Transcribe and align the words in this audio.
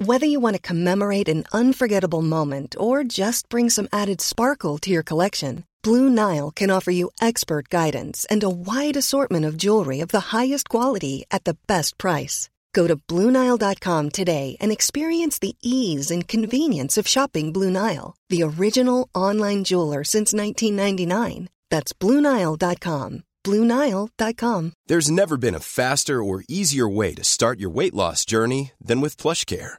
Whether 0.00 0.26
you 0.26 0.38
want 0.38 0.54
to 0.54 0.62
commemorate 0.62 1.28
an 1.28 1.44
unforgettable 1.52 2.22
moment 2.22 2.76
or 2.78 3.02
just 3.02 3.48
bring 3.48 3.68
some 3.68 3.88
added 3.92 4.20
sparkle 4.20 4.78
to 4.78 4.92
your 4.92 5.02
collection, 5.02 5.64
Blue 5.82 6.08
Nile 6.08 6.52
can 6.52 6.70
offer 6.70 6.92
you 6.92 7.10
expert 7.20 7.68
guidance 7.68 8.24
and 8.30 8.44
a 8.44 8.48
wide 8.48 8.96
assortment 8.96 9.44
of 9.44 9.56
jewelry 9.56 9.98
of 9.98 10.10
the 10.10 10.30
highest 10.30 10.68
quality 10.68 11.24
at 11.32 11.42
the 11.42 11.56
best 11.66 11.98
price. 11.98 12.48
Go 12.74 12.86
to 12.86 12.94
BlueNile.com 13.08 14.10
today 14.10 14.56
and 14.60 14.70
experience 14.70 15.40
the 15.40 15.56
ease 15.62 16.12
and 16.12 16.28
convenience 16.28 16.96
of 16.96 17.08
shopping 17.08 17.52
Blue 17.52 17.70
Nile, 17.72 18.14
the 18.28 18.44
original 18.44 19.08
online 19.16 19.64
jeweler 19.64 20.04
since 20.04 20.32
1999. 20.32 21.48
That's 21.70 21.92
BlueNile.com. 21.92 23.24
BlueNile.com. 23.42 24.72
There's 24.86 25.10
never 25.10 25.36
been 25.36 25.56
a 25.56 25.68
faster 25.80 26.22
or 26.22 26.44
easier 26.48 26.88
way 26.88 27.14
to 27.14 27.24
start 27.24 27.58
your 27.58 27.70
weight 27.70 27.94
loss 27.94 28.24
journey 28.24 28.72
than 28.80 29.00
with 29.00 29.16
PlushCare. 29.16 29.78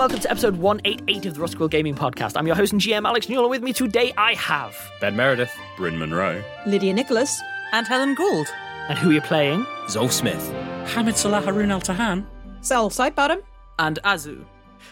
Welcome 0.00 0.20
to 0.20 0.30
episode 0.30 0.56
188 0.56 1.26
of 1.26 1.34
the 1.34 1.40
Rusty 1.42 1.58
Quill 1.58 1.68
Gaming 1.68 1.94
Podcast. 1.94 2.32
I'm 2.34 2.46
your 2.46 2.56
host 2.56 2.72
and 2.72 2.80
GM 2.80 3.06
Alex 3.06 3.28
Newell, 3.28 3.44
and 3.44 3.50
with 3.50 3.62
me 3.62 3.74
today 3.74 4.14
I 4.16 4.32
have. 4.32 4.74
Ben 4.98 5.14
Meredith, 5.14 5.52
Bryn 5.76 5.98
Monroe, 5.98 6.42
Lydia 6.64 6.94
Nicholas, 6.94 7.38
and 7.72 7.86
Helen 7.86 8.14
Gould. 8.14 8.46
And 8.88 8.98
who 8.98 9.10
are 9.10 9.12
you 9.12 9.20
playing? 9.20 9.62
Zolf 9.88 10.12
Smith, 10.12 10.42
Hamid 10.94 11.18
Salah 11.18 11.42
Haroon 11.42 11.70
Al 11.70 11.82
Tahan, 11.82 12.24
Cel 12.62 12.88
Sidebottom, 12.88 13.42
and 13.78 13.98
Azu. 14.02 14.42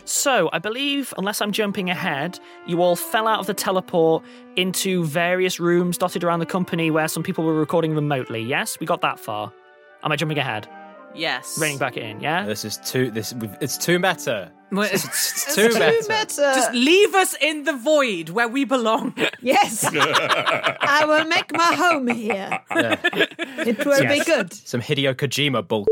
So, 0.05 0.51
I 0.53 0.59
believe, 0.59 1.15
unless 1.17 1.41
I'm 1.41 1.53
jumping 1.53 1.89
ahead, 1.89 2.39
you 2.67 2.83
all 2.83 2.95
fell 2.95 3.27
out 3.27 3.41
of 3.41 3.47
the 3.47 3.55
teleport 3.55 4.23
into 4.57 5.05
various 5.07 5.59
rooms 5.59 5.97
dotted 5.97 6.23
around 6.23 6.41
the 6.41 6.47
company 6.47 6.91
where 6.91 7.09
some 7.09 7.23
people 7.23 7.45
were 7.45 7.55
recording 7.55 7.95
remotely. 7.95 8.43
Yes, 8.43 8.79
we 8.79 8.85
got 8.85 9.01
that 9.01 9.19
far. 9.19 9.55
Am 10.03 10.13
I 10.13 10.17
jumping 10.17 10.37
ahead? 10.37 10.69
Yes. 11.15 11.59
Reining 11.59 11.79
back 11.79 11.97
in, 11.97 12.21
yeah? 12.21 12.45
This 12.45 12.65
is 12.65 12.77
too. 12.79 13.11
This 13.11 13.35
it's 13.61 13.77
too 13.77 13.99
meta. 13.99 14.53
Well, 14.71 14.89
It's, 14.93 15.05
it's 15.07 15.55
too 15.55 15.69
meta. 15.69 16.53
Just 16.55 16.73
leave 16.75 17.15
us 17.15 17.35
in 17.41 17.65
the 17.65 17.73
void 17.73 18.29
where 18.31 18.49
we 18.49 18.65
belong. 18.65 19.15
Yes. 19.41 19.85
I 19.93 21.05
will 21.07 21.25
make 21.27 21.53
my 21.53 21.73
home 21.75 22.09
here. 22.09 22.59
It 22.73 23.85
will 23.87 24.03
be 24.09 24.21
good. 24.25 24.53
Some 24.53 24.81
Hideo 24.83 25.15
Kojima 25.15 25.67
bull. 25.67 25.87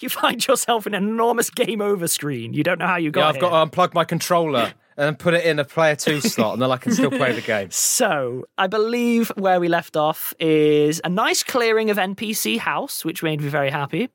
you 0.00 0.08
find 0.08 0.46
yourself 0.46 0.86
in 0.86 0.94
an 0.94 1.02
enormous 1.04 1.50
game 1.50 1.80
over 1.82 2.06
screen. 2.08 2.54
You 2.54 2.62
don't 2.62 2.78
know 2.78 2.86
how 2.86 2.96
you 2.96 3.10
got 3.10 3.20
Yeah, 3.20 3.28
I've 3.28 3.34
here. 3.34 3.40
got 3.42 3.64
to 3.64 3.70
unplug 3.70 3.94
my 3.94 4.04
controller 4.04 4.72
and 4.96 5.06
then 5.06 5.16
put 5.16 5.34
it 5.34 5.44
in 5.44 5.58
a 5.58 5.64
player 5.64 5.96
two 5.96 6.20
slot, 6.20 6.54
and 6.54 6.62
then 6.62 6.70
I 6.70 6.76
can 6.76 6.92
still 6.92 7.10
play 7.10 7.32
the 7.32 7.40
game. 7.40 7.68
So, 7.92 8.44
I 8.58 8.66
believe 8.66 9.30
where 9.36 9.60
we 9.60 9.68
left 9.68 9.96
off 9.96 10.32
is 10.38 11.00
a 11.04 11.08
nice 11.08 11.42
clearing 11.42 11.90
of 11.90 11.96
NPC 11.96 12.58
house, 12.58 13.04
which 13.04 13.22
made 13.22 13.40
me 13.40 13.48
very 13.48 13.70
happy. 13.70 14.08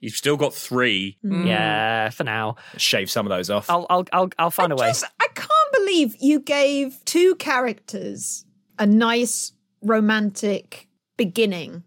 You've 0.00 0.14
still 0.14 0.36
got 0.36 0.54
three. 0.54 1.18
Mm. 1.24 1.46
Yeah, 1.46 2.10
for 2.10 2.24
now. 2.24 2.56
Shave 2.76 3.10
some 3.10 3.26
of 3.26 3.30
those 3.30 3.50
off. 3.50 3.68
I'll 3.70 3.86
I'll 3.88 4.04
I'll, 4.12 4.30
I'll 4.38 4.50
find 4.50 4.72
a 4.72 4.76
way. 4.76 4.88
Just, 4.88 5.04
I 5.20 5.26
can't 5.34 5.72
believe 5.72 6.16
you 6.20 6.40
gave 6.40 7.04
two 7.04 7.34
characters 7.36 8.44
a 8.78 8.86
nice 8.86 9.52
romantic 9.82 10.88
beginning, 11.16 11.82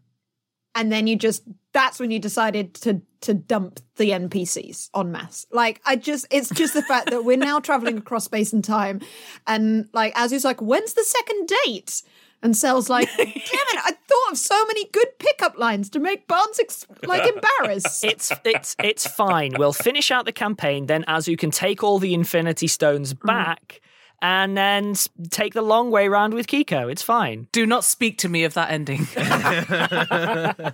and 0.74 0.92
then 0.92 1.08
you 1.08 1.16
just 1.16 1.44
that's 1.74 2.00
when 2.00 2.12
you 2.12 2.20
decided 2.20 2.74
to 2.76 3.02
to 3.22 3.34
dump 3.34 3.80
the 3.98 4.12
NPCs 4.12 4.90
en 4.96 5.12
masse. 5.12 5.46
Like 5.52 5.82
I 5.86 5.96
just 5.96 6.28
it's 6.32 6.50
just 6.50 6.74
the 6.74 6.82
fact 6.82 7.10
that 7.10 7.26
we're 7.26 7.38
now 7.38 7.60
traveling 7.70 7.98
across 7.98 8.26
space 8.26 8.54
and 8.54 8.64
time, 8.64 9.02
and 9.48 9.88
like 9.94 10.14
as 10.16 10.32
he's 10.32 10.46
like, 10.46 10.62
when's 10.62 10.94
the 10.94 11.04
second 11.04 11.52
date? 11.66 12.02
And 12.42 12.56
Cel's 12.56 12.90
like, 12.90 13.10
damn 13.18 13.28
it, 13.28 13.80
I 13.84 13.92
thought 14.08 14.32
of 14.32 14.38
so 14.38 14.66
many 14.68 14.86
good 14.94 15.20
pickup 15.20 15.58
lines 15.58 15.90
to 15.90 16.00
make 16.00 16.26
Barnes 16.26 16.58
ex- 16.58 16.88
like 17.04 17.30
embarrassed. 17.30 18.02
It's 18.06 18.32
it's 18.46 18.78
it's 18.80 19.06
fine. 19.06 19.56
We'll 19.58 19.74
finish 19.74 20.10
out 20.10 20.26
the 20.26 20.32
campaign, 20.32 20.86
then 20.86 21.04
Azu 21.04 21.38
can 21.38 21.52
take 21.52 21.84
all 21.84 22.00
the 22.00 22.14
Infinity 22.14 22.68
Stones 22.68 23.14
mm. 23.14 23.26
back, 23.26 23.82
and 24.22 24.58
then 24.58 24.94
take 25.30 25.54
the 25.54 25.62
long 25.62 25.92
way 25.92 26.08
round 26.08 26.34
with 26.34 26.48
Kiko. 26.48 26.90
It's 26.90 27.02
fine. 27.02 27.48
Do 27.52 27.66
not 27.66 27.84
speak 27.84 28.20
to 28.20 28.30
me 28.30 28.46
of 28.46 28.54
that 28.54 28.72
ending. 28.72 29.06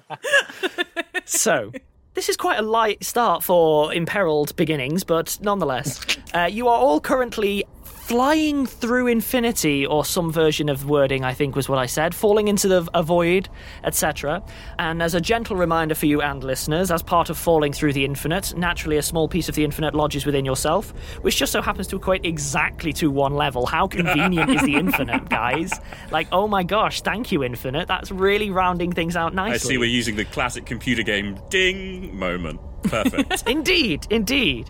So, 1.26 1.72
this 2.16 2.30
is 2.30 2.38
quite 2.38 2.58
a 2.58 2.62
light 2.62 3.04
start 3.04 3.44
for 3.44 3.94
imperiled 3.94 4.56
beginnings, 4.56 5.04
but 5.04 5.38
nonetheless, 5.42 6.00
uh, 6.34 6.50
you 6.52 6.68
are 6.68 6.78
all 6.78 7.00
currently 7.00 7.66
flying 8.06 8.68
through 8.68 9.08
infinity, 9.08 9.84
or 9.84 10.06
some 10.06 10.32
version 10.32 10.70
of 10.70 10.88
wording, 10.88 11.24
I 11.24 11.34
think 11.34 11.56
was 11.56 11.68
what 11.68 11.80
I 11.80 11.88
said, 11.88 12.14
falling 12.14 12.48
into 12.48 12.68
the 12.68 12.88
a 12.94 13.02
void, 13.02 13.50
etc. 13.84 14.44
And 14.78 15.02
as 15.02 15.16
a 15.16 15.22
gentle 15.22 15.56
reminder 15.56 15.96
for 15.96 16.06
you 16.06 16.22
and 16.22 16.44
listeners, 16.44 16.92
as 16.92 17.02
part 17.02 17.32
of 17.32 17.38
falling 17.38 17.74
through 17.74 17.94
the 17.94 18.06
infinite, 18.06 18.56
naturally 18.56 18.98
a 18.98 19.02
small 19.02 19.28
piece 19.28 19.50
of 19.50 19.56
the 19.56 19.64
infinite 19.64 19.96
lodges 19.96 20.24
within 20.24 20.46
yourself, 20.46 20.92
which 21.24 21.36
just 21.36 21.52
so 21.52 21.64
happens 21.64 21.88
to 21.88 21.96
equate 21.96 22.24
exactly 22.26 22.94
to 22.94 23.10
one 23.10 23.34
level. 23.34 23.66
How 23.66 23.88
convenient 23.88 24.52
is 24.52 24.62
the 24.62 24.76
infinite, 24.76 25.28
guys? 25.28 25.72
Like, 26.12 26.28
oh 26.32 26.48
my 26.48 26.62
gosh, 26.62 27.02
thank 27.02 27.32
you, 27.32 27.44
infinite. 27.44 27.88
That's 27.88 28.12
really 28.12 28.52
rounding 28.52 28.92
things 28.92 29.16
out 29.16 29.34
nicely. 29.34 29.56
I 29.56 29.58
see 29.58 29.78
we're 29.80 29.86
using 29.86 30.16
the 30.16 30.26
classic 30.26 30.68
computer 30.68 31.02
game 31.02 31.40
ding 31.50 32.16
moment. 32.16 32.60
Perfect. 32.90 33.44
Indeed, 33.48 34.08
indeed. 34.10 34.70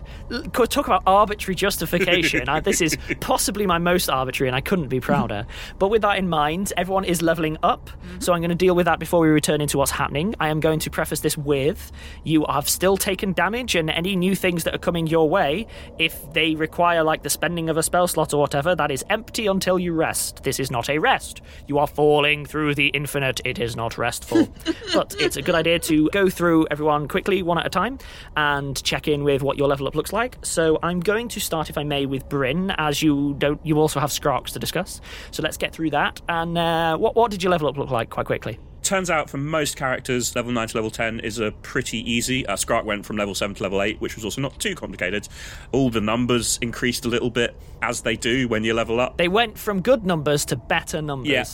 Talk 0.52 0.86
about 0.86 1.02
arbitrary 1.06 1.54
justification. 1.54 2.46
This 2.62 2.80
is 2.80 2.96
possibly 3.20 3.66
my 3.66 3.78
most 3.78 4.08
arbitrary, 4.08 4.48
and 4.48 4.56
I 4.56 4.60
couldn't 4.60 4.88
be 4.88 5.00
prouder. 5.00 5.46
But 5.78 5.88
with 5.88 6.02
that 6.02 6.18
in 6.18 6.28
mind, 6.28 6.72
everyone 6.76 7.04
is 7.04 7.22
leveling 7.22 7.58
up, 7.62 7.88
mm-hmm. 7.88 8.20
so 8.20 8.32
I'm 8.32 8.40
going 8.40 8.50
to 8.50 8.54
deal 8.54 8.74
with 8.74 8.86
that 8.86 8.98
before 8.98 9.20
we 9.20 9.28
return 9.28 9.60
into 9.60 9.78
what's 9.78 9.90
happening. 9.90 10.34
I 10.40 10.48
am 10.48 10.60
going 10.60 10.78
to 10.80 10.90
preface 10.90 11.20
this 11.20 11.36
with 11.36 11.92
you 12.24 12.44
have 12.48 12.68
still 12.68 12.96
taken 12.96 13.32
damage, 13.32 13.74
and 13.74 13.90
any 13.90 14.16
new 14.16 14.34
things 14.34 14.64
that 14.64 14.74
are 14.74 14.78
coming 14.78 15.06
your 15.06 15.28
way, 15.28 15.66
if 15.98 16.32
they 16.32 16.54
require 16.54 17.02
like 17.02 17.22
the 17.22 17.30
spending 17.30 17.68
of 17.68 17.76
a 17.76 17.82
spell 17.82 18.08
slot 18.08 18.32
or 18.34 18.40
whatever, 18.40 18.74
that 18.74 18.90
is 18.90 19.04
empty 19.10 19.46
until 19.46 19.78
you 19.78 19.92
rest. 19.92 20.42
This 20.42 20.58
is 20.58 20.70
not 20.70 20.88
a 20.88 20.98
rest. 20.98 21.40
You 21.66 21.78
are 21.78 21.86
falling 21.86 22.46
through 22.46 22.74
the 22.74 22.88
infinite. 22.88 23.40
It 23.44 23.58
is 23.58 23.76
not 23.76 23.98
restful. 23.98 24.48
but 24.94 25.14
it's 25.18 25.36
a 25.36 25.42
good 25.42 25.54
idea 25.54 25.78
to 25.80 26.08
go 26.10 26.28
through 26.28 26.66
everyone 26.70 27.08
quickly, 27.08 27.42
one 27.42 27.58
at 27.58 27.66
a 27.66 27.70
time, 27.70 27.98
and 28.36 28.82
check 28.82 29.08
in 29.08 29.24
with 29.24 29.42
what 29.42 29.56
your 29.56 29.68
level 29.68 29.86
up 29.86 29.94
looks 29.94 30.12
like. 30.12 30.38
So 30.42 30.78
I'm 30.82 31.00
going 31.00 31.28
to 31.28 31.40
start, 31.40 31.70
if 31.70 31.78
I 31.78 31.84
may, 31.84 32.06
with 32.06 32.28
Bryn, 32.28 32.72
as 32.78 33.02
you 33.02 33.34
don't. 33.38 33.64
You 33.64 33.78
also 33.78 34.00
have 34.00 34.10
Skrark 34.10 34.46
to 34.46 34.58
discuss. 34.58 35.00
So 35.30 35.42
let's 35.42 35.56
get 35.56 35.72
through 35.72 35.90
that. 35.90 36.20
And 36.28 36.56
uh, 36.56 36.96
what 36.96 37.16
what 37.16 37.30
did 37.30 37.42
your 37.42 37.50
level 37.50 37.68
up 37.68 37.76
look 37.76 37.90
like, 37.90 38.10
quite 38.10 38.26
quickly? 38.26 38.58
Turns 38.86 39.10
out 39.10 39.28
for 39.28 39.38
most 39.38 39.76
characters, 39.76 40.36
level 40.36 40.52
9 40.52 40.68
to 40.68 40.76
level 40.76 40.92
10 40.92 41.18
is 41.18 41.40
a 41.40 41.50
pretty 41.50 42.08
easy. 42.08 42.46
Uh, 42.46 42.54
Skrark 42.54 42.84
went 42.84 43.04
from 43.04 43.16
level 43.16 43.34
7 43.34 43.56
to 43.56 43.62
level 43.64 43.82
8, 43.82 44.00
which 44.00 44.14
was 44.14 44.24
also 44.24 44.40
not 44.40 44.60
too 44.60 44.76
complicated. 44.76 45.26
All 45.72 45.90
the 45.90 46.00
numbers 46.00 46.56
increased 46.62 47.04
a 47.04 47.08
little 47.08 47.28
bit, 47.28 47.56
as 47.82 48.02
they 48.02 48.14
do 48.14 48.46
when 48.46 48.62
you 48.62 48.74
level 48.74 49.00
up. 49.00 49.16
They 49.16 49.26
went 49.26 49.58
from 49.58 49.80
good 49.80 50.06
numbers 50.06 50.44
to 50.46 50.56
better 50.56 51.02
numbers. 51.02 51.28
Yeah, 51.28 51.44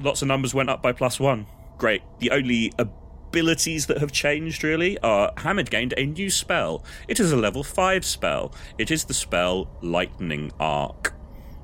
lots 0.00 0.22
of 0.22 0.26
numbers 0.26 0.52
went 0.52 0.68
up 0.68 0.82
by 0.82 0.90
plus 0.90 1.20
one. 1.20 1.46
Great. 1.78 2.02
The 2.18 2.32
only 2.32 2.72
abilities 3.30 3.86
that 3.86 3.98
have 3.98 4.10
changed 4.10 4.64
really 4.64 4.98
are 4.98 5.32
Hamid 5.38 5.70
gained 5.70 5.94
a 5.96 6.04
new 6.04 6.30
spell. 6.30 6.84
It 7.06 7.20
is 7.20 7.30
a 7.30 7.36
level 7.36 7.62
five 7.62 8.04
spell. 8.04 8.52
It 8.76 8.90
is 8.90 9.04
the 9.04 9.14
spell 9.14 9.70
Lightning 9.82 10.50
Arc. 10.58 11.14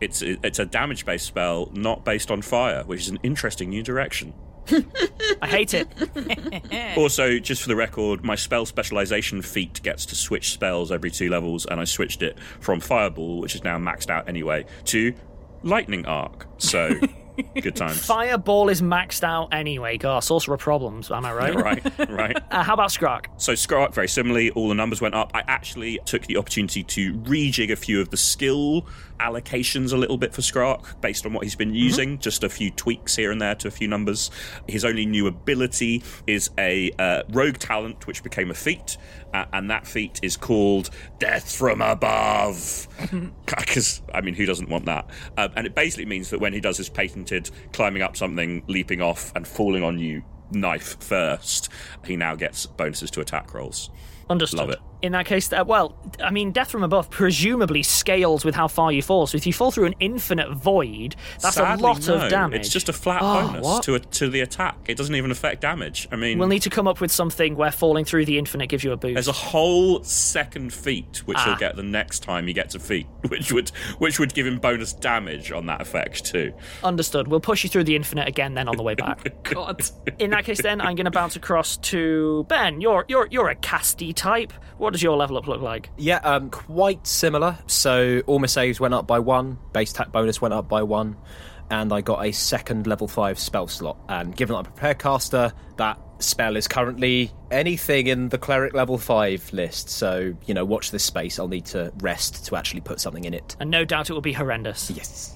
It's 0.00 0.22
it's 0.22 0.60
a 0.60 0.64
damage 0.64 1.04
based 1.04 1.26
spell, 1.26 1.70
not 1.72 2.04
based 2.04 2.30
on 2.30 2.42
fire, 2.42 2.84
which 2.84 3.00
is 3.00 3.08
an 3.08 3.18
interesting 3.24 3.70
new 3.70 3.82
direction. 3.82 4.32
I 5.42 5.48
hate 5.48 5.74
it. 5.74 5.88
Also, 6.96 7.38
just 7.38 7.62
for 7.62 7.68
the 7.68 7.76
record, 7.76 8.24
my 8.24 8.34
spell 8.36 8.64
specialization 8.64 9.42
feat 9.42 9.82
gets 9.82 10.06
to 10.06 10.14
switch 10.14 10.52
spells 10.52 10.90
every 10.90 11.10
two 11.10 11.28
levels, 11.28 11.66
and 11.66 11.78
I 11.78 11.84
switched 11.84 12.22
it 12.22 12.38
from 12.60 12.80
Fireball, 12.80 13.40
which 13.40 13.54
is 13.54 13.62
now 13.64 13.76
maxed 13.76 14.08
out 14.08 14.28
anyway, 14.28 14.64
to 14.86 15.12
Lightning 15.62 16.06
Arc. 16.06 16.46
So, 16.58 16.98
good 17.60 17.76
times. 17.76 18.04
Fireball 18.04 18.68
is 18.68 18.82
maxed 18.82 19.22
out 19.24 19.52
anyway. 19.52 19.98
God, 19.98 20.20
sorcerer 20.20 20.56
problems. 20.56 21.10
Am 21.10 21.24
I 21.24 21.32
right? 21.32 21.54
right, 21.54 21.98
right. 22.10 22.36
Uh, 22.50 22.62
how 22.62 22.74
about 22.74 22.90
Skrark? 22.90 23.26
So 23.36 23.52
Skrark, 23.52 23.94
very 23.94 24.08
similarly, 24.08 24.50
all 24.50 24.68
the 24.68 24.74
numbers 24.74 25.00
went 25.00 25.14
up. 25.14 25.30
I 25.34 25.42
actually 25.46 25.98
took 26.04 26.26
the 26.26 26.36
opportunity 26.36 26.82
to 26.82 27.14
rejig 27.14 27.70
a 27.70 27.76
few 27.76 28.00
of 28.00 28.10
the 28.10 28.16
skill 28.16 28.86
allocations 29.20 29.92
a 29.92 29.96
little 29.96 30.18
bit 30.18 30.34
for 30.34 30.42
Skrark 30.42 31.00
based 31.00 31.24
on 31.26 31.32
what 31.32 31.44
he's 31.44 31.56
been 31.56 31.74
using. 31.74 32.18
Just 32.18 32.44
a 32.44 32.48
few 32.48 32.70
tweaks 32.70 33.16
here 33.16 33.30
and 33.30 33.40
there 33.40 33.54
to 33.56 33.68
a 33.68 33.70
few 33.70 33.88
numbers. 33.88 34.30
His 34.68 34.84
only 34.84 35.06
new 35.06 35.26
ability 35.26 36.02
is 36.26 36.50
a 36.58 36.90
uh, 36.98 37.22
rogue 37.30 37.58
talent, 37.58 38.06
which 38.06 38.22
became 38.22 38.50
a 38.50 38.54
feat, 38.54 38.96
uh, 39.32 39.46
and 39.52 39.70
that 39.70 39.86
feat 39.86 40.20
is 40.22 40.36
called 40.36 40.90
Death 41.18 41.54
from 41.54 41.80
Above. 41.80 42.88
Because 43.46 44.02
I 44.12 44.20
mean, 44.22 44.34
who 44.34 44.46
doesn't 44.46 44.68
want 44.68 44.86
that? 44.86 45.08
Um, 45.36 45.50
and 45.56 45.66
it 45.66 45.74
basically 45.74 46.06
means 46.06 46.30
that 46.30 46.40
when 46.40 46.52
he 46.52 46.60
does 46.60 46.76
his 46.76 46.88
climbing 47.72 48.02
up 48.02 48.16
something, 48.16 48.62
leaping 48.66 49.00
off, 49.00 49.32
and 49.34 49.46
falling 49.46 49.82
on 49.82 49.98
you 49.98 50.22
knife 50.50 50.96
first, 51.00 51.68
he 52.04 52.16
now 52.16 52.34
gets 52.34 52.66
bonuses 52.66 53.10
to 53.12 53.20
attack 53.20 53.52
rolls. 53.54 53.90
Understood. 54.28 54.58
Love 54.58 54.70
it. 54.70 54.78
In 55.06 55.12
that 55.12 55.24
case, 55.26 55.52
uh, 55.52 55.62
well, 55.66 55.96
I 56.22 56.30
mean, 56.30 56.50
death 56.50 56.68
from 56.70 56.82
above 56.82 57.10
presumably 57.10 57.82
scales 57.84 58.44
with 58.44 58.54
how 58.56 58.66
far 58.66 58.90
you 58.90 59.02
fall. 59.02 59.26
So 59.28 59.36
if 59.36 59.46
you 59.46 59.52
fall 59.52 59.70
through 59.70 59.84
an 59.86 59.94
infinite 60.00 60.52
void, 60.52 61.14
that's 61.40 61.54
Sadly, 61.54 61.80
a 61.80 61.86
lot 61.86 62.06
no. 62.08 62.14
of 62.16 62.30
damage. 62.30 62.60
It's 62.62 62.68
just 62.70 62.88
a 62.88 62.92
flat 62.92 63.20
Oh, 63.22 63.46
bonus 63.46 63.64
what? 63.64 63.82
to 63.84 63.94
a, 63.94 64.00
to 64.00 64.28
the 64.28 64.40
attack. 64.40 64.76
It 64.88 64.96
doesn't 64.96 65.14
even 65.14 65.30
affect 65.30 65.60
damage. 65.60 66.08
I 66.10 66.16
mean, 66.16 66.38
We'll 66.38 66.48
need 66.48 66.62
to 66.62 66.70
come 66.70 66.88
up 66.88 67.00
with 67.00 67.12
something 67.12 67.54
where 67.56 67.70
falling 67.70 68.04
through 68.04 68.24
the 68.24 68.36
infinite 68.36 68.66
gives 68.68 68.82
you 68.82 68.90
a 68.92 68.96
boost. 68.96 69.14
there's 69.14 69.28
a 69.28 69.32
whole 69.32 70.02
second 70.02 70.72
feat 70.74 71.22
which 71.26 71.38
Ah. 71.38 71.44
he'll 71.44 71.56
get 71.56 71.76
the 71.76 71.82
next 71.84 72.20
time 72.24 72.46
he 72.48 72.52
gets 72.52 72.74
a 72.74 72.80
feat, 72.80 73.06
which 73.28 73.52
would 73.52 73.68
which 73.98 74.18
would 74.18 74.34
give 74.34 74.46
him 74.46 74.58
bonus 74.58 74.92
damage 74.92 75.52
on 75.52 75.66
that 75.66 75.80
effect 75.80 76.24
too. 76.24 76.52
Understood. 76.82 77.28
We'll 77.28 77.38
push 77.40 77.62
you 77.62 77.70
through 77.70 77.84
the 77.84 77.94
infinite 77.94 78.26
again 78.26 78.54
then 78.54 78.68
on 78.68 78.76
the 78.76 78.82
way 78.82 78.94
back. 78.96 79.44
God. 79.44 79.80
In 80.18 80.30
that 80.30 80.44
case, 80.44 80.60
then 80.60 80.80
I'm 80.80 80.96
going 80.96 81.04
to 81.04 81.10
bounce 81.12 81.36
across 81.36 81.76
to 81.76 82.44
Ben. 82.48 82.80
You're 82.80 83.04
you're 83.08 83.28
you're 83.30 83.48
a 83.50 83.54
casty 83.54 84.12
type. 84.12 84.52
What 84.78 84.94
does 84.96 85.02
your 85.02 85.16
level 85.18 85.36
up 85.36 85.46
look 85.46 85.60
like? 85.60 85.90
Yeah, 85.98 86.16
um, 86.18 86.48
quite 86.48 87.06
similar. 87.06 87.58
So 87.66 88.22
all 88.26 88.38
my 88.38 88.46
saves 88.46 88.80
went 88.80 88.94
up 88.94 89.06
by 89.06 89.18
one, 89.18 89.58
base 89.74 89.90
attack 89.92 90.10
bonus 90.10 90.40
went 90.40 90.54
up 90.54 90.70
by 90.70 90.82
one, 90.84 91.16
and 91.70 91.92
I 91.92 92.00
got 92.00 92.24
a 92.24 92.32
second 92.32 92.86
level 92.86 93.06
five 93.06 93.38
spell 93.38 93.68
slot. 93.68 93.98
And 94.08 94.34
given 94.34 94.54
that 94.54 94.60
I'm 94.60 94.64
a 94.64 94.70
prepare 94.70 94.94
caster, 94.94 95.52
that 95.76 96.00
spell 96.18 96.56
is 96.56 96.66
currently 96.66 97.30
anything 97.50 98.06
in 98.06 98.30
the 98.30 98.38
cleric 98.38 98.72
level 98.72 98.96
five 98.96 99.52
list. 99.52 99.90
So 99.90 100.34
you 100.46 100.54
know, 100.54 100.64
watch 100.64 100.92
this 100.92 101.04
space. 101.04 101.38
I'll 101.38 101.46
need 101.46 101.66
to 101.66 101.92
rest 101.98 102.46
to 102.46 102.56
actually 102.56 102.80
put 102.80 102.98
something 102.98 103.24
in 103.24 103.34
it. 103.34 103.54
And 103.60 103.70
no 103.70 103.84
doubt 103.84 104.08
it 104.08 104.14
will 104.14 104.22
be 104.22 104.32
horrendous. 104.32 104.90
Yes. 104.90 105.34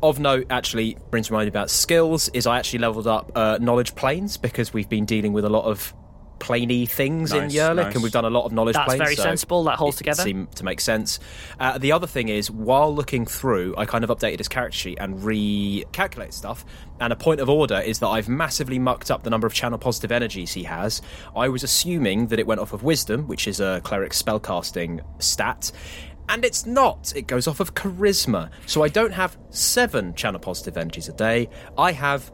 Of 0.00 0.20
note, 0.20 0.46
actually, 0.48 0.96
brings 1.10 1.26
to 1.26 1.32
mind 1.32 1.48
about 1.48 1.70
skills 1.70 2.28
is 2.28 2.46
I 2.46 2.58
actually 2.60 2.78
leveled 2.78 3.08
up 3.08 3.32
uh, 3.34 3.58
knowledge 3.60 3.96
planes 3.96 4.36
because 4.36 4.72
we've 4.72 4.88
been 4.88 5.06
dealing 5.06 5.32
with 5.32 5.44
a 5.44 5.48
lot 5.48 5.64
of 5.64 5.92
planey 6.38 6.88
things 6.88 7.32
in 7.32 7.48
Yerlik, 7.48 7.76
nice. 7.76 7.94
and 7.94 8.02
we've 8.02 8.12
done 8.12 8.24
a 8.24 8.30
lot 8.30 8.44
of 8.44 8.52
knowledge 8.52 8.74
That's 8.74 8.86
planes. 8.86 9.02
very 9.02 9.16
so 9.16 9.22
sensible, 9.22 9.64
that 9.64 9.76
holds 9.76 9.96
it 9.96 9.98
together. 9.98 10.22
Seemed 10.22 10.54
to 10.56 10.64
make 10.64 10.80
sense. 10.80 11.20
Uh, 11.58 11.78
the 11.78 11.92
other 11.92 12.06
thing 12.06 12.28
is, 12.28 12.50
while 12.50 12.94
looking 12.94 13.26
through, 13.26 13.74
I 13.76 13.86
kind 13.86 14.04
of 14.04 14.10
updated 14.10 14.38
his 14.38 14.48
character 14.48 14.78
sheet 14.78 14.98
and 15.00 15.16
recalculated 15.16 16.32
stuff. 16.32 16.64
And 17.00 17.12
a 17.12 17.16
point 17.16 17.40
of 17.40 17.48
order 17.48 17.78
is 17.78 18.00
that 18.00 18.08
I've 18.08 18.28
massively 18.28 18.78
mucked 18.78 19.10
up 19.10 19.22
the 19.22 19.30
number 19.30 19.46
of 19.46 19.54
channel 19.54 19.78
positive 19.78 20.10
energies 20.10 20.52
he 20.52 20.64
has. 20.64 21.00
I 21.36 21.48
was 21.48 21.62
assuming 21.62 22.28
that 22.28 22.38
it 22.38 22.46
went 22.46 22.60
off 22.60 22.72
of 22.72 22.82
wisdom, 22.82 23.26
which 23.28 23.46
is 23.46 23.60
a 23.60 23.80
cleric 23.84 24.12
spellcasting 24.12 25.00
stat. 25.22 25.70
And 26.28 26.44
it's 26.44 26.66
not. 26.66 27.12
It 27.16 27.26
goes 27.26 27.46
off 27.46 27.60
of 27.60 27.74
charisma. 27.74 28.50
So 28.66 28.82
I 28.82 28.88
don't 28.88 29.12
have 29.12 29.38
seven 29.50 30.14
channel 30.14 30.40
positive 30.40 30.76
energies 30.76 31.08
a 31.08 31.12
day. 31.12 31.48
I 31.76 31.92
have 31.92 32.30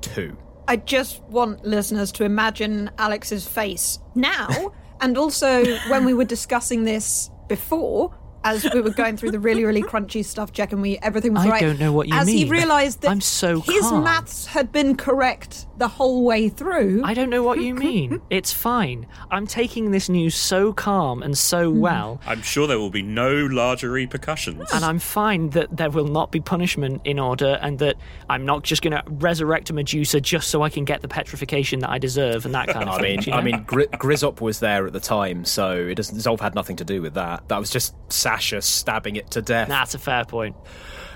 two. 0.00 0.36
I 0.66 0.76
just 0.76 1.22
want 1.24 1.64
listeners 1.64 2.10
to 2.12 2.24
imagine 2.24 2.90
Alex's 2.98 3.46
face 3.46 3.98
now, 4.14 4.72
and 5.00 5.18
also 5.18 5.64
when 5.88 6.04
we 6.04 6.14
were 6.14 6.24
discussing 6.24 6.84
this 6.84 7.30
before, 7.48 8.16
as 8.44 8.66
we 8.72 8.80
were 8.80 8.90
going 8.90 9.16
through 9.16 9.30
the 9.32 9.40
really, 9.40 9.64
really 9.64 9.82
crunchy 9.92 10.24
stuff, 10.24 10.52
checking 10.52 10.80
we 10.80 10.98
everything 10.98 11.34
was 11.34 11.44
I 11.44 11.48
right. 11.48 11.62
I 11.62 11.66
don't 11.66 11.80
know 11.80 11.92
what 11.92 12.08
you 12.08 12.14
as 12.14 12.28
he 12.28 12.44
realised 12.44 13.00
that 13.00 13.10
I'm 13.10 13.20
so 13.20 13.60
his 13.62 13.80
calm. 13.80 14.04
maths 14.04 14.46
had 14.46 14.70
been 14.70 14.96
correct 14.96 15.66
the 15.78 15.88
whole 15.88 16.24
way 16.24 16.48
through. 16.48 17.02
I 17.04 17.14
don't 17.14 17.30
know 17.30 17.42
what 17.42 17.60
you 17.60 17.74
mean. 17.88 18.20
it's 18.30 18.52
fine. 18.52 19.06
I'm 19.30 19.46
taking 19.46 19.90
this 19.90 20.08
news 20.08 20.34
so 20.36 20.72
calm 20.72 21.22
and 21.22 21.36
so 21.36 21.70
Hmm. 21.70 21.80
well. 21.80 22.20
I'm 22.26 22.42
sure 22.42 22.66
there 22.66 22.78
will 22.78 22.90
be 22.90 23.02
no 23.02 23.32
larger 23.46 23.90
repercussions. 23.90 24.68
And 24.72 24.84
I'm 24.84 24.98
fine 24.98 25.50
that 25.50 25.76
there 25.76 25.90
will 25.90 26.06
not 26.06 26.30
be 26.30 26.40
punishment 26.40 27.00
in 27.04 27.18
order, 27.18 27.58
and 27.62 27.78
that 27.80 27.96
I'm 28.28 28.44
not 28.44 28.62
just 28.62 28.82
going 28.82 28.92
to 28.92 29.02
resurrect 29.08 29.70
a 29.70 29.72
Medusa 29.72 30.20
just 30.20 30.48
so 30.48 30.62
I 30.62 30.68
can 30.68 30.84
get 30.84 31.00
the 31.02 31.08
petrification 31.08 31.80
that 31.80 31.90
I 31.90 31.98
deserve 31.98 32.44
and 32.44 32.54
that 32.54 32.68
kind 32.74 32.88
of 32.88 32.94
I 32.96 33.00
thing. 33.00 33.02
mean, 33.16 33.20
do 33.20 33.30
you 33.30 33.36
I 33.36 33.42
mean, 33.42 33.62
Gri- 33.66 33.86
Grizzop 33.88 34.40
was 34.40 34.60
there 34.60 34.86
at 34.86 34.92
the 34.92 35.00
time, 35.00 35.44
so 35.44 35.72
it 35.76 35.94
doesn't. 35.94 36.18
Zolf 36.18 36.40
had 36.40 36.54
nothing 36.54 36.76
to 36.76 36.84
do 36.84 37.00
with 37.02 37.14
that. 37.14 37.48
That 37.48 37.58
was 37.58 37.70
just 37.70 37.94
Sasha 38.34 38.60
stabbing 38.62 39.14
it 39.14 39.30
to 39.30 39.42
death. 39.42 39.68
That's 39.68 39.94
a 39.94 39.98
fair 39.98 40.24
point. 40.24 40.56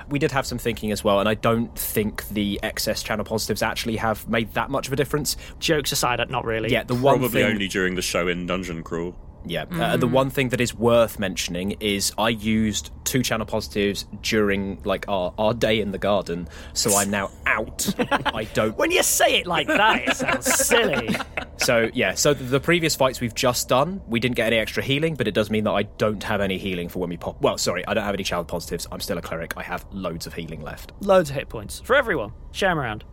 We 0.09 0.19
did 0.21 0.31
have 0.31 0.47
some 0.47 0.57
thinking 0.59 0.93
as 0.93 1.03
well, 1.03 1.19
and 1.21 1.29
I 1.29 1.35
don't 1.35 1.77
think 1.77 2.27
the 2.29 2.61
excess 2.63 3.03
channel 3.03 3.25
positives 3.25 3.61
actually 3.61 3.97
have 3.97 4.27
made 4.29 4.55
that 4.55 4.71
much 4.71 4.87
of 4.87 4.93
a 4.93 4.97
difference. 4.97 5.37
Jokes 5.59 5.91
aside, 5.91 6.21
not 6.31 6.45
really. 6.45 6.71
Yeah, 6.71 6.85
the 6.85 6.95
one 6.95 7.19
Probably 7.19 7.43
thing. 7.43 7.51
only 7.53 7.69
during 7.69 7.97
the 7.97 8.03
show 8.03 8.29
in 8.29 8.47
Dungeon 8.47 8.83
Crawl. 8.85 9.17
Yeah, 9.49 9.64
uh, 9.71 9.97
the 9.97 10.07
one 10.07 10.31
thing 10.31 10.50
that 10.50 10.61
is 10.61 10.75
worth 10.75 11.19
mentioning 11.19 11.73
is 11.81 12.12
I 12.19 12.31
used 12.31 12.90
two 13.05 13.23
channel 13.23 13.47
positives 13.47 14.07
during 14.23 14.83
like 14.85 15.07
our, 15.09 15.33
our 15.38 15.55
day 15.55 15.81
in 15.81 15.93
the 15.93 15.99
garden, 15.99 16.49
so 16.75 16.95
I'm 16.95 17.11
now 17.11 17.31
out. 17.47 17.93
I 18.35 18.45
don't. 18.45 18.76
When 18.76 18.90
you 18.90 19.02
say 19.02 19.38
it 19.40 19.47
like 19.47 19.67
that, 19.69 20.09
it 20.09 20.17
sounds 20.17 20.47
silly. 20.47 21.17
So 21.57 21.90
yeah, 21.93 22.14
so 22.14 22.35
the, 22.35 22.45
the 22.45 22.61
previous 22.61 22.95
fights 22.95 23.21
we've 23.21 23.35
just 23.35 23.69
done, 23.69 24.00
we 24.07 24.21
didn't 24.21 24.37
get 24.37 24.49
any 24.49 24.59
extra 24.59 24.83
healing, 24.83 25.14
but 25.14 25.26
it 25.26 25.33
does 25.35 25.50
mean 25.50 25.64
that 25.64 25.73
I 25.73 25.85
don't 25.85 26.23
have 26.23 26.40
any 26.40 26.59
healing 26.59 26.88
for 26.88 26.99
when 27.00 27.11
we 27.11 27.17
pop. 27.17 27.40
Well, 27.40 27.59
sorry, 27.59 27.87
I 27.87 27.95
don't 27.95 28.05
have 28.05 28.14
any 28.14 28.25
child 28.25 28.49
positives. 28.49 28.87
I'm 28.93 29.00
still 29.00 29.19
a 29.19 29.23
cleric. 29.23 29.57
I 29.57 29.62
have 29.62 29.87
loads 29.90 30.26
of 30.26 30.35
healing 30.35 30.62
left. 30.62 30.93
Loads 31.00 31.31
of 31.31 31.37
hit 31.37 31.49
points 31.49 31.81
for 31.81 31.97
everyone. 31.97 32.33
Share 32.52 32.71
them 32.71 32.78
around. 32.78 33.05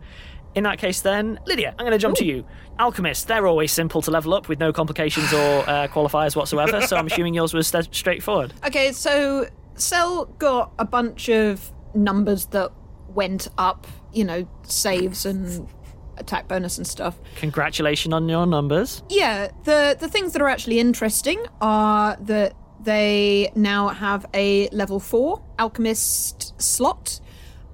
In 0.56 0.64
that 0.64 0.78
case, 0.78 1.02
then, 1.02 1.38
Lydia, 1.46 1.74
I'm 1.78 1.84
going 1.84 1.92
to 1.92 1.98
jump 1.98 2.16
to 2.16 2.24
you. 2.24 2.42
Alchemist, 2.78 3.28
they're 3.28 3.46
always 3.46 3.70
simple 3.70 4.00
to 4.00 4.10
level 4.10 4.32
up 4.32 4.48
with 4.48 4.58
no 4.58 4.72
complications 4.72 5.30
or 5.30 5.68
uh, 5.68 5.86
qualifiers 5.88 6.34
whatsoever, 6.34 6.80
so 6.80 6.96
I'm 6.96 7.06
assuming 7.06 7.34
yours 7.34 7.52
was 7.52 7.68
st- 7.68 7.94
straightforward. 7.94 8.54
Okay, 8.66 8.92
so 8.92 9.46
Cel 9.74 10.24
got 10.38 10.72
a 10.78 10.86
bunch 10.86 11.28
of 11.28 11.70
numbers 11.94 12.46
that 12.46 12.72
went 13.08 13.48
up, 13.58 13.86
you 14.14 14.24
know, 14.24 14.48
saves 14.62 15.26
and 15.26 15.68
attack 16.16 16.48
bonus 16.48 16.78
and 16.78 16.86
stuff. 16.86 17.18
Congratulations 17.36 18.14
on 18.14 18.26
your 18.26 18.46
numbers. 18.46 19.02
Yeah, 19.10 19.48
the 19.64 19.94
the 20.00 20.08
things 20.08 20.32
that 20.32 20.40
are 20.40 20.48
actually 20.48 20.80
interesting 20.80 21.44
are 21.60 22.16
that 22.20 22.54
they 22.82 23.52
now 23.54 23.88
have 23.88 24.24
a 24.32 24.68
level 24.70 25.00
4 25.00 25.42
alchemist 25.58 26.60
slot, 26.62 27.20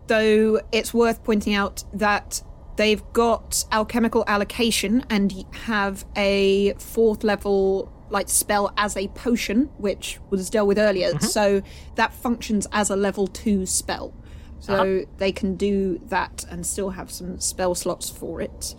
though 0.08 0.60
it's 0.72 0.92
worth 0.92 1.22
pointing 1.22 1.54
out 1.54 1.84
that 1.92 2.42
they've 2.76 3.02
got 3.12 3.64
alchemical 3.72 4.24
allocation 4.26 5.04
and 5.10 5.44
have 5.66 6.04
a 6.16 6.74
fourth 6.74 7.24
level 7.24 7.92
like 8.10 8.28
spell 8.28 8.72
as 8.76 8.96
a 8.96 9.08
potion 9.08 9.70
which 9.78 10.18
was 10.30 10.50
dealt 10.50 10.68
with 10.68 10.78
earlier. 10.78 11.12
Mm-hmm. 11.12 11.24
So 11.24 11.62
that 11.94 12.12
functions 12.12 12.66
as 12.72 12.90
a 12.90 12.96
level 12.96 13.26
2 13.26 13.66
spell. 13.66 14.14
So 14.60 14.74
uh-huh. 14.74 15.06
they 15.16 15.32
can 15.32 15.56
do 15.56 15.98
that 16.06 16.44
and 16.50 16.64
still 16.64 16.90
have 16.90 17.10
some 17.10 17.40
spell 17.40 17.74
slots 17.74 18.08
for 18.10 18.40
it. 18.40 18.76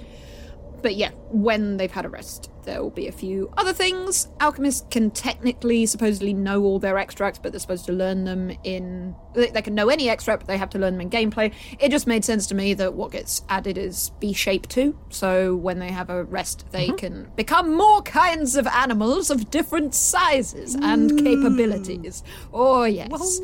But 0.81 0.95
yeah, 0.95 1.12
when 1.29 1.77
they've 1.77 1.91
had 1.91 2.05
a 2.05 2.09
rest, 2.09 2.50
there 2.63 2.82
will 2.82 2.89
be 2.89 3.08
a 3.08 3.12
few 3.12 3.51
other 3.58 3.74
things. 3.74 4.27
Alchemists 4.39 4.86
can 4.89 5.12
technically, 5.12 5.86
supposedly, 5.86 6.34
know 6.34 6.63
all 6.63 6.79
their 6.79 6.98
extracts, 6.98 7.39
but 7.39 7.51
they're 7.51 7.60
supposed 7.60 7.86
to 7.86 7.93
learn 7.93 8.25
them 8.25 8.51
in. 8.63 9.15
They 9.34 9.50
they 9.50 9.62
can 9.62 9.75
know 9.75 9.89
any 9.89 10.10
extract, 10.10 10.41
but 10.41 10.48
they 10.48 10.58
have 10.58 10.70
to 10.72 10.79
learn 10.79 10.98
them 10.98 11.01
in 11.01 11.10
gameplay. 11.10 11.53
It 11.79 11.89
just 11.89 12.08
made 12.08 12.25
sense 12.25 12.48
to 12.48 12.55
me 12.55 12.74
that 12.75 12.93
what 12.93 13.12
gets 13.12 13.41
added 13.50 13.77
is 13.77 14.12
beast 14.20 14.39
shape 14.39 14.67
two. 14.67 14.98
So 15.10 15.55
when 15.55 15.79
they 15.79 15.91
have 15.91 16.10
a 16.10 16.24
rest, 16.24 16.65
they 16.72 16.88
mm-hmm. 16.88 16.96
can 16.98 17.32
become 17.36 17.75
more 17.75 18.01
kinds 18.01 18.55
of 18.55 18.67
animals 18.67 19.29
of 19.29 19.50
different 19.50 19.96
sizes 19.96 20.75
and 20.75 21.12
mm. 21.12 21.24
capabilities. 21.24 22.24
Oh, 22.53 22.84
yes. 22.84 23.39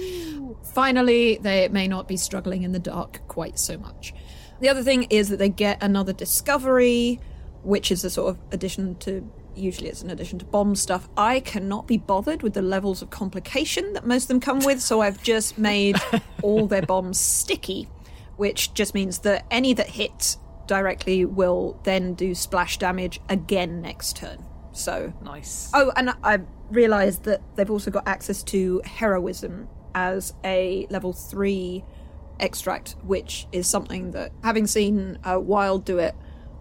Finally, 0.74 1.38
they 1.42 1.68
may 1.70 1.88
not 1.88 2.08
be 2.08 2.18
struggling 2.18 2.64
in 2.64 2.72
the 2.72 2.80
dark 2.80 3.22
quite 3.28 3.58
so 3.60 3.78
much. 3.78 4.14
The 4.60 4.70
other 4.70 4.84
thing 4.84 5.04
is 5.04 5.30
that 5.30 5.38
they 5.38 5.50
get 5.50 5.82
another 5.82 6.14
discovery, 6.14 7.20
which 7.64 7.92
is 7.92 8.04
a 8.04 8.10
sort 8.10 8.30
of 8.30 8.40
addition 8.52 8.96
to. 8.96 9.30
Usually, 9.56 9.90
it's 9.90 10.04
an 10.04 10.10
addition 10.10 10.40
to 10.40 10.46
bomb 10.46 10.76
stuff. 10.76 11.10
I 11.18 11.42
cannot 11.42 11.86
be 11.86 11.98
bothered 11.98 12.44
with 12.44 12.54
the 12.54 12.62
levels 12.62 13.02
of 13.02 13.10
complication 13.10 13.94
that 13.94 14.06
most 14.06 14.24
of 14.24 14.28
them 14.30 14.40
come 14.40 14.60
with, 14.60 14.80
so 14.80 15.02
I've 15.02 15.22
just 15.22 15.58
made 15.58 15.98
all 16.42 16.68
their 16.68 16.84
bombs 16.84 17.20
sticky, 17.20 17.90
which 18.38 18.74
just 18.74 18.94
means 18.94 19.20
that 19.20 19.46
any 19.52 19.74
that 19.74 19.90
hit 19.90 20.38
directly 20.68 21.26
will 21.26 21.80
then 21.84 22.14
do 22.14 22.34
splash 22.36 22.78
damage 22.78 23.20
again 23.28 23.82
next 23.82 24.16
turn. 24.16 24.46
So 24.72 25.12
Nice. 25.22 25.72
Oh, 25.74 25.92
and 25.96 26.12
I 26.24 26.40
realised 26.70 27.24
that 27.24 27.42
they've 27.56 27.70
also 27.70 27.92
got 27.92 28.08
access 28.08 28.44
to 28.44 28.82
heroism 28.86 29.68
as 29.96 30.34
a 30.44 30.88
level 30.90 31.12
three 31.12 31.84
extract, 32.40 32.96
which 33.04 33.48
is 33.52 33.68
something 33.68 34.12
that, 34.12 34.32
having 34.44 34.68
seen 34.68 35.18
uh, 35.24 35.40
Wilde 35.40 35.86
do 35.86 35.98
it, 35.98 36.16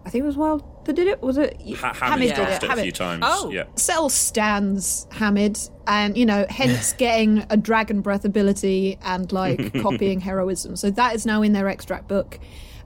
I 0.05 0.09
think 0.09 0.23
it 0.23 0.27
was 0.27 0.37
Wilde 0.37 0.63
that 0.89 0.95
did 0.95 1.07
it. 1.07 1.21
Was 1.21 1.37
it 1.37 1.55
Ha- 1.77 1.93
Hamid 1.93 2.33
cast 2.35 2.63
it 2.63 2.67
a 2.67 2.69
Hamid. 2.69 2.83
few 2.83 2.91
times. 2.91 3.23
Oh, 3.25 3.49
yeah. 3.51 3.63
Cel 3.75 4.09
stands 4.09 5.07
Hamid, 5.11 5.57
and 5.87 6.17
you 6.17 6.25
know, 6.25 6.45
hence 6.49 6.93
getting 6.97 7.45
a 7.49 7.57
dragon 7.57 8.01
breath 8.01 8.25
ability 8.25 8.97
and 9.03 9.31
like 9.31 9.73
copying 9.81 10.19
heroism. 10.19 10.75
So 10.75 10.89
that 10.91 11.15
is 11.15 11.25
now 11.25 11.41
in 11.41 11.53
their 11.53 11.67
extract 11.67 12.07
book, 12.07 12.39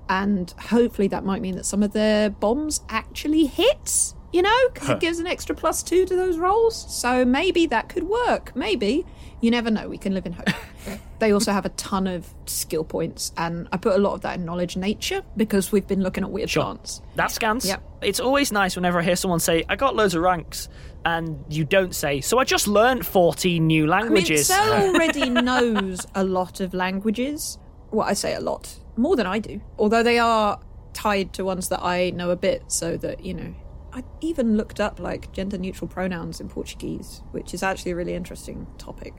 and 0.09 0.53
hopefully 0.59 1.07
that 1.09 1.23
might 1.23 1.41
mean 1.41 1.55
that 1.55 1.65
some 1.65 1.81
of 1.83 1.93
their 1.93 2.29
bombs 2.29 2.81
actually 2.89 3.45
hit. 3.45 4.13
You 4.33 4.41
know, 4.41 4.57
because 4.73 4.87
Huh. 4.87 4.93
it 4.95 4.99
gives 4.99 5.19
an 5.19 5.27
extra 5.27 5.53
plus 5.55 5.83
two 5.83 6.05
to 6.07 6.15
those 6.15 6.39
rolls. 6.39 6.75
So 6.91 7.23
maybe 7.23 7.67
that 7.67 7.87
could 7.87 8.05
work. 8.05 8.55
Maybe 8.55 9.05
you 9.41 9.51
never 9.51 9.69
know. 9.69 9.87
We 9.87 9.99
can 9.99 10.13
live 10.15 10.25
in 10.25 10.33
hope. 10.33 10.49
they 11.19 11.31
also 11.31 11.51
have 11.51 11.65
a 11.65 11.69
ton 11.69 12.07
of 12.07 12.27
skill 12.45 12.83
points, 12.83 13.31
and 13.37 13.67
I 13.71 13.77
put 13.77 13.93
a 13.95 13.97
lot 13.97 14.13
of 14.13 14.21
that 14.21 14.37
in 14.37 14.45
knowledge 14.45 14.75
nature 14.75 15.23
because 15.37 15.71
we've 15.71 15.87
been 15.87 16.01
looking 16.01 16.23
at 16.23 16.31
weird 16.31 16.49
plants. 16.49 17.01
That 17.15 17.31
scans. 17.31 17.65
Yep. 17.65 17.83
It's 18.01 18.19
always 18.19 18.51
nice 18.51 18.75
whenever 18.75 18.99
I 18.99 19.03
hear 19.03 19.15
someone 19.15 19.39
say, 19.39 19.63
I 19.69 19.75
got 19.75 19.95
loads 19.95 20.15
of 20.15 20.21
ranks, 20.21 20.69
and 21.05 21.43
you 21.49 21.65
don't 21.65 21.95
say, 21.95 22.21
so 22.21 22.39
I 22.39 22.43
just 22.43 22.67
learned 22.67 23.05
14 23.05 23.65
new 23.65 23.87
languages. 23.87 24.51
I 24.51 24.79
mean, 24.79 24.95
already 24.95 25.29
knows 25.29 26.05
a 26.15 26.23
lot 26.23 26.59
of 26.59 26.73
languages. 26.73 27.57
Well, 27.91 28.07
I 28.07 28.13
say 28.13 28.35
a 28.35 28.41
lot, 28.41 28.75
more 28.97 29.15
than 29.15 29.27
I 29.27 29.39
do. 29.39 29.61
Although 29.77 30.03
they 30.03 30.19
are 30.19 30.59
tied 30.93 31.33
to 31.33 31.43
ones 31.43 31.69
that 31.69 31.83
I 31.83 32.11
know 32.11 32.31
a 32.31 32.35
bit, 32.35 32.63
so 32.67 32.97
that, 32.97 33.25
you 33.25 33.33
know. 33.33 33.53
I 33.95 34.03
even 34.21 34.57
looked 34.57 34.79
up 34.79 34.99
like 34.99 35.31
gender 35.33 35.57
neutral 35.57 35.87
pronouns 35.87 36.39
in 36.41 36.49
Portuguese, 36.49 37.21
which 37.31 37.53
is 37.53 37.61
actually 37.61 37.91
a 37.91 37.95
really 37.95 38.13
interesting 38.15 38.65
topic. 38.77 39.13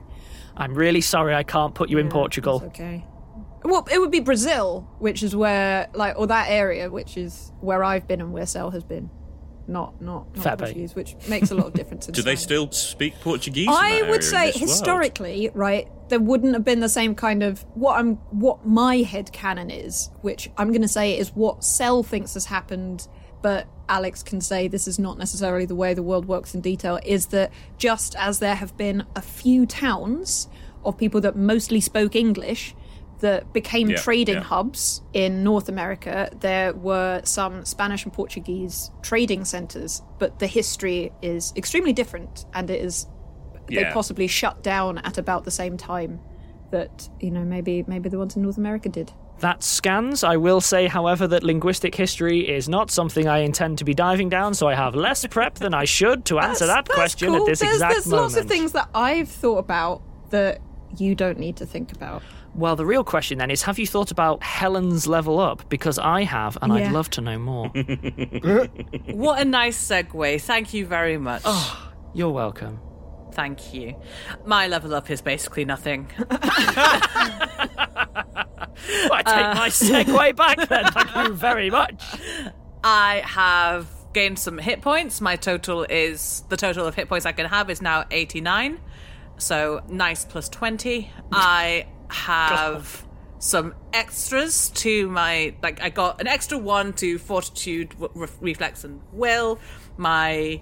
I'm 0.57 0.73
really 0.75 1.01
sorry 1.01 1.33
I 1.33 1.43
can't 1.43 1.73
put 1.73 1.89
you 1.89 1.97
in 1.97 2.09
Portugal. 2.09 2.61
Okay. 2.65 3.05
Well, 3.63 3.87
it 3.91 3.99
would 3.99 4.11
be 4.11 4.19
Brazil, 4.19 4.87
which 4.99 5.23
is 5.23 5.35
where, 5.35 5.89
like, 5.93 6.19
or 6.19 6.27
that 6.27 6.49
area, 6.49 6.91
which 6.91 7.17
is 7.17 7.51
where 7.61 7.83
I've 7.83 8.07
been 8.07 8.21
and 8.21 8.31
where 8.31 8.45
Cel 8.45 8.69
has 8.71 8.83
been. 8.83 9.09
Not, 9.67 9.99
not, 9.99 10.35
not 10.35 10.43
Fair 10.43 10.55
play. 10.55 10.65
Portuguese, 10.67 10.93
which 10.95 11.15
makes 11.27 11.49
a 11.49 11.55
lot 11.55 11.65
of 11.67 11.73
difference. 11.73 12.07
in 12.07 12.13
Do 12.13 12.21
they 12.21 12.35
still 12.35 12.69
speak 12.71 13.19
Portuguese? 13.21 13.67
in 13.67 13.73
I 13.73 13.89
that 13.89 13.95
area 14.01 14.09
would 14.11 14.15
in 14.17 14.21
say 14.21 14.45
this 14.51 14.55
world? 14.57 14.69
historically, 14.69 15.49
right, 15.55 15.87
there 16.09 16.19
wouldn't 16.19 16.53
have 16.53 16.63
been 16.63 16.81
the 16.81 16.89
same 16.89 17.15
kind 17.15 17.41
of 17.41 17.61
what 17.73 17.97
I'm 17.97 18.17
what 18.29 18.63
my 18.67 18.97
head 18.97 19.31
canon 19.31 19.71
is, 19.71 20.11
which 20.21 20.51
I'm 20.57 20.67
going 20.69 20.83
to 20.83 20.87
say 20.87 21.17
is 21.17 21.29
what 21.33 21.63
Cel 21.63 22.03
thinks 22.03 22.35
has 22.35 22.45
happened, 22.45 23.07
but 23.45 23.67
Alex 23.87 24.23
can 24.23 24.41
say 24.41 24.67
this 24.67 24.87
is 24.87 24.97
not 24.97 25.19
necessarily 25.19 25.67
the 25.67 25.75
way 25.75 25.93
the 25.93 26.01
world 26.01 26.25
works 26.25 26.55
in 26.55 26.61
detail. 26.61 26.97
Is 27.05 27.27
that 27.27 27.51
just 27.77 28.15
as 28.15 28.39
there 28.39 28.55
have 28.55 28.75
been 28.75 29.05
a 29.15 29.21
few 29.21 29.67
towns 29.67 30.47
of 30.83 30.97
people 30.97 31.21
that 31.21 31.35
mostly 31.35 31.79
spoke 31.79 32.15
English, 32.15 32.73
that 33.19 33.53
became 33.53 33.91
Yeah, 33.91 33.97
trading 33.97 34.37
yeah. 34.37 34.41
hubs 34.41 35.03
in 35.13 35.43
North 35.43 35.69
America. 35.69 36.31
There 36.39 36.73
were 36.73 37.21
some 37.23 37.65
Spanish 37.65 38.03
and 38.03 38.11
Portuguese 38.11 38.89
trading 39.03 39.45
centers, 39.45 40.01
but 40.17 40.39
the 40.39 40.47
history 40.47 41.11
is 41.21 41.53
extremely 41.55 41.93
different, 41.93 42.45
and 42.55 42.71
it 42.71 42.81
is 42.83 43.05
they 43.67 43.85
possibly 43.93 44.25
shut 44.25 44.63
down 44.63 44.97
at 45.09 45.19
about 45.19 45.43
the 45.43 45.51
same 45.51 45.77
time 45.77 46.19
that 46.71 47.07
you 47.19 47.29
know 47.29 47.45
maybe 47.45 47.85
maybe 47.87 48.09
the 48.09 48.17
ones 48.17 48.35
in 48.35 48.41
North 48.41 48.57
America 48.57 48.89
did. 48.89 49.13
That 49.39 49.63
scans. 49.63 50.23
I 50.23 50.37
will 50.37 50.61
say, 50.61 50.87
however, 50.87 51.27
that 51.27 51.43
linguistic 51.43 51.93
history 51.93 52.47
is 52.49 52.69
not 52.69 52.89
something 52.89 53.27
I 53.27 53.39
intend 53.39 53.77
to 53.79 53.83
be 53.83 53.93
diving 53.93 54.29
down, 54.29 54.53
so 54.53 54.67
I 54.67 54.75
have 54.75 54.95
less 54.95 55.25
prep 55.27 55.55
than 55.55 55.73
I 55.73 55.85
should 55.85 56.25
to 56.25 56.39
answer 56.39 56.65
that 56.65 56.87
question 56.87 57.29
cool. 57.29 57.41
at 57.41 57.45
this 57.45 57.59
there's, 57.59 57.73
exact 57.73 57.93
there's 57.93 58.07
moment. 58.07 58.21
lots 58.23 58.37
of 58.37 58.47
things 58.47 58.71
that 58.71 58.89
I've 58.95 59.27
thought 59.29 59.57
about 59.57 60.01
that 60.29 60.61
you 60.97 61.15
don't 61.15 61.37
need 61.37 61.57
to 61.57 61.65
think 61.65 61.91
about. 61.91 62.23
Well, 62.55 62.77
the 62.77 62.85
real 62.85 63.03
question 63.03 63.37
then 63.37 63.51
is 63.51 63.63
have 63.63 63.77
you 63.77 63.85
thought 63.85 64.11
about 64.11 64.41
Helen's 64.41 65.07
level 65.07 65.39
up? 65.39 65.67
Because 65.67 65.99
I 65.99 66.23
have, 66.23 66.57
and 66.61 66.73
Yeah. 66.73 66.85
I'd 66.87 66.91
love 66.93 67.09
to 67.11 67.21
know 67.21 67.37
more. 67.37 67.69
What 69.07 69.41
a 69.41 69.45
nice 69.45 69.77
segue. 69.87 70.41
Thank 70.41 70.73
you 70.73 70.85
very 70.85 71.17
much. 71.17 71.41
Oh. 71.45 71.91
You're 72.13 72.31
welcome. 72.31 72.79
Thank 73.35 73.73
you. 73.73 73.95
My 74.45 74.67
level 74.67 74.95
up 74.95 75.11
is 75.11 75.21
basically 75.21 75.65
nothing. 75.65 76.07
I 79.11 79.21
take 79.25 79.57
my 79.57 79.67
uh, 79.67 79.69
segue 79.69 80.35
back 80.37 80.69
then. 80.69 80.85
Thank 80.91 81.27
you 81.27 81.33
very 81.33 81.69
much. 81.69 82.01
I 82.83 83.21
have 83.25 83.87
gained 84.13 84.39
some 84.39 84.57
hit 84.57 84.81
points. 84.81 85.19
My 85.19 85.35
total 85.35 85.83
is 85.83 86.43
the 86.47 86.55
total 86.55 86.87
of 86.87 86.95
hit 86.95 87.09
points 87.09 87.25
I 87.25 87.33
can 87.33 87.47
have 87.47 87.69
is 87.69 87.81
now 87.81 88.05
89. 88.09 88.79
So 89.37 89.81
nice 89.89 90.23
plus 90.23 90.47
20. 90.47 91.11
I 91.33 91.87
have 92.09 93.05
some 93.39 93.75
extras 93.91 94.69
to 94.69 95.09
my 95.09 95.55
like 95.61 95.81
I 95.81 95.89
got 95.89 96.21
an 96.21 96.27
extra 96.27 96.57
1 96.57 96.93
to 96.93 97.17
fortitude, 97.19 97.93
re- 97.99 98.27
reflex 98.39 98.85
and 98.85 99.01
will. 99.11 99.59
My 99.97 100.61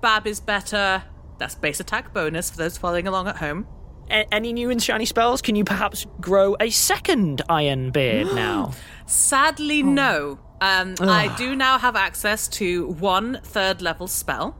bab 0.00 0.26
is 0.26 0.40
better. 0.40 1.04
That's 1.38 1.54
base 1.54 1.80
attack 1.80 2.12
bonus 2.12 2.50
for 2.50 2.56
those 2.56 2.76
following 2.76 3.06
along 3.06 3.28
at 3.28 3.36
home. 3.36 3.66
A- 4.10 4.32
any 4.32 4.52
new 4.52 4.70
and 4.70 4.82
shiny 4.82 5.04
spells? 5.04 5.42
Can 5.42 5.56
you 5.56 5.64
perhaps 5.64 6.06
grow 6.20 6.56
a 6.60 6.70
second 6.70 7.42
Iron 7.48 7.90
Beard 7.90 8.26
now? 8.34 8.72
Sadly, 9.06 9.82
no. 9.82 10.38
Um, 10.60 10.96
I 11.00 11.34
do 11.36 11.54
now 11.54 11.78
have 11.78 11.94
access 11.94 12.48
to 12.48 12.88
one 12.88 13.40
third 13.44 13.80
level 13.80 14.08
spell. 14.08 14.56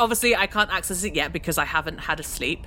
Obviously, 0.00 0.34
I 0.34 0.46
can't 0.46 0.70
access 0.72 1.04
it 1.04 1.14
yet 1.14 1.32
because 1.32 1.58
I 1.58 1.66
haven't 1.66 1.98
had 1.98 2.18
a 2.18 2.22
sleep. 2.22 2.66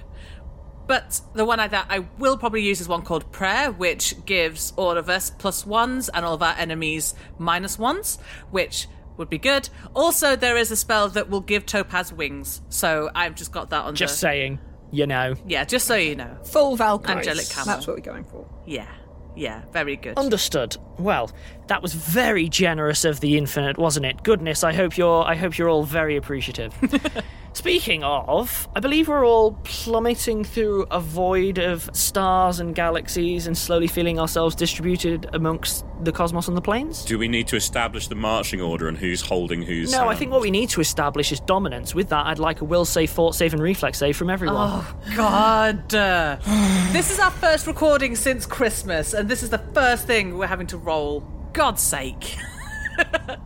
But 0.87 1.19
the 1.33 1.43
one 1.43 1.59
I, 1.59 1.67
that 1.67 1.87
I 1.89 1.99
will 2.19 2.37
probably 2.37 2.61
use 2.61 2.79
is 2.79 2.87
one 2.87 3.01
called 3.01 3.31
Prayer, 3.31 3.71
which 3.71 4.23
gives 4.25 4.71
all 4.75 4.91
of 4.91 5.09
us 5.09 5.31
plus 5.31 5.65
ones 5.65 6.09
and 6.09 6.23
all 6.23 6.35
of 6.35 6.43
our 6.43 6.53
enemies 6.53 7.15
minus 7.39 7.79
ones, 7.79 8.19
which 8.51 8.87
would 9.17 9.29
be 9.29 9.37
good. 9.37 9.69
Also, 9.93 10.35
there 10.35 10.57
is 10.57 10.71
a 10.71 10.75
spell 10.75 11.09
that 11.09 11.29
will 11.29 11.41
give 11.41 11.65
Topaz 11.65 12.11
wings, 12.13 12.61
so 12.69 13.09
I've 13.15 13.35
just 13.35 13.51
got 13.51 13.69
that 13.69 13.83
on 13.85 13.95
Just 13.95 14.15
the. 14.15 14.19
saying, 14.19 14.59
you 14.91 15.07
know. 15.07 15.35
Yeah, 15.47 15.63
just 15.65 15.85
so 15.87 15.95
you 15.95 16.15
know. 16.15 16.37
Full 16.51 16.75
Valkyrie. 16.75 17.17
Angelic 17.17 17.49
camo. 17.49 17.65
That's 17.65 17.87
what 17.87 17.95
we're 17.97 18.01
going 18.01 18.25
for. 18.25 18.47
Yeah, 18.65 18.87
yeah, 19.35 19.63
very 19.71 19.95
good. 19.95 20.17
Understood. 20.17 20.77
Well, 20.97 21.31
that 21.67 21.81
was 21.81 21.93
very 21.93 22.49
generous 22.49 23.05
of 23.05 23.19
the 23.19 23.37
Infinite, 23.37 23.77
wasn't 23.77 24.05
it? 24.05 24.23
Goodness, 24.23 24.63
I 24.63 24.73
hope 24.73 24.97
you're 24.97 25.23
I 25.23 25.35
hope 25.35 25.57
you're 25.57 25.69
all 25.69 25.83
very 25.83 26.15
appreciative. 26.15 26.73
Speaking 27.53 28.03
of, 28.03 28.67
I 28.75 28.81
believe 28.81 29.07
we're 29.07 29.25
all 29.25 29.53
plummeting 29.63 30.43
through 30.43 30.87
a 30.91 30.99
void 30.99 31.57
of 31.57 31.89
stars 31.93 32.59
and 32.59 32.75
galaxies 32.75 33.47
and 33.47 33.57
slowly 33.57 33.87
feeling 33.87 34.19
ourselves 34.19 34.55
distributed 34.55 35.29
amongst 35.31 35.85
the 36.01 36.11
cosmos 36.11 36.49
and 36.49 36.57
the 36.57 36.61
planes. 36.61 37.05
Do 37.05 37.17
we 37.17 37.29
need 37.29 37.47
to 37.47 37.55
establish 37.55 38.09
the 38.09 38.15
marching 38.15 38.59
order 38.59 38.89
and 38.89 38.97
who's 38.97 39.21
holding 39.21 39.61
whose? 39.61 39.93
No, 39.93 40.09
I 40.09 40.15
think 40.15 40.33
what 40.33 40.41
we 40.41 40.51
need 40.51 40.67
to 40.71 40.81
establish 40.81 41.31
is 41.31 41.39
dominance. 41.39 41.95
With 41.95 42.09
that, 42.09 42.25
I'd 42.25 42.39
like 42.39 42.59
a 42.59 42.65
will 42.65 42.83
save, 42.83 43.09
fort 43.09 43.35
save, 43.35 43.53
and 43.53 43.63
reflex 43.63 43.99
save 43.99 44.17
from 44.17 44.29
everyone. 44.29 44.57
Oh 44.59 44.95
God! 45.15 45.93
This 46.95 47.11
is 47.11 47.19
our 47.19 47.31
first 47.31 47.67
recording 47.67 48.15
since 48.15 48.45
Christmas, 48.45 49.13
and 49.13 49.27
this 49.27 49.43
is 49.43 49.49
the 49.49 49.57
first 49.57 50.07
thing 50.07 50.37
we're 50.37 50.47
having 50.47 50.67
to 50.67 50.77
roll. 50.85 51.21
God's 51.53 51.81
sake! 51.81 52.37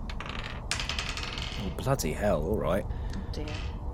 Oh, 1.61 1.69
bloody 1.75 2.13
hell, 2.13 2.41
alright. 2.43 2.85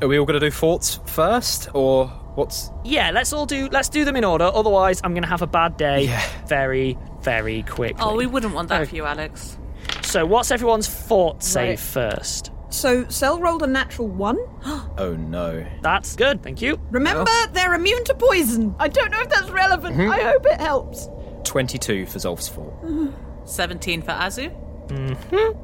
Are 0.01 0.07
we 0.07 0.19
all 0.19 0.25
going 0.25 0.39
to 0.39 0.45
do 0.45 0.51
forts 0.51 0.99
first, 1.07 1.69
or 1.73 2.07
what's. 2.35 2.69
Yeah, 2.83 3.11
let's 3.11 3.33
all 3.33 3.45
do 3.45 3.69
let's 3.69 3.89
do 3.89 4.05
them 4.05 4.15
in 4.15 4.23
order. 4.23 4.45
Otherwise, 4.45 5.01
I'm 5.03 5.13
going 5.13 5.23
to 5.23 5.29
have 5.29 5.41
a 5.41 5.47
bad 5.47 5.77
day 5.77 6.03
yeah. 6.05 6.21
very, 6.47 6.97
very 7.21 7.63
quickly. 7.63 7.97
Oh, 7.99 8.15
we 8.15 8.27
wouldn't 8.27 8.53
want 8.53 8.69
that 8.69 8.87
for 8.87 8.95
you, 8.95 9.05
Alex. 9.05 9.57
So, 10.03 10.25
what's 10.25 10.51
everyone's 10.51 10.87
fort 10.87 11.41
save 11.41 11.69
Right. 11.69 11.79
first? 11.79 12.51
So 12.69 13.07
Cel 13.07 13.39
rolled 13.39 13.63
a 13.63 13.67
natural 13.67 14.07
one. 14.07 14.37
Oh 14.97 15.13
no. 15.13 15.65
That's 15.81 16.15
good, 16.15 16.41
thank 16.41 16.62
you. 16.62 16.79
Remember, 16.89 17.29
they're 17.51 17.73
immune 17.73 18.03
to 18.05 18.13
poison. 18.15 18.75
I 18.79 18.88
don't 18.88 19.12
know 19.12 19.19
if 19.21 19.29
that's 19.29 19.49
relevant. 19.49 19.97
Mhm. 19.97 20.10
I 20.10 20.21
hope 20.21 20.45
it 20.45 20.60
helps. 20.62 21.10
22 21.43 22.05
for 22.05 22.19
Zolf's 22.19 22.47
fort. 22.47 22.73
Seventeen 23.45 24.01
for 24.01 24.12
Azu. 24.12 24.51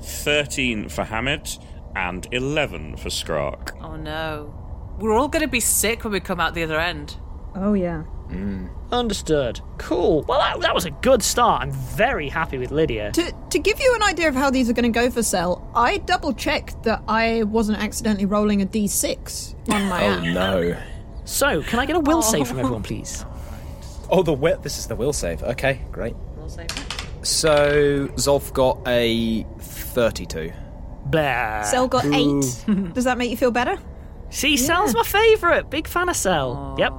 Thirteen 0.02 0.90
for 0.90 1.04
Hamid 1.04 1.50
and 1.96 2.28
eleven 2.32 2.96
for 2.98 3.10
Skrark. 3.10 3.72
Oh 3.82 3.96
no, 3.96 4.54
we're 5.00 5.14
all 5.14 5.28
going 5.28 5.42
to 5.42 5.48
be 5.48 5.60
sick 5.60 6.04
when 6.04 6.14
we 6.14 6.20
come 6.20 6.40
out 6.40 6.54
the 6.54 6.64
other 6.64 6.80
end. 6.80 7.18
Oh 7.56 7.74
yeah. 7.74 8.04
Hmm. 8.32 8.68
Understood. 8.94 9.60
Cool. 9.78 10.24
Well, 10.28 10.40
that, 10.40 10.62
that 10.62 10.74
was 10.74 10.86
a 10.86 10.92
good 10.92 11.22
start. 11.22 11.64
I'm 11.64 11.72
very 11.72 12.30
happy 12.30 12.58
with 12.58 12.72
Lydia. 12.72 13.12
To 13.12 13.34
to 13.50 13.60
give 13.60 13.80
you 13.80 13.94
an 13.96 14.04
idea 14.04 14.30
of 14.30 14.36
how 14.36 14.50
these 14.50 14.70
are 14.70 14.74
going 14.74 14.92
to 14.92 15.00
go 15.00 15.10
for 15.10 15.22
Cel, 15.24 15.70
I 15.76 15.98
double 15.98 16.34
checked 16.34 16.84
that 16.84 17.04
I 17.08 17.44
wasn't 17.44 17.80
accidentally 17.80 18.26
rolling 18.26 18.62
a 18.62 18.66
d6 18.66 19.70
on 19.74 19.86
my 19.90 20.06
Oh 20.06 20.12
app. 20.12 20.24
no. 20.24 20.78
So, 21.26 21.62
can 21.64 21.80
I 21.80 21.86
get 21.86 21.96
a 21.96 22.00
will 22.00 22.22
save 22.22 22.48
from 22.48 22.58
oh. 22.58 22.62
everyone, 22.62 22.84
please? 22.84 23.26
Oh, 24.10 24.24
the 24.24 24.34
will. 24.34 24.58
This 24.60 24.78
is 24.78 24.88
the 24.88 24.96
will 24.96 25.14
save. 25.14 25.44
Okay, 25.44 25.82
great. 25.92 26.16
We'll 26.36 26.50
say 26.50 26.66
that. 26.68 26.81
So 27.24 28.08
Zolf 28.16 28.52
got 28.54 28.80
a 28.88 29.44
32. 29.60 30.52
Blah. 31.06 31.64
Cel 31.64 31.88
got 31.88 32.06
Ooh. 32.06 32.14
eight. 32.14 32.94
Does 32.94 33.04
that 33.06 33.18
make 33.18 33.30
you 33.32 33.38
feel 33.38 33.52
better? 33.52 33.78
See, 34.30 34.56
Cel's 34.56 34.94
my 34.94 35.04
favourite. 35.04 35.70
Big 35.70 35.88
fan 35.88 36.10
of 36.10 36.16
Cel. 36.16 36.76
Yep. 36.80 36.94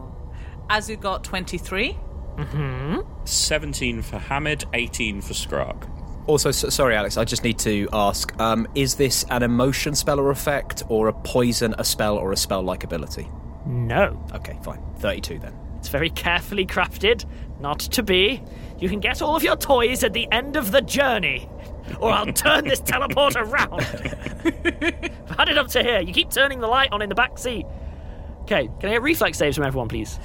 Azu 0.68 1.00
got 1.00 1.24
twenty-three. 1.24 1.96
Mm-hmm. 2.36 2.98
Seventeen 3.24 4.02
for 4.02 4.18
Hamid, 4.18 4.64
eighteen 4.74 5.20
for 5.20 5.32
Skrark. 5.32 5.88
Also, 6.26 6.50
s 6.50 6.64
sorry, 6.74 6.94
Alex. 6.94 7.16
I 7.16 7.24
just 7.24 7.42
need 7.42 7.58
to 7.60 7.88
ask: 7.92 8.38
um, 8.40 8.68
Is 8.74 8.96
this 8.96 9.24
an 9.30 9.42
emotion 9.42 9.94
spell 9.94 10.20
or 10.20 10.30
effect, 10.30 10.82
or 10.88 11.08
a 11.08 11.12
poison, 11.12 11.74
a 11.78 11.84
spell, 11.84 12.16
or 12.18 12.32
a 12.32 12.36
spell-like 12.36 12.84
ability? 12.84 13.28
No. 13.66 14.22
Okay, 14.34 14.58
fine. 14.62 14.82
Thirty-two 14.98 15.38
then. 15.38 15.54
It's 15.78 15.88
very 15.88 16.10
carefully 16.10 16.66
crafted. 16.66 17.24
Not 17.60 17.80
to 17.80 18.02
be. 18.02 18.42
You 18.82 18.88
can 18.88 18.98
get 18.98 19.22
all 19.22 19.36
of 19.36 19.44
your 19.44 19.54
toys 19.54 20.02
at 20.02 20.12
the 20.12 20.26
end 20.32 20.56
of 20.56 20.72
the 20.72 20.80
journey. 20.80 21.48
Or 22.00 22.10
I'll 22.10 22.32
turn 22.32 22.66
this 22.66 22.80
teleport 22.80 23.36
around. 23.36 23.74
I've 23.80 25.36
had 25.36 25.48
it 25.48 25.56
up 25.56 25.68
to 25.68 25.84
here. 25.84 26.00
You 26.00 26.12
keep 26.12 26.30
turning 26.30 26.58
the 26.58 26.66
light 26.66 26.90
on 26.90 27.00
in 27.00 27.08
the 27.08 27.14
back 27.14 27.38
seat. 27.38 27.64
Okay, 28.40 28.68
can 28.80 28.88
I 28.88 28.94
get 28.94 29.02
reflex 29.02 29.38
saves 29.38 29.54
from 29.54 29.66
everyone, 29.66 29.86
please? 29.86 30.18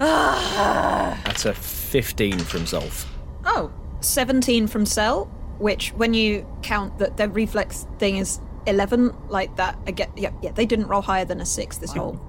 That's 0.00 1.44
a 1.44 1.54
fifteen 1.54 2.40
from 2.40 2.62
Zolf. 2.62 3.06
Oh, 3.44 3.72
17 4.00 4.66
from 4.66 4.84
Cel, 4.84 5.26
which 5.58 5.90
when 5.90 6.12
you 6.12 6.44
count 6.62 6.98
that 6.98 7.16
their 7.16 7.28
reflex 7.28 7.86
thing 8.00 8.16
is 8.16 8.40
11, 8.66 9.14
like 9.28 9.54
that, 9.56 9.78
I 9.86 9.92
get, 9.92 10.10
yeah, 10.18 10.32
yeah, 10.42 10.50
they 10.50 10.66
didn't 10.66 10.88
roll 10.88 11.02
higher 11.02 11.24
than 11.24 11.40
a 11.40 11.46
6 11.46 11.76
this 11.78 11.92
whole. 11.92 12.20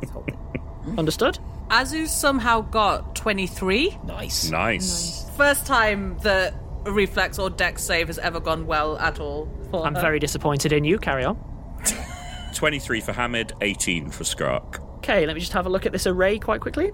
This 0.00 0.10
Thing. 0.10 0.98
Understood? 0.98 1.38
Azu 1.70 2.06
somehow 2.06 2.60
got 2.62 3.14
twenty-three. 3.16 3.98
Nice. 4.04 4.50
Nice. 4.50 5.28
First 5.36 5.66
time 5.66 6.16
that 6.22 6.54
a 6.86 6.92
reflex 6.92 7.38
or 7.38 7.50
dex 7.50 7.82
save 7.82 8.06
has 8.08 8.18
ever 8.18 8.38
gone 8.40 8.66
well 8.66 8.96
at 8.98 9.18
all. 9.20 9.48
for 9.70 9.84
I'm 9.86 9.94
her. 9.94 10.00
very 10.00 10.18
disappointed 10.18 10.72
in 10.72 10.84
you. 10.84 10.98
Carry 10.98 11.24
on. 11.24 11.36
Twenty-three 12.54 13.00
for 13.00 13.12
Hamid, 13.12 13.52
eighteen 13.62 14.10
for 14.10 14.24
Skrark. 14.24 14.80
Okay, 14.98 15.26
let 15.26 15.34
me 15.34 15.40
just 15.40 15.52
have 15.52 15.66
a 15.66 15.68
look 15.68 15.86
at 15.86 15.92
this 15.92 16.06
array 16.06 16.38
quite 16.38 16.60
quickly. 16.60 16.92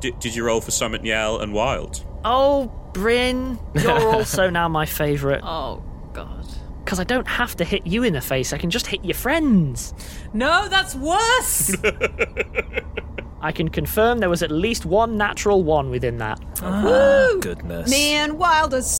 Did, 0.00 0.18
did 0.18 0.34
you 0.34 0.44
roll 0.46 0.62
for 0.62 0.70
Summit 0.70 1.04
Yell 1.04 1.40
and 1.40 1.52
Wilde? 1.52 2.02
Oh, 2.24 2.68
Bryn, 2.94 3.58
you're 3.74 3.92
also 4.14 4.48
now 4.50 4.66
my 4.66 4.86
favourite. 4.86 5.42
Oh 5.44 5.82
God. 6.14 6.46
Because 6.82 6.98
I 6.98 7.04
don't 7.04 7.28
have 7.28 7.54
to 7.56 7.64
hit 7.64 7.86
you 7.86 8.02
in 8.02 8.14
the 8.14 8.22
face, 8.22 8.54
I 8.54 8.58
can 8.58 8.70
just 8.70 8.86
hit 8.86 9.04
your 9.04 9.14
friends. 9.14 9.92
No, 10.32 10.68
that's 10.68 10.94
worse. 10.94 11.76
I 13.42 13.52
can 13.52 13.68
confirm 13.68 14.18
there 14.18 14.30
was 14.30 14.42
at 14.42 14.50
least 14.50 14.84
one 14.84 15.16
natural 15.16 15.62
one 15.62 15.90
within 15.90 16.18
that. 16.18 16.38
Ah, 16.62 16.84
Woo! 16.84 17.40
Goodness. 17.40 17.90
Me 17.90 18.12
and 18.12 18.38
Wilders. 18.38 18.99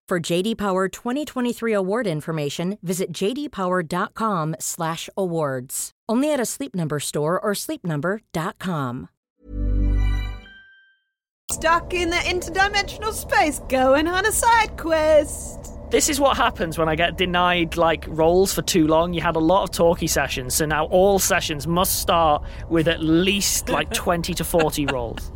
For 0.11 0.19
JD 0.19 0.57
Power 0.57 0.89
2023 0.89 1.71
award 1.71 2.05
information, 2.05 2.77
visit 2.83 3.13
jdpower.com/awards. 3.13 5.91
Only 6.09 6.33
at 6.33 6.39
a 6.41 6.45
Sleep 6.45 6.75
Number 6.75 6.99
store 6.99 7.39
or 7.39 7.53
sleepnumber.com. 7.53 9.07
Stuck 11.49 11.93
in 11.93 12.09
the 12.09 12.17
interdimensional 12.17 13.13
space, 13.13 13.61
going 13.69 14.09
on 14.09 14.25
a 14.25 14.33
side 14.33 14.77
quest. 14.77 15.79
This 15.91 16.09
is 16.09 16.19
what 16.19 16.35
happens 16.35 16.77
when 16.77 16.89
I 16.89 16.95
get 16.95 17.17
denied 17.17 17.77
like 17.77 18.03
roles 18.09 18.53
for 18.53 18.63
too 18.63 18.87
long. 18.87 19.13
You 19.13 19.21
had 19.21 19.37
a 19.37 19.39
lot 19.39 19.63
of 19.63 19.71
talky 19.71 20.07
sessions, 20.07 20.55
so 20.55 20.65
now 20.65 20.87
all 20.87 21.19
sessions 21.19 21.67
must 21.67 22.01
start 22.01 22.43
with 22.67 22.89
at 22.89 23.01
least 23.01 23.69
like 23.69 23.93
20 23.93 24.33
to 24.33 24.43
40 24.43 24.87
rolls. 24.87 25.31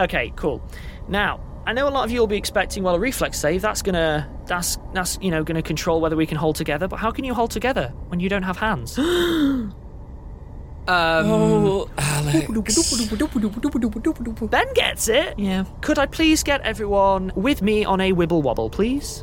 Okay, 0.00 0.32
cool. 0.34 0.60
Now, 1.06 1.38
I 1.70 1.72
know 1.72 1.86
a 1.86 1.88
lot 1.88 2.02
of 2.02 2.10
you 2.10 2.18
will 2.18 2.26
be 2.26 2.36
expecting 2.36 2.82
well 2.82 2.96
a 2.96 2.98
reflex 2.98 3.38
save 3.38 3.62
that's 3.62 3.80
going 3.80 3.94
to 3.94 4.28
that's 4.46 4.76
that's 4.92 5.20
you 5.22 5.30
know 5.30 5.44
going 5.44 5.54
to 5.54 5.62
control 5.62 6.00
whether 6.00 6.16
we 6.16 6.26
can 6.26 6.36
hold 6.36 6.56
together, 6.56 6.88
but 6.88 6.96
how 6.96 7.12
can 7.12 7.24
you 7.24 7.32
hold 7.32 7.52
together 7.52 7.92
when 8.08 8.18
you 8.18 8.28
don't 8.28 8.42
have 8.42 8.56
hands? 8.56 8.98
Um, 10.88 11.28
Alex. 11.96 12.48
Ben 14.48 14.72
gets 14.74 15.08
it. 15.08 15.38
Yeah. 15.38 15.64
Could 15.82 16.00
I 16.00 16.06
please 16.06 16.42
get 16.42 16.60
everyone 16.62 17.30
with 17.36 17.62
me 17.62 17.84
on 17.84 18.00
a 18.00 18.12
wibble 18.12 18.42
wobble, 18.42 18.70
please? 18.70 19.22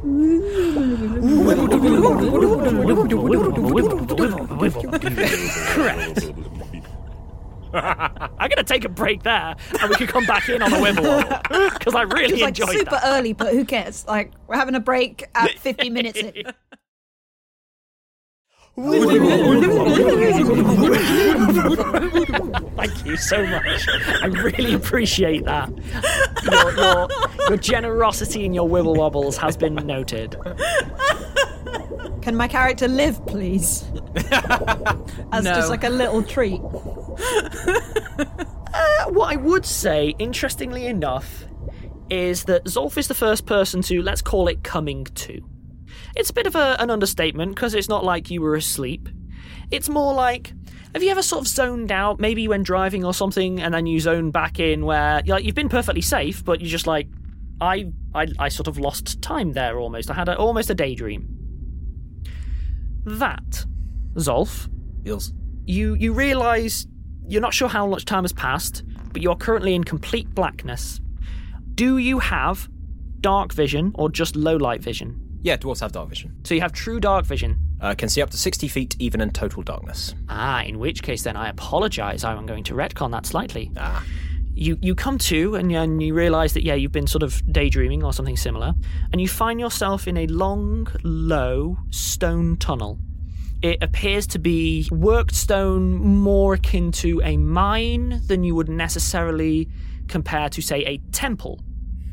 Correct. 5.74 6.32
I'm 8.40 8.50
gonna 8.50 8.64
take 8.64 8.86
a 8.86 8.90
break 8.90 9.24
there, 9.24 9.56
and 9.82 9.90
we 9.90 9.96
can 9.96 10.08
come 10.08 10.26
back 10.26 10.50
in 10.50 10.62
on 10.62 10.72
a 10.74 10.78
wibble 10.78 11.04
wobble. 11.04 11.70
because 11.78 11.96
I 11.96 12.02
really 12.04 12.34
It's 12.36 12.42
like 12.42 12.60
enjoyed 12.60 12.78
super 12.78 12.92
that. 12.92 13.02
early, 13.06 13.34
but 13.34 13.54
who 13.54 13.66
cares? 13.66 14.06
Like 14.08 14.32
we're 14.48 14.56
having 14.58 14.76
a 14.76 14.80
break 14.80 15.26
at 15.36 15.52
50 15.60 15.90
minutes 15.90 16.20
in. 16.20 16.34
Thank 21.68 23.06
you 23.06 23.18
so 23.18 23.46
much. 23.46 23.88
I 24.22 24.28
really 24.28 24.74
appreciate 24.74 25.46
that. 25.46 25.70
Your, 26.44 26.76
your, 26.76 27.08
your 27.50 27.58
generosity 27.58 28.46
in 28.46 28.54
your 28.54 28.68
wibble 28.68 28.96
wobbles 28.96 29.38
has 29.38 29.58
been 29.58 29.76
noted. 29.76 30.36
Can 32.28 32.36
my 32.36 32.50
character 32.50 32.90
live, 32.90 33.26
please? 33.26 33.86
As 35.32 35.46
No. 35.46 35.56
just 35.56 35.70
like 35.70 35.86
a 35.86 35.90
little 35.90 36.22
treat. 36.22 36.60
Uh, 38.74 39.10
what 39.10 39.32
I 39.32 39.38
would 39.38 39.66
say, 39.66 40.14
interestingly 40.20 40.86
enough, 40.86 41.46
is 42.12 42.44
that 42.44 42.66
Zolf 42.66 42.98
is 42.98 43.08
the 43.08 43.16
first 43.16 43.46
person 43.48 43.82
to, 43.84 44.04
let's 44.04 44.22
call 44.22 44.50
it, 44.50 44.64
coming 44.64 45.06
to. 45.06 45.42
It's 46.16 46.30
a 46.30 46.34
bit 46.34 46.46
of 46.46 46.56
a, 46.56 46.76
an 46.80 46.92
understatement 46.92 47.56
because 47.56 47.74
it's 47.74 47.88
not 47.90 48.04
like 48.04 48.30
you 48.30 48.42
were 48.42 48.56
asleep. 48.56 49.08
It's 49.72 49.90
more 49.90 50.14
like, 50.14 50.54
have 50.94 51.02
you 51.02 51.10
ever 51.10 51.24
sort 51.24 51.42
of 51.42 51.48
zoned 51.48 51.92
out, 51.92 52.20
maybe 52.20 52.48
when 52.48 52.62
driving 52.62 53.04
or 53.04 53.14
something, 53.16 53.62
and 53.62 53.74
then 53.74 53.88
you 53.88 54.00
zone 54.00 54.30
back 54.30 54.60
in 54.60 54.86
where 54.86 55.24
like, 55.26 55.44
you've 55.46 55.56
been 55.56 55.70
perfectly 55.70 56.02
safe, 56.02 56.44
but 56.46 56.60
you're 56.60 56.70
just 56.70 56.88
like, 56.88 57.08
I, 57.62 57.92
I, 58.14 58.28
I 58.38 58.50
sort 58.50 58.68
of 58.68 58.78
lost 58.78 59.22
time 59.24 59.54
there 59.54 59.80
almost. 59.80 60.12
I 60.12 60.14
had 60.14 60.30
a, 60.30 60.38
almost 60.38 60.70
a 60.70 60.76
daydream. 60.76 61.37
That, 63.08 63.66
Zolf, 64.16 64.68
Yes. 65.06 65.32
you 65.66 65.94
you 65.96 66.12
realise 66.12 66.86
you're 67.26 67.42
not 67.42 67.54
sure 67.54 67.70
how 67.70 67.88
much 67.88 68.04
time 68.04 68.26
has 68.26 68.34
passed, 68.34 68.84
but 69.14 69.22
you're 69.22 69.36
currently 69.38 69.76
in 69.76 69.84
complete 69.86 70.30
blackness. 70.36 71.00
Do 71.76 71.98
you 72.00 72.20
have 72.20 72.68
dark 73.22 73.54
vision 73.54 73.92
or 73.96 74.10
just 74.10 74.36
low 74.36 74.58
light 74.58 74.82
vision? 74.84 75.22
Yeah, 75.42 75.56
dwarves 75.56 75.80
have 75.80 75.94
dark 75.94 76.10
vision. 76.10 76.36
So 76.44 76.54
you 76.54 76.60
have 76.62 76.74
true 76.74 77.00
dark 77.00 77.26
vision. 77.26 77.58
Uh, 77.80 77.94
can 77.96 78.10
see 78.10 78.22
up 78.22 78.30
to 78.32 78.38
60 78.38 78.68
feet 78.68 78.96
even 79.00 79.22
in 79.22 79.30
total 79.32 79.64
darkness. 79.64 80.14
Ah, 80.28 80.64
in 80.64 80.78
which 80.80 81.02
case 81.02 81.24
then 81.24 81.38
I 81.38 81.48
apologise. 81.48 82.24
I'm 82.26 82.46
going 82.46 82.64
to 82.66 82.74
retcon 82.74 83.12
that 83.12 83.26
slightly. 83.26 83.72
Ah. 83.78 84.04
You 84.58 84.78
you 84.82 84.96
come 84.96 85.20
to 85.20 85.56
and, 85.56 85.72
and 85.72 86.02
you 86.02 86.14
realise 86.14 86.54
that 86.54 86.64
yeah 86.64 86.74
you've 86.74 86.92
been 86.92 87.08
sort 87.08 87.24
of 87.24 87.42
daydreaming 87.52 88.04
or 88.04 88.12
something 88.12 88.38
similar, 88.38 88.74
and 89.12 89.22
you 89.22 89.28
find 89.28 89.60
yourself 89.60 90.08
in 90.08 90.18
a 90.18 90.28
long, 90.28 90.88
low 91.04 91.78
stone 91.92 92.58
tunnel. 92.58 93.00
It 93.62 93.82
appears 93.82 94.28
to 94.28 94.40
be 94.40 94.88
worked 94.92 95.36
stone 95.36 95.94
more 95.94 96.56
akin 96.56 96.92
to 96.94 97.22
a 97.24 97.38
mine 97.38 98.22
than 98.28 98.44
you 98.44 98.56
would 98.56 98.70
necessarily 98.70 99.70
compare 100.08 100.50
to 100.50 100.62
say 100.62 100.84
a 100.86 100.98
temple. 101.12 101.60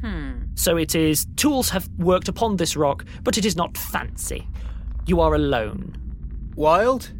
Hmm. 0.03 0.33
So 0.55 0.77
it 0.77 0.95
is 0.95 1.27
tools 1.37 1.71
have 1.71 1.89
worked 1.99 2.29
upon 2.29 2.57
this 2.57 2.77
rock, 2.77 3.05
but 3.23 3.39
it 3.39 3.45
is 3.45 3.57
not 3.57 3.77
fancy. 3.77 4.47
You 5.07 5.21
are 5.21 5.35
alone. 5.35 5.97
Wilde? 6.57 7.11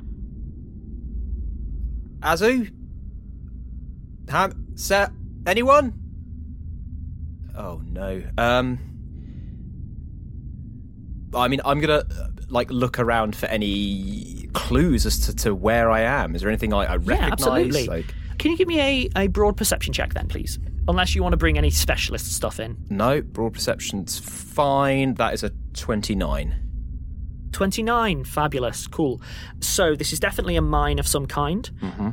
Azu? 2.21 2.71
Ham? 4.29 4.64
Set? 4.75 5.11
Anyone? 5.47 5.95
Oh 7.57 7.81
no. 7.85 8.23
Um. 8.39 8.79
I 11.35 11.49
mean, 11.49 11.61
I'm 11.65 11.81
gonna 11.81 12.05
uh, 12.11 12.29
like 12.49 12.71
look 12.71 12.99
around 12.99 13.35
for 13.37 13.47
any 13.47 14.49
clues 14.53 15.05
as 15.07 15.19
to, 15.27 15.35
to 15.37 15.55
where 15.55 15.91
I 15.91 16.01
am. 16.01 16.35
Is 16.35 16.43
there 16.43 16.51
anything 16.51 16.73
I, 16.73 16.95
I 16.95 16.97
Yeah, 16.97 17.31
absolutely. 17.33 17.87
Like, 17.87 18.07
Can 18.39 18.53
you 18.53 18.57
give 18.57 18.69
me 18.69 18.81
a, 18.81 19.11
a 19.25 19.27
broad 19.29 19.57
perception 19.57 19.93
check 19.93 20.15
then, 20.15 20.29
please? 20.29 20.59
Unless 20.87 21.15
you 21.15 21.23
want 21.23 21.33
to 21.33 21.37
bring 21.39 21.57
any 21.59 21.71
specialist 21.71 22.33
stuff 22.33 22.61
in. 22.61 22.77
no, 22.91 23.21
broad 23.23 23.55
perception's 23.55 24.19
fine. 24.19 25.15
That 25.15 25.35
is 25.35 25.43
a 25.43 25.51
twenty-nine. 25.75 26.61
29, 27.53 28.25
fabulous, 28.25 28.89
cool. 28.89 29.23
So 29.61 29.95
this 29.95 30.13
is 30.13 30.19
definitely 30.19 30.57
a 30.57 30.61
mine 30.61 30.99
of 30.99 31.07
some 31.07 31.27
kind. 31.27 31.71
Mm-hmm. 31.81 32.11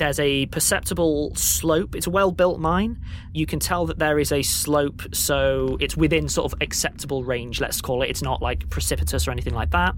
There's 0.00 0.18
a 0.18 0.46
perceptible 0.46 1.34
slope. 1.34 1.94
It's 1.94 2.06
a 2.06 2.10
well 2.10 2.32
built 2.32 2.58
mine. 2.58 2.98
You 3.34 3.44
can 3.44 3.60
tell 3.60 3.84
that 3.84 3.98
there 3.98 4.18
is 4.18 4.32
a 4.32 4.40
slope, 4.40 5.02
so 5.12 5.76
it's 5.78 5.94
within 5.94 6.26
sort 6.26 6.50
of 6.50 6.62
acceptable 6.62 7.22
range, 7.22 7.60
let's 7.60 7.82
call 7.82 8.00
it. 8.00 8.08
It's 8.08 8.22
not 8.22 8.40
like 8.40 8.70
precipitous 8.70 9.28
or 9.28 9.30
anything 9.30 9.52
like 9.52 9.72
that. 9.72 9.94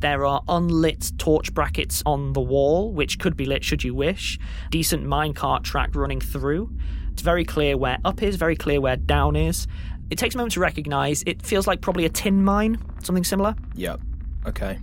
There 0.00 0.26
are 0.26 0.42
unlit 0.48 1.12
torch 1.18 1.54
brackets 1.54 2.02
on 2.04 2.32
the 2.32 2.40
wall, 2.40 2.92
which 2.92 3.20
could 3.20 3.36
be 3.36 3.44
lit 3.44 3.62
should 3.62 3.84
you 3.84 3.94
wish. 3.94 4.40
Decent 4.72 5.06
minecart 5.06 5.62
track 5.62 5.94
running 5.94 6.20
through. 6.20 6.68
It's 7.12 7.22
very 7.22 7.44
clear 7.44 7.76
where 7.76 7.98
up 8.04 8.24
is, 8.24 8.34
very 8.34 8.56
clear 8.56 8.80
where 8.80 8.96
down 8.96 9.36
is. 9.36 9.68
It 10.10 10.18
takes 10.18 10.34
a 10.34 10.38
moment 10.38 10.54
to 10.54 10.60
recognize. 10.60 11.22
It 11.28 11.42
feels 11.42 11.68
like 11.68 11.80
probably 11.80 12.06
a 12.06 12.10
tin 12.10 12.42
mine, 12.42 12.76
something 13.04 13.22
similar. 13.22 13.54
Yep. 13.76 14.00
Okay. 14.46 14.80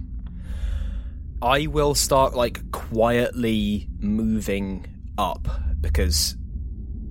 I 1.42 1.68
will 1.68 1.96
start 1.96 2.36
like 2.36 2.72
quietly 2.72 3.88
moving 4.00 4.86
up 5.18 5.48
because 5.80 6.36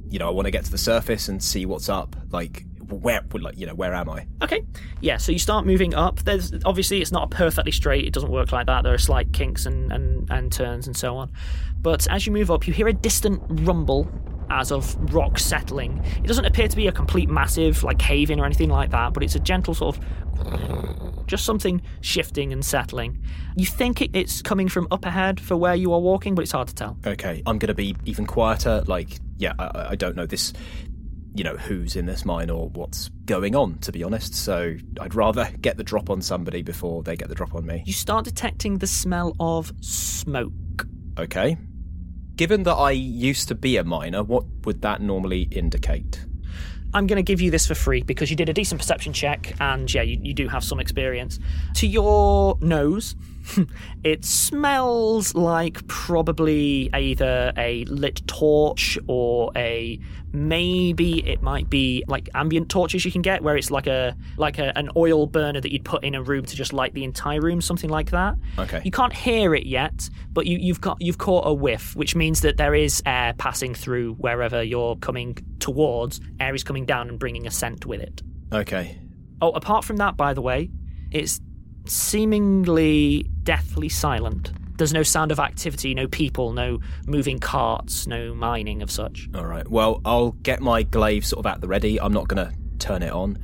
you 0.08 0.18
know 0.18 0.28
I 0.28 0.30
want 0.30 0.46
to 0.46 0.50
get 0.50 0.64
to 0.64 0.70
the 0.70 0.78
surface 0.78 1.28
and 1.28 1.42
see 1.42 1.66
what's 1.66 1.88
up. 1.88 2.16
Like 2.30 2.64
where, 2.90 3.22
like 3.32 3.58
you 3.58 3.66
know, 3.66 3.74
where 3.74 3.94
am 3.94 4.08
I? 4.08 4.26
Okay. 4.42 4.64
Yeah, 5.00 5.16
so 5.16 5.32
you 5.32 5.38
start 5.38 5.66
moving 5.66 5.94
up. 5.94 6.20
There's 6.20 6.52
obviously 6.64 7.00
it's 7.00 7.12
not 7.12 7.30
perfectly 7.30 7.72
straight. 7.72 8.04
It 8.04 8.12
doesn't 8.12 8.30
work 8.30 8.52
like 8.52 8.66
that. 8.66 8.82
There 8.82 8.94
are 8.94 8.98
slight 8.98 9.32
kinks 9.32 9.66
and, 9.66 9.92
and, 9.92 10.28
and 10.30 10.52
turns 10.52 10.86
and 10.86 10.96
so 10.96 11.16
on. 11.16 11.30
But 11.80 12.06
as 12.08 12.26
you 12.26 12.32
move 12.32 12.50
up, 12.50 12.66
you 12.66 12.72
hear 12.72 12.88
a 12.88 12.92
distant 12.92 13.42
rumble 13.48 14.08
as 14.50 14.72
of 14.72 14.96
rock 15.14 15.38
settling. 15.38 16.04
It 16.22 16.26
doesn't 16.26 16.44
appear 16.44 16.68
to 16.68 16.76
be 16.76 16.88
a 16.88 16.92
complete 16.92 17.28
massive 17.28 17.84
like 17.84 17.98
cave 17.98 18.30
in 18.30 18.40
or 18.40 18.44
anything 18.44 18.68
like 18.68 18.90
that, 18.90 19.14
but 19.14 19.22
it's 19.22 19.36
a 19.36 19.40
gentle 19.40 19.74
sort 19.74 19.96
of 19.96 20.04
just 21.26 21.44
something 21.44 21.80
shifting 22.00 22.52
and 22.52 22.64
settling. 22.64 23.22
You 23.56 23.66
think 23.66 24.02
it's 24.14 24.42
coming 24.42 24.68
from 24.68 24.88
up 24.90 25.04
ahead 25.04 25.40
for 25.40 25.56
where 25.56 25.76
you 25.76 25.92
are 25.92 26.00
walking, 26.00 26.34
but 26.34 26.42
it's 26.42 26.52
hard 26.52 26.68
to 26.68 26.74
tell. 26.74 26.98
Okay, 27.06 27.42
I'm 27.46 27.58
going 27.58 27.68
to 27.68 27.74
be 27.74 27.96
even 28.04 28.26
quieter. 28.26 28.82
Like, 28.86 29.18
yeah, 29.38 29.54
I, 29.58 29.90
I 29.90 29.94
don't 29.94 30.16
know 30.16 30.26
this 30.26 30.52
you 31.32 31.44
know 31.44 31.56
who's 31.56 31.94
in 31.94 32.06
this 32.06 32.24
mine 32.24 32.50
or 32.50 32.68
what's 32.70 33.08
going 33.24 33.54
on 33.54 33.78
to 33.78 33.92
be 33.92 34.02
honest 34.02 34.34
so 34.34 34.74
i'd 35.00 35.14
rather 35.14 35.48
get 35.60 35.76
the 35.76 35.84
drop 35.84 36.10
on 36.10 36.20
somebody 36.20 36.60
before 36.60 37.04
they 37.04 37.14
get 37.14 37.28
the 37.28 37.36
drop 37.36 37.54
on 37.54 37.64
me 37.64 37.84
you 37.86 37.92
start 37.92 38.24
detecting 38.24 38.78
the 38.78 38.86
smell 38.86 39.34
of 39.38 39.72
smoke 39.80 40.52
okay 41.18 41.56
given 42.34 42.64
that 42.64 42.74
i 42.74 42.90
used 42.90 43.46
to 43.46 43.54
be 43.54 43.76
a 43.76 43.84
miner 43.84 44.24
what 44.24 44.44
would 44.64 44.82
that 44.82 45.00
normally 45.00 45.42
indicate 45.52 46.24
I'm 46.92 47.06
going 47.06 47.16
to 47.16 47.22
give 47.22 47.40
you 47.40 47.50
this 47.50 47.66
for 47.66 47.74
free 47.74 48.02
because 48.02 48.30
you 48.30 48.36
did 48.36 48.48
a 48.48 48.52
decent 48.52 48.80
perception 48.80 49.12
check 49.12 49.54
and 49.60 49.92
yeah, 49.92 50.02
you, 50.02 50.18
you 50.22 50.34
do 50.34 50.48
have 50.48 50.64
some 50.64 50.80
experience. 50.80 51.38
To 51.76 51.86
your 51.86 52.58
nose, 52.60 53.14
it 54.04 54.24
smells 54.24 55.34
like 55.34 55.86
probably 55.86 56.90
either 56.94 57.52
a 57.56 57.84
lit 57.86 58.26
torch 58.26 58.98
or 59.06 59.50
a 59.56 59.98
maybe 60.32 61.26
it 61.28 61.42
might 61.42 61.68
be 61.68 62.04
like 62.06 62.28
ambient 62.34 62.68
torches 62.68 63.04
you 63.04 63.10
can 63.10 63.22
get 63.22 63.42
where 63.42 63.56
it's 63.56 63.70
like 63.70 63.88
a 63.88 64.16
like 64.36 64.58
a, 64.58 64.76
an 64.78 64.88
oil 64.96 65.26
burner 65.26 65.60
that 65.60 65.72
you'd 65.72 65.84
put 65.84 66.04
in 66.04 66.14
a 66.14 66.22
room 66.22 66.44
to 66.44 66.54
just 66.54 66.72
light 66.72 66.94
the 66.94 67.02
entire 67.02 67.40
room 67.40 67.60
something 67.60 67.90
like 67.90 68.10
that 68.10 68.36
okay 68.58 68.80
you 68.84 68.92
can't 68.92 69.12
hear 69.12 69.54
it 69.56 69.66
yet 69.66 70.08
but 70.32 70.46
you, 70.46 70.56
you've 70.58 70.80
got 70.80 71.00
you've 71.00 71.18
caught 71.18 71.44
a 71.46 71.52
whiff 71.52 71.96
which 71.96 72.14
means 72.14 72.42
that 72.42 72.58
there 72.58 72.74
is 72.74 73.02
air 73.06 73.32
passing 73.38 73.74
through 73.74 74.14
wherever 74.14 74.62
you're 74.62 74.94
coming 74.96 75.36
towards 75.60 76.20
air 76.40 76.54
is 76.54 76.64
coming 76.64 76.84
down 76.84 77.08
and 77.08 77.18
bringing 77.18 77.46
a 77.46 77.50
scent 77.50 77.86
with 77.86 78.00
it 78.00 78.22
okay 78.52 78.98
oh 79.40 79.50
apart 79.50 79.84
from 79.84 79.96
that 79.96 80.16
by 80.16 80.34
the 80.34 80.42
way 80.42 80.70
it's 81.10 81.40
seemingly 81.86 83.24
deathly 83.42 83.88
silent. 83.88 84.52
There's 84.78 84.94
no 84.94 85.02
sound 85.02 85.30
of 85.30 85.38
activity, 85.38 85.94
no 85.94 86.06
people, 86.06 86.52
no 86.52 86.80
moving 87.06 87.38
carts, 87.38 88.06
no 88.06 88.34
mining 88.34 88.82
of 88.82 88.90
such. 88.90 89.28
All 89.34 89.44
right. 89.44 89.68
Well, 89.68 90.00
I'll 90.04 90.32
get 90.32 90.60
my 90.60 90.82
glaive 90.82 91.26
sort 91.26 91.44
of 91.44 91.52
at 91.52 91.60
the 91.60 91.68
ready. 91.68 92.00
I'm 92.00 92.12
not 92.12 92.28
going 92.28 92.46
to 92.46 92.54
turn 92.78 93.02
it 93.02 93.12
on. 93.12 93.38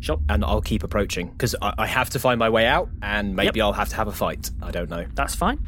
Sure. 0.00 0.18
And 0.28 0.44
I'll 0.44 0.62
keep 0.62 0.82
approaching 0.82 1.28
because 1.28 1.54
I-, 1.60 1.74
I, 1.78 1.86
have 1.86 2.10
to 2.10 2.18
find 2.18 2.38
my 2.38 2.48
way 2.48 2.66
out 2.66 2.88
and 3.02 3.36
maybe 3.36 3.58
yep. 3.58 3.66
I'll 3.66 3.72
have 3.74 3.90
to 3.90 3.96
have 3.96 4.08
a 4.08 4.12
fight. 4.12 4.50
I 4.62 4.70
don't 4.70 4.88
know. 4.88 5.04
That's 5.14 5.34
fine. 5.34 5.64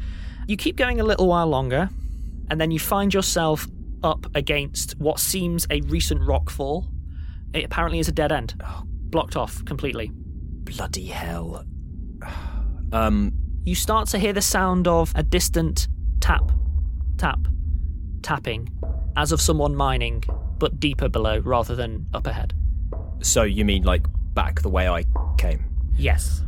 You 0.47 0.57
keep 0.57 0.75
going 0.75 0.99
a 0.99 1.03
little 1.03 1.27
while 1.27 1.47
longer 1.47 1.89
and 2.49 2.59
then 2.59 2.71
you 2.71 2.79
find 2.79 3.13
yourself 3.13 3.67
up 4.03 4.27
against 4.35 4.99
what 4.99 5.19
seems 5.19 5.65
a 5.69 5.81
recent 5.81 6.21
rock 6.21 6.49
fall. 6.49 6.87
It 7.53 7.65
apparently 7.65 7.99
is 7.99 8.07
a 8.07 8.11
dead 8.11 8.31
end, 8.31 8.55
oh. 8.63 8.83
blocked 8.85 9.35
off 9.35 9.63
completely. 9.65 10.11
Bloody 10.13 11.07
hell. 11.07 11.65
Um, 12.91 13.31
you 13.65 13.73
start 13.73 14.07
to 14.09 14.19
hear 14.19 14.33
the 14.33 14.41
sound 14.41 14.87
of 14.87 15.11
a 15.15 15.23
distant 15.23 15.87
tap, 16.19 16.51
tap, 17.17 17.39
tapping, 18.21 18.69
as 19.17 19.31
of 19.31 19.41
someone 19.41 19.75
mining, 19.75 20.23
but 20.59 20.79
deeper 20.79 21.09
below 21.09 21.39
rather 21.39 21.75
than 21.75 22.05
up 22.13 22.27
ahead. 22.27 22.53
So 23.21 23.41
you 23.41 23.65
mean 23.65 23.81
like 23.81 24.05
back 24.35 24.61
the 24.61 24.69
way 24.69 24.87
I 24.87 25.05
came? 25.39 25.65
Yes. 25.95 26.43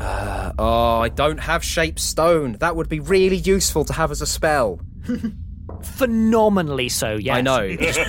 Uh, 0.00 0.52
oh, 0.58 1.00
I 1.00 1.10
don't 1.10 1.38
have 1.38 1.62
shape 1.62 1.98
stone. 1.98 2.52
That 2.60 2.76
would 2.76 2.88
be 2.88 3.00
really 3.00 3.36
useful 3.36 3.84
to 3.84 3.92
have 3.92 4.10
as 4.10 4.22
a 4.22 4.26
spell. 4.26 4.80
Phenomenally 5.84 6.88
so, 6.88 7.14
yes. 7.14 7.36
I 7.36 7.40
know. 7.40 7.74
Just 7.76 8.00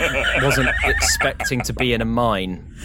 wasn't 0.42 0.70
expecting 0.84 1.62
to 1.62 1.74
be 1.74 1.94
in 1.94 2.02
a 2.02 2.06
mine. 2.06 2.76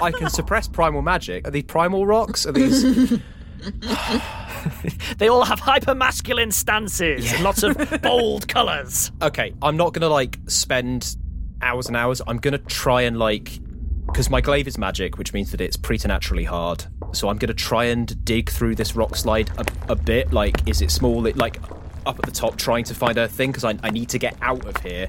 I 0.00 0.12
can 0.12 0.30
suppress 0.30 0.68
primal 0.68 1.02
magic. 1.02 1.46
Are 1.46 1.50
these 1.50 1.64
primal 1.64 2.06
rocks? 2.06 2.46
Are 2.46 2.52
these 2.52 3.20
they 5.18 5.28
all 5.28 5.44
have 5.44 5.58
hyper 5.58 5.94
masculine 5.94 6.50
stances 6.50 7.24
yeah. 7.24 7.34
and 7.34 7.44
lots 7.44 7.62
of 7.62 7.76
bold 8.02 8.48
colours. 8.48 9.10
Okay, 9.22 9.54
I'm 9.62 9.76
not 9.76 9.92
gonna 9.92 10.08
like 10.08 10.38
spend 10.46 11.16
hours 11.62 11.86
and 11.86 11.96
hours. 11.96 12.20
I'm 12.26 12.38
gonna 12.38 12.58
try 12.58 13.02
and 13.02 13.18
like 13.18 13.58
because 14.06 14.30
my 14.30 14.40
glaive 14.40 14.68
is 14.68 14.78
magic, 14.78 15.18
which 15.18 15.32
means 15.32 15.50
that 15.50 15.60
it's 15.60 15.76
preternaturally 15.76 16.44
hard. 16.44 16.84
So 17.12 17.28
I'm 17.28 17.38
gonna 17.38 17.54
try 17.54 17.84
and 17.84 18.24
dig 18.24 18.50
through 18.50 18.74
this 18.74 18.94
rock 18.94 19.16
slide 19.16 19.50
a, 19.58 19.92
a 19.92 19.96
bit. 19.96 20.32
Like, 20.32 20.68
is 20.68 20.82
it 20.82 20.90
small? 20.90 21.26
It, 21.26 21.36
like 21.36 21.58
up 22.06 22.18
at 22.18 22.24
the 22.24 22.32
top, 22.32 22.56
trying 22.56 22.84
to 22.84 22.94
find 22.94 23.18
a 23.18 23.28
thing 23.28 23.50
because 23.50 23.64
I, 23.64 23.78
I 23.82 23.90
need 23.90 24.08
to 24.10 24.18
get 24.18 24.36
out 24.42 24.64
of 24.66 24.76
here 24.82 25.08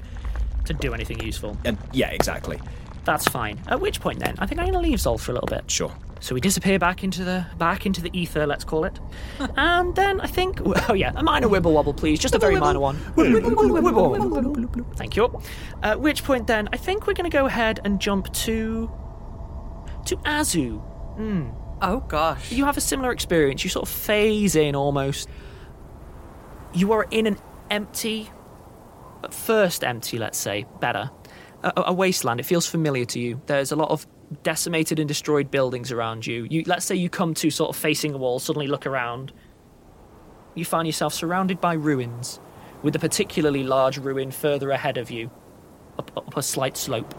to 0.64 0.74
do 0.74 0.94
anything 0.94 1.20
useful. 1.20 1.56
And 1.64 1.78
yeah, 1.92 2.10
exactly. 2.10 2.60
That's 3.04 3.28
fine. 3.28 3.60
At 3.68 3.80
which 3.80 4.00
point, 4.00 4.18
then, 4.18 4.34
I 4.38 4.46
think 4.46 4.60
I'm 4.60 4.66
gonna 4.66 4.80
leave 4.80 4.98
Zolf 4.98 5.20
for 5.20 5.30
a 5.30 5.34
little 5.34 5.48
bit. 5.48 5.70
Sure. 5.70 5.92
So 6.20 6.34
we 6.34 6.40
disappear 6.40 6.78
back 6.78 7.04
into 7.04 7.24
the 7.24 7.46
back 7.58 7.86
into 7.86 8.00
the 8.00 8.10
ether, 8.18 8.46
let's 8.46 8.64
call 8.64 8.84
it. 8.84 8.98
and 9.56 9.94
then 9.94 10.20
I 10.20 10.26
think, 10.26 10.60
oh 10.88 10.94
yeah, 10.94 11.12
a 11.14 11.22
minor 11.22 11.48
wibble 11.48 11.72
wobble, 11.72 11.94
please, 11.94 12.18
just 12.18 12.34
a 12.34 12.38
very 12.38 12.56
minor 12.56 12.80
one. 12.80 12.96
Thank 14.96 15.16
you. 15.16 15.40
At 15.82 16.00
which 16.00 16.24
point, 16.24 16.46
then 16.46 16.68
I 16.72 16.76
think 16.78 17.06
we're 17.06 17.14
going 17.14 17.30
to 17.30 17.36
go 17.36 17.46
ahead 17.46 17.80
and 17.84 18.00
jump 18.00 18.32
to 18.32 18.90
to 20.06 20.16
Azu. 20.18 20.82
Mm. 21.18 21.54
Oh 21.82 22.00
gosh, 22.00 22.50
you 22.50 22.64
have 22.64 22.76
a 22.76 22.80
similar 22.80 23.12
experience. 23.12 23.62
You 23.62 23.70
sort 23.70 23.88
of 23.88 23.94
phase 23.94 24.56
in 24.56 24.74
almost. 24.74 25.28
You 26.76 26.92
are 26.92 27.06
in 27.10 27.26
an 27.26 27.38
empty, 27.70 28.28
first 29.30 29.82
empty, 29.82 30.18
let's 30.18 30.36
say, 30.36 30.66
better, 30.78 31.10
a, 31.62 31.84
a 31.86 31.92
wasteland. 31.94 32.38
It 32.38 32.42
feels 32.42 32.66
familiar 32.66 33.06
to 33.06 33.18
you. 33.18 33.40
There's 33.46 33.72
a 33.72 33.76
lot 33.76 33.88
of 33.88 34.06
decimated 34.42 34.98
and 34.98 35.08
destroyed 35.08 35.50
buildings 35.50 35.90
around 35.90 36.26
you. 36.26 36.46
You 36.50 36.64
let's 36.66 36.84
say 36.84 36.94
you 36.94 37.08
come 37.08 37.32
to 37.32 37.48
sort 37.48 37.70
of 37.70 37.76
facing 37.76 38.12
a 38.12 38.18
wall, 38.18 38.38
suddenly 38.40 38.66
look 38.66 38.86
around. 38.86 39.32
You 40.54 40.66
find 40.66 40.86
yourself 40.86 41.14
surrounded 41.14 41.62
by 41.62 41.72
ruins, 41.72 42.40
with 42.82 42.94
a 42.94 42.98
particularly 42.98 43.62
large 43.62 43.96
ruin 43.96 44.30
further 44.30 44.70
ahead 44.70 44.98
of 44.98 45.10
you, 45.10 45.30
up, 45.98 46.14
up 46.14 46.36
a 46.36 46.42
slight 46.42 46.76
slope. 46.76 47.14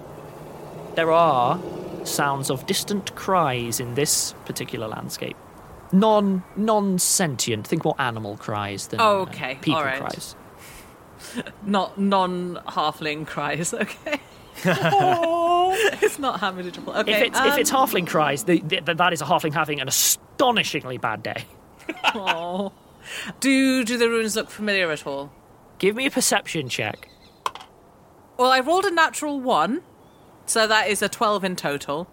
There 0.93 1.11
are 1.11 1.59
sounds 2.03 2.51
of 2.51 2.67
distant 2.67 3.15
cries 3.15 3.79
in 3.79 3.95
this 3.95 4.35
particular 4.45 4.87
landscape. 4.87 5.35
Non 5.91 6.43
non 6.55 6.99
sentient, 6.99 7.65
think 7.65 7.85
more 7.85 7.95
animal 7.97 8.37
cries 8.37 8.87
than 8.87 8.99
oh, 8.99 9.21
okay. 9.21 9.53
Uh, 9.53 9.59
people 9.61 9.81
right. 9.81 9.99
cries. 9.99 10.35
Not 11.65 11.97
non 11.97 12.59
halfling 12.67 13.25
cries, 13.25 13.73
okay. 13.73 14.19
it's 14.65 16.17
not 16.17 16.41
manageable. 16.41 16.93
Okay, 16.93 17.13
if 17.13 17.21
it's, 17.27 17.39
um, 17.39 17.47
if 17.47 17.57
it's 17.57 17.71
halfling 17.71 18.07
cries, 18.07 18.43
the, 18.45 18.59
the, 18.59 18.95
that 18.95 19.13
is 19.13 19.21
a 19.21 19.25
halfling 19.25 19.53
having 19.53 19.79
an 19.79 19.87
astonishingly 19.87 20.97
bad 20.97 21.21
day. 21.21 21.45
oh. 22.15 22.71
Do 23.39 23.83
do 23.83 23.97
the 23.97 24.09
runes 24.09 24.35
look 24.35 24.49
familiar 24.49 24.91
at 24.91 25.07
all? 25.07 25.31
Give 25.77 25.95
me 25.95 26.05
a 26.05 26.11
perception 26.11 26.69
check. 26.69 27.09
Well, 28.37 28.51
I 28.51 28.59
rolled 28.59 28.85
a 28.85 28.91
natural 28.91 29.39
one, 29.39 29.81
so 30.45 30.67
that 30.67 30.89
is 30.89 31.01
a 31.01 31.09
twelve 31.09 31.43
in 31.43 31.55
total. 31.55 32.07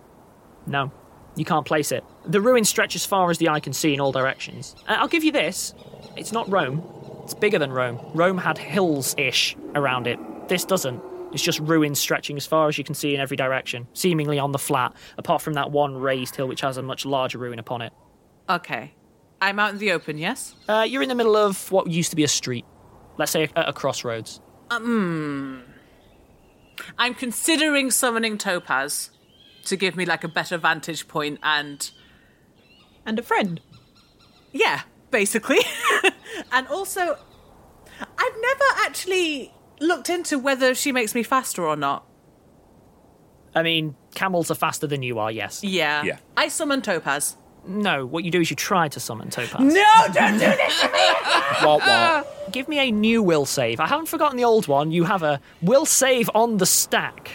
No, 0.67 0.93
you 1.37 1.45
can't 1.45 1.67
place 1.67 1.93
it. 1.93 2.05
The 2.25 2.41
ruins 2.41 2.69
stretch 2.69 2.95
as 2.95 3.05
far 3.05 3.31
as 3.31 3.39
the 3.39 3.49
eye 3.49 3.61
can 3.61 3.73
see 3.73 3.95
in 3.95 4.01
all 4.01 4.13
directions. 4.13 4.77
Uh, 4.89 4.97
I'll 4.99 5.09
give 5.09 5.25
you 5.25 5.33
this: 5.33 5.75
it's 6.17 6.33
not 6.33 6.49
Rome. 6.51 6.83
It's 7.25 7.35
bigger 7.35 7.59
than 7.59 7.73
Rome. 7.73 7.99
Rome 8.15 8.39
had 8.39 8.59
hills 8.59 9.15
ish 9.17 9.57
around 9.75 10.07
it. 10.07 10.19
This 10.49 10.65
doesn't. 10.65 11.03
It's 11.33 11.43
just 11.43 11.59
ruins 11.61 11.99
stretching 11.99 12.37
as 12.37 12.47
far 12.47 12.69
as 12.69 12.79
you 12.79 12.85
can 12.85 12.95
see 12.95 13.15
in 13.15 13.21
every 13.21 13.37
direction, 13.37 13.89
seemingly 13.93 14.39
on 14.39 14.53
the 14.53 14.59
flat, 14.59 14.95
apart 15.19 15.43
from 15.43 15.55
that 15.55 15.73
one 15.73 15.97
raised 15.97 16.37
hill 16.37 16.47
which 16.47 16.61
has 16.61 16.77
a 16.77 16.83
much 16.83 17.05
larger 17.05 17.39
ruin 17.39 17.59
upon 17.59 17.83
it. 17.83 17.93
Okay. 18.49 18.93
I'm 19.43 19.59
out 19.59 19.73
in 19.73 19.79
the 19.79 19.91
open, 19.93 20.17
yes? 20.17 20.55
Uh, 20.69 20.87
you're 20.89 21.03
in 21.03 21.09
the 21.09 21.15
middle 21.15 21.37
of 21.37 21.73
what 21.73 21.91
used 21.91 22.11
to 22.11 22.17
be 22.17 22.25
a 22.25 22.29
street. 22.29 22.65
Let's 23.19 23.33
say 23.33 23.51
a, 23.57 23.63
a 23.63 23.73
crossroads. 23.73 24.41
Um, 24.71 25.65
I'm 26.99 27.15
considering 27.15 27.91
summoning 27.91 28.39
Topaz 28.39 29.11
to 29.67 29.77
give 29.77 29.97
me 29.97 30.05
like 30.05 30.25
a 30.25 30.29
better 30.29 30.59
vantage 30.59 31.09
point 31.09 31.41
and. 31.43 31.91
And 33.07 33.19
a 33.19 33.23
friend. 33.23 33.61
Yeah, 34.53 34.83
basically. 35.11 35.59
and 36.53 36.67
also, 36.69 37.19
I've 38.01 38.37
never 38.41 38.65
actually 38.87 39.53
looked 39.81 40.09
into 40.09 40.39
whether 40.39 40.75
she 40.75 40.93
makes 40.93 41.15
me 41.15 41.23
faster 41.23 41.67
or 41.67 41.77
not. 41.77 42.07
I 43.55 43.63
mean, 43.63 43.95
camels 44.15 44.51
are 44.51 44.55
faster 44.57 44.87
than 44.87 45.03
you 45.03 45.19
are, 45.19 45.31
yes. 45.31 45.63
Yeah. 45.63 46.03
Yeah. 46.03 46.19
I 46.37 46.49
summon 46.49 46.83
Topaz. 46.83 47.37
No, 47.67 48.05
what 48.05 48.25
you 48.25 48.31
do 48.31 48.41
is 48.41 48.51
you 48.51 48.57
try 48.57 48.89
to 48.89 49.01
summon 49.01 49.31
Topaz. 49.31 49.61
No, 49.61 50.13
don't 50.13 50.35
do 50.35 50.39
this 50.39 50.81
to 50.81 50.89
me! 50.89 50.99
What, 51.65 51.81
what? 51.81 52.53
Give 52.53 52.69
me 52.69 52.79
a 52.79 52.91
new 52.91 53.23
will 53.23 53.47
save. 53.47 53.81
I 53.81 53.87
haven't 53.87 54.07
forgotten 54.07 54.37
the 54.37 54.45
old 54.45 54.67
one. 54.67 54.91
You 54.91 55.05
have 55.05 55.23
a 55.23 55.41
will 55.63 55.87
save 55.87 56.29
on 56.35 56.59
the 56.59 56.67
stack. 56.67 57.31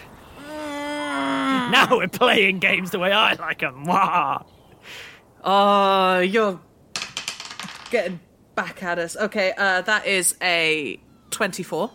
Now 1.71 1.97
we're 1.97 2.07
playing 2.07 2.59
games 2.59 2.91
the 2.91 2.99
way 2.99 3.11
I 3.11 3.33
like 3.33 3.59
them. 3.59 3.85
Wah. 3.85 4.43
Oh, 5.43 6.19
you're 6.19 6.59
getting 7.91 8.19
back 8.55 8.83
at 8.83 8.99
us. 8.99 9.15
Okay, 9.15 9.53
uh, 9.57 9.81
that 9.81 10.05
is 10.05 10.35
a 10.41 10.99
24. 11.31 11.91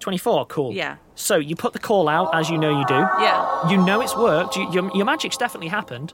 24, 0.00 0.46
cool. 0.46 0.72
Yeah. 0.72 0.96
So 1.14 1.36
you 1.36 1.56
put 1.56 1.72
the 1.72 1.78
call 1.78 2.08
out, 2.08 2.34
as 2.34 2.50
you 2.50 2.58
know 2.58 2.78
you 2.78 2.84
do. 2.86 2.94
Yeah. 2.94 3.70
You 3.70 3.78
know 3.78 4.00
it's 4.00 4.16
worked. 4.16 4.56
You, 4.56 4.70
your, 4.70 4.90
your 4.94 5.04
magic's 5.04 5.36
definitely 5.36 5.68
happened. 5.68 6.12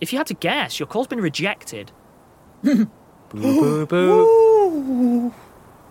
If 0.00 0.12
you 0.12 0.18
had 0.18 0.26
to 0.28 0.34
guess, 0.34 0.78
your 0.78 0.86
call's 0.86 1.06
been 1.06 1.20
rejected. 1.20 1.92
boo, 2.62 2.86
boo, 3.30 3.86
boo. 3.86 5.34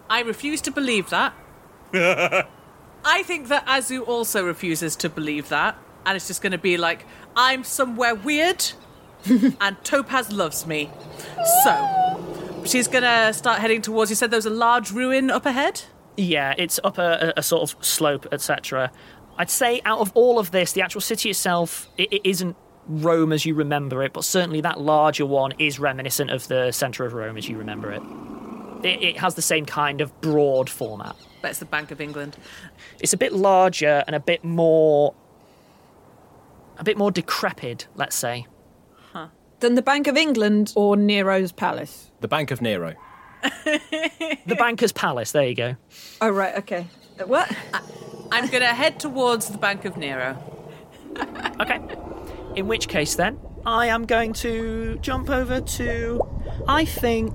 I 0.10 0.22
refuse 0.22 0.62
to 0.62 0.72
believe 0.72 1.10
that. 1.10 1.34
I 1.94 3.24
think 3.24 3.48
that 3.48 3.65
Azu 3.65 4.08
also 4.08 4.46
refuses 4.46 4.96
to 4.98 5.10
believe 5.10 5.50
that. 5.50 5.78
And 6.06 6.15
it's 6.15 6.28
just 6.28 6.41
going 6.41 6.52
to 6.52 6.58
be 6.58 6.78
like, 6.78 7.06
I'm 7.36 7.63
somewhere 7.63 8.15
weird 8.15 8.63
and 9.62 9.76
Topaz 9.84 10.32
loves 10.32 10.68
me. 10.68 10.89
So, 11.63 12.63
she's 12.65 12.88
going 12.88 13.04
to 13.04 13.34
start 13.34 13.60
heading 13.60 13.82
towards, 13.82 14.12
you 14.12 14.15
said 14.15 14.32
there 14.32 14.38
was 14.38 14.46
a 14.46 14.52
large 14.52 14.91
ruin 14.91 15.30
up 15.30 15.46
ahead? 15.46 15.84
Yeah, 16.18 16.54
it's 16.58 16.80
up 16.84 16.98
a, 16.98 17.34
a, 17.36 17.39
a 17.39 17.44
sort 17.44 17.70
of 17.70 17.84
slope, 17.84 18.28
etc. 18.32 18.91
I'd 19.38 19.50
say 19.50 19.82
out 19.84 20.00
of 20.00 20.12
all 20.13 20.39
of 20.39 20.52
this, 20.52 20.74
the 20.74 20.82
actual 20.82 21.02
city 21.02 21.30
itself, 21.30 21.89
it, 21.98 22.13
it 22.13 22.22
isn't 22.24 22.56
Rome 22.88 23.34
as 23.34 23.46
you 23.46 23.56
remember 23.56 24.04
it, 24.04 24.13
but 24.13 24.24
certainly 24.24 24.62
that 24.62 24.80
larger 24.80 25.26
one 25.26 25.54
is 25.58 25.80
reminiscent 25.80 26.30
of 26.30 26.48
the 26.48 26.72
centre 26.72 27.06
of 27.06 27.13
Rome 27.13 27.38
as 27.38 27.50
you 27.50 27.58
remember 27.58 27.91
it. 27.91 28.02
It, 28.84 29.02
it 29.02 29.18
has 29.18 29.36
the 29.36 29.41
same 29.41 29.65
kind 29.65 30.02
of 30.02 30.22
broad 30.22 30.70
format. 30.70 31.15
But 31.41 31.52
it's 31.52 31.60
the 31.60 31.65
Bank 31.65 31.91
of 31.91 32.00
England. 32.00 32.38
It's 33.00 33.13
a 33.13 33.18
bit 33.18 33.34
larger 33.34 34.04
and 34.08 34.15
a 34.15 34.20
bit 34.20 34.44
more. 34.44 35.13
A 36.77 36.83
bit 36.83 36.97
more 36.97 37.11
decrepit, 37.11 37.88
let's 37.95 38.15
say. 38.15 38.45
Than 39.61 39.75
the 39.75 39.81
Bank 39.81 40.07
of 40.07 40.17
England 40.17 40.73
or 40.75 40.97
Nero's 40.97 41.53
palace. 41.53 42.11
The 42.19 42.27
Bank 42.27 42.51
of 42.51 42.61
Nero. 42.61 42.93
The 44.45 44.55
Banker's 44.57 44.91
Palace, 44.91 45.31
there 45.31 45.47
you 45.47 45.55
go. 45.55 45.75
Oh 46.21 46.29
right, 46.29 46.55
okay. 46.57 46.88
Uh, 47.19 47.25
What? 47.25 47.51
I'm 48.31 48.47
going 48.47 48.61
to 48.61 48.67
head 48.73 48.99
towards 48.99 49.49
the 49.49 49.57
Bank 49.57 49.85
of 49.85 49.97
Nero. 49.97 50.38
Okay. 51.61 51.79
In 52.55 52.67
which 52.67 52.89
case, 52.89 53.15
then, 53.15 53.39
I 53.65 53.88
am 53.88 54.05
going 54.05 54.33
to 54.33 54.97
jump 55.01 55.29
over 55.29 55.61
to. 55.61 56.21
I 56.67 56.83
think. 56.85 57.33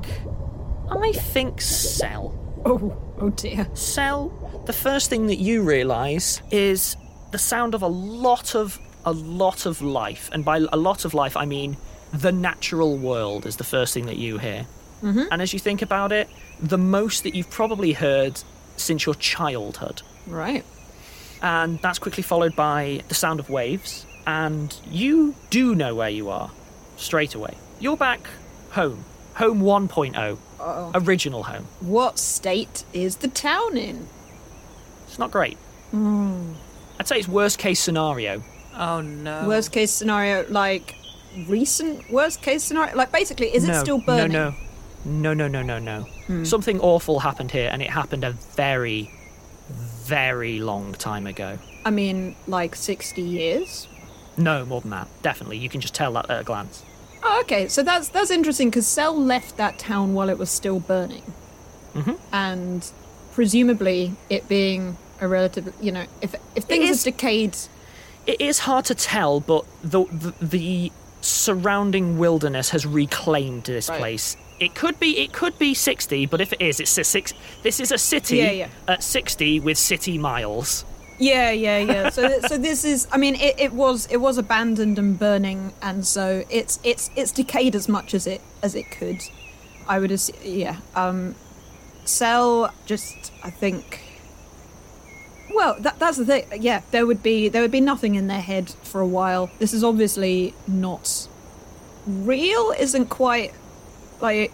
I 0.91 1.13
think 1.13 1.61
Cel. 1.63 2.35
Oh, 2.67 2.97
oh 3.19 3.31
dear. 3.31 3.67
Cel, 3.75 4.29
the 4.67 4.73
first 4.75 5.09
thing 5.09 5.27
that 5.29 5.39
you 5.39 5.63
realise 5.63 6.43
is 6.51 6.97
the 7.33 7.39
sound 7.39 7.75
of 7.75 7.81
a 7.83 7.87
lot 7.89 8.55
of. 8.55 8.79
A 9.05 9.13
lot 9.13 9.67
of 9.67 9.81
life. 9.83 10.29
And 10.33 10.45
by 10.45 10.59
a 10.73 10.77
lot 10.77 11.05
of 11.05 11.15
life, 11.15 11.37
I 11.37 11.45
mean 11.47 11.77
the 12.13 12.33
natural 12.33 12.97
world 12.97 13.47
is 13.47 13.57
the 13.57 13.65
first 13.65 13.95
thing 13.95 14.07
that 14.07 14.17
you 14.17 14.39
hear. 14.39 14.67
Mhm. 15.03 15.29
And 15.31 15.41
as 15.41 15.53
you 15.53 15.59
think 15.59 15.81
about 15.83 16.13
it, 16.13 16.29
the 16.61 16.79
most 16.79 17.23
that 17.23 17.35
you've 17.35 17.51
probably 17.51 17.93
heard 17.93 18.43
since 18.77 19.07
your 19.07 19.15
childhood. 19.15 20.03
Right. 20.27 20.65
And 21.43 21.79
that's 21.81 21.99
quickly 21.99 22.23
followed 22.23 22.55
by 22.55 23.03
the 23.09 23.15
sound 23.15 23.41
of 23.41 23.49
waves. 23.49 24.05
And 24.27 24.75
you 24.91 25.35
do 25.49 25.75
know 25.75 25.95
where 25.95 26.11
you 26.11 26.29
are 26.29 26.51
straight 26.97 27.35
away. 27.35 27.55
You're 27.79 27.97
back 27.97 28.29
home. 28.73 29.05
Home 29.37 29.63
1.0. 29.63 30.39
Uh-oh. 30.61 30.91
Original 30.95 31.45
home. 31.45 31.67
What 31.81 32.19
state 32.19 32.85
is 32.93 33.17
the 33.17 33.29
town 33.29 33.79
in? 33.79 34.07
It's 35.09 35.19
not 35.19 35.31
great. 35.31 35.57
Hmm. 35.93 36.53
I'd 36.99 37.09
say 37.09 37.19
it's 37.19 37.29
worst 37.29 37.59
case 37.59 37.81
scenario. 37.81 38.43
Oh 38.81 39.01
no. 39.03 39.47
Worst 39.47 39.71
case 39.73 39.91
scenario, 39.93 40.45
like 40.49 40.95
recent 41.47 42.11
worst 42.11 42.41
case 42.43 42.65
scenario? 42.65 42.97
Like 42.97 43.13
basically, 43.13 43.55
is 43.55 43.69
it 43.69 43.75
still 43.77 44.01
burning? 44.01 44.33
No, 44.33 44.51
no. 44.51 44.55
No, 45.05 45.33
no, 45.35 45.49
no, 45.49 45.63
no, 45.63 45.79
no. 45.79 46.03
Hmm. 46.27 46.45
Something 46.45 46.81
awful 46.81 47.21
happened 47.21 47.51
here, 47.53 47.69
and 47.73 47.81
it 47.83 47.89
happened 47.91 48.25
a 48.25 48.33
very, 48.33 49.11
very 49.69 50.59
long 50.61 50.93
time 50.95 51.27
ago. 51.27 51.59
I 51.87 51.91
mean, 51.91 52.37
like 52.47 52.75
60 52.77 53.23
years? 53.23 53.89
No, 54.37 54.65
more 54.67 54.81
than 54.83 54.91
that. 54.91 55.09
Definitely. 55.23 55.57
You 55.59 55.69
can 55.71 55.81
just 55.81 55.95
tell 55.95 56.13
that 56.15 56.29
at 56.31 56.41
a 56.41 56.45
glance. 56.45 56.83
Oh, 57.23 57.41
okay, 57.43 57.69
so 57.69 57.83
that's 57.83 58.09
that's 58.09 58.31
interesting 58.31 58.71
because 58.71 58.87
Cel 58.87 59.15
left 59.19 59.57
that 59.59 59.79
town 59.79 60.15
while 60.15 60.31
it 60.31 60.39
was 60.39 60.49
still 60.51 60.81
burning, 60.81 61.23
Mhm. 61.95 62.19
and 62.33 62.91
presumably 63.33 64.13
it 64.31 64.49
being 64.49 64.97
a 65.21 65.29
relative, 65.29 65.73
you 65.83 65.93
know, 65.93 66.07
if 66.23 66.35
if 66.55 66.65
things 66.65 66.89
is- 66.91 67.05
have 67.05 67.15
decayed, 67.15 67.57
It 68.27 68.41
is 68.41 68.59
hard 68.61 68.85
to 68.87 68.95
tell, 68.95 69.41
but 69.41 69.65
the 69.83 70.05
the, 70.05 70.35
the 70.41 70.93
surrounding 71.21 72.19
wilderness 72.19 72.71
has 72.71 72.87
reclaimed 72.87 73.65
this 73.65 73.89
Right. 73.89 73.99
place. 73.99 74.37
It 74.59 74.75
could 74.75 74.99
be 75.01 75.19
it 75.19 75.33
could 75.33 75.59
be 75.59 75.75
sixty, 75.75 76.27
but 76.27 76.41
if 76.41 76.53
it 76.53 76.61
is, 76.61 76.81
it's 76.81 76.97
a 76.99 77.05
six. 77.05 77.33
This 77.63 77.81
is 77.81 77.93
a 77.93 77.99
city 77.99 78.39
Yeah, 78.39 78.51
yeah. 78.51 78.69
at 78.89 79.03
sixty 79.03 79.59
with 79.61 79.79
city 79.79 80.19
miles. 80.19 80.85
yeah, 81.19 81.51
yeah, 81.51 81.79
yeah. 81.79 82.11
So 82.11 82.41
so 82.49 82.59
this 82.59 82.85
is, 82.85 83.07
I 83.11 83.17
mean, 83.17 83.35
it, 83.37 83.55
it 83.59 83.73
was 83.73 84.07
it 84.11 84.19
was 84.19 84.37
abandoned 84.39 84.99
and 84.99 85.19
burning, 85.19 85.73
and 85.83 86.07
so 86.07 86.45
it's 86.51 86.79
it's 86.85 87.11
it's 87.17 87.33
decayed 87.33 87.75
as 87.75 87.89
much 87.89 88.13
as 88.15 88.27
it 88.27 88.41
as 88.63 88.75
it 88.75 88.91
could. 88.91 89.21
I 89.89 89.99
would 89.99 90.11
assume, 90.13 90.37
yeah. 90.45 90.77
Um, 90.95 91.35
Cel 92.05 92.73
just, 92.87 93.33
I 93.43 93.51
think. 93.51 94.01
Well, 95.55 95.77
that, 95.81 95.99
that's 95.99 96.17
the 96.17 96.25
thing. 96.25 96.45
Yeah, 96.61 96.83
there 96.91 97.07
would 97.07 97.23
be 97.23 97.49
there 97.49 97.63
would 97.63 97.71
be 97.71 97.81
nothing 97.81 98.15
in 98.15 98.27
their 98.27 98.41
head 98.41 98.71
for 98.83 99.01
a 99.01 99.07
while. 99.07 99.51
This 99.59 99.73
is 99.73 99.83
obviously 99.85 100.55
not 100.67 101.29
real. 102.07 102.73
Isn't 102.79 103.07
quite 103.07 103.53
like 104.21 104.53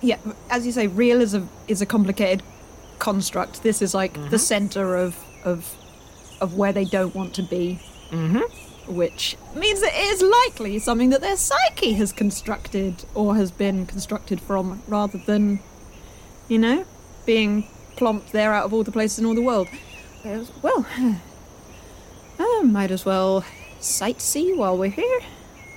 yeah. 0.00 0.18
As 0.50 0.66
you 0.66 0.72
say, 0.72 0.86
real 0.86 1.20
is 1.20 1.34
a 1.34 1.46
is 1.68 1.80
a 1.82 1.86
complicated 1.86 2.42
construct. 2.98 3.62
This 3.62 3.82
is 3.82 3.94
like 3.94 4.30
the 4.30 4.38
center 4.38 4.96
of 4.96 5.16
of 5.44 5.74
of 6.40 6.54
where 6.54 6.72
they 6.72 6.84
don't 6.84 7.14
want 7.14 7.34
to 7.34 7.42
be, 7.42 7.78
Mm-hmm. 8.10 8.94
which 8.94 9.36
means 9.54 9.80
it 9.82 9.94
is 9.94 10.22
likely 10.22 10.78
something 10.78 11.10
that 11.10 11.20
their 11.20 11.36
psyche 11.36 11.92
has 11.94 12.12
constructed 12.12 13.04
or 13.14 13.36
has 13.36 13.50
been 13.50 13.86
constructed 13.86 14.40
from, 14.40 14.82
rather 14.88 15.18
than 15.18 15.60
you 16.48 16.58
know 16.58 16.84
being 17.26 17.66
plomped 17.96 18.32
there 18.32 18.52
out 18.52 18.64
of 18.64 18.72
all 18.74 18.82
the 18.82 18.90
places 18.92 19.18
in 19.20 19.26
all 19.26 19.34
the 19.34 19.42
world. 19.42 19.68
There's- 20.22 20.50
Well, 20.62 20.86
I 22.38 22.62
might 22.64 22.90
as 22.90 23.04
well 23.04 23.44
sightsee 23.80 24.56
while 24.56 24.76
we're 24.76 24.90
here. 24.90 25.20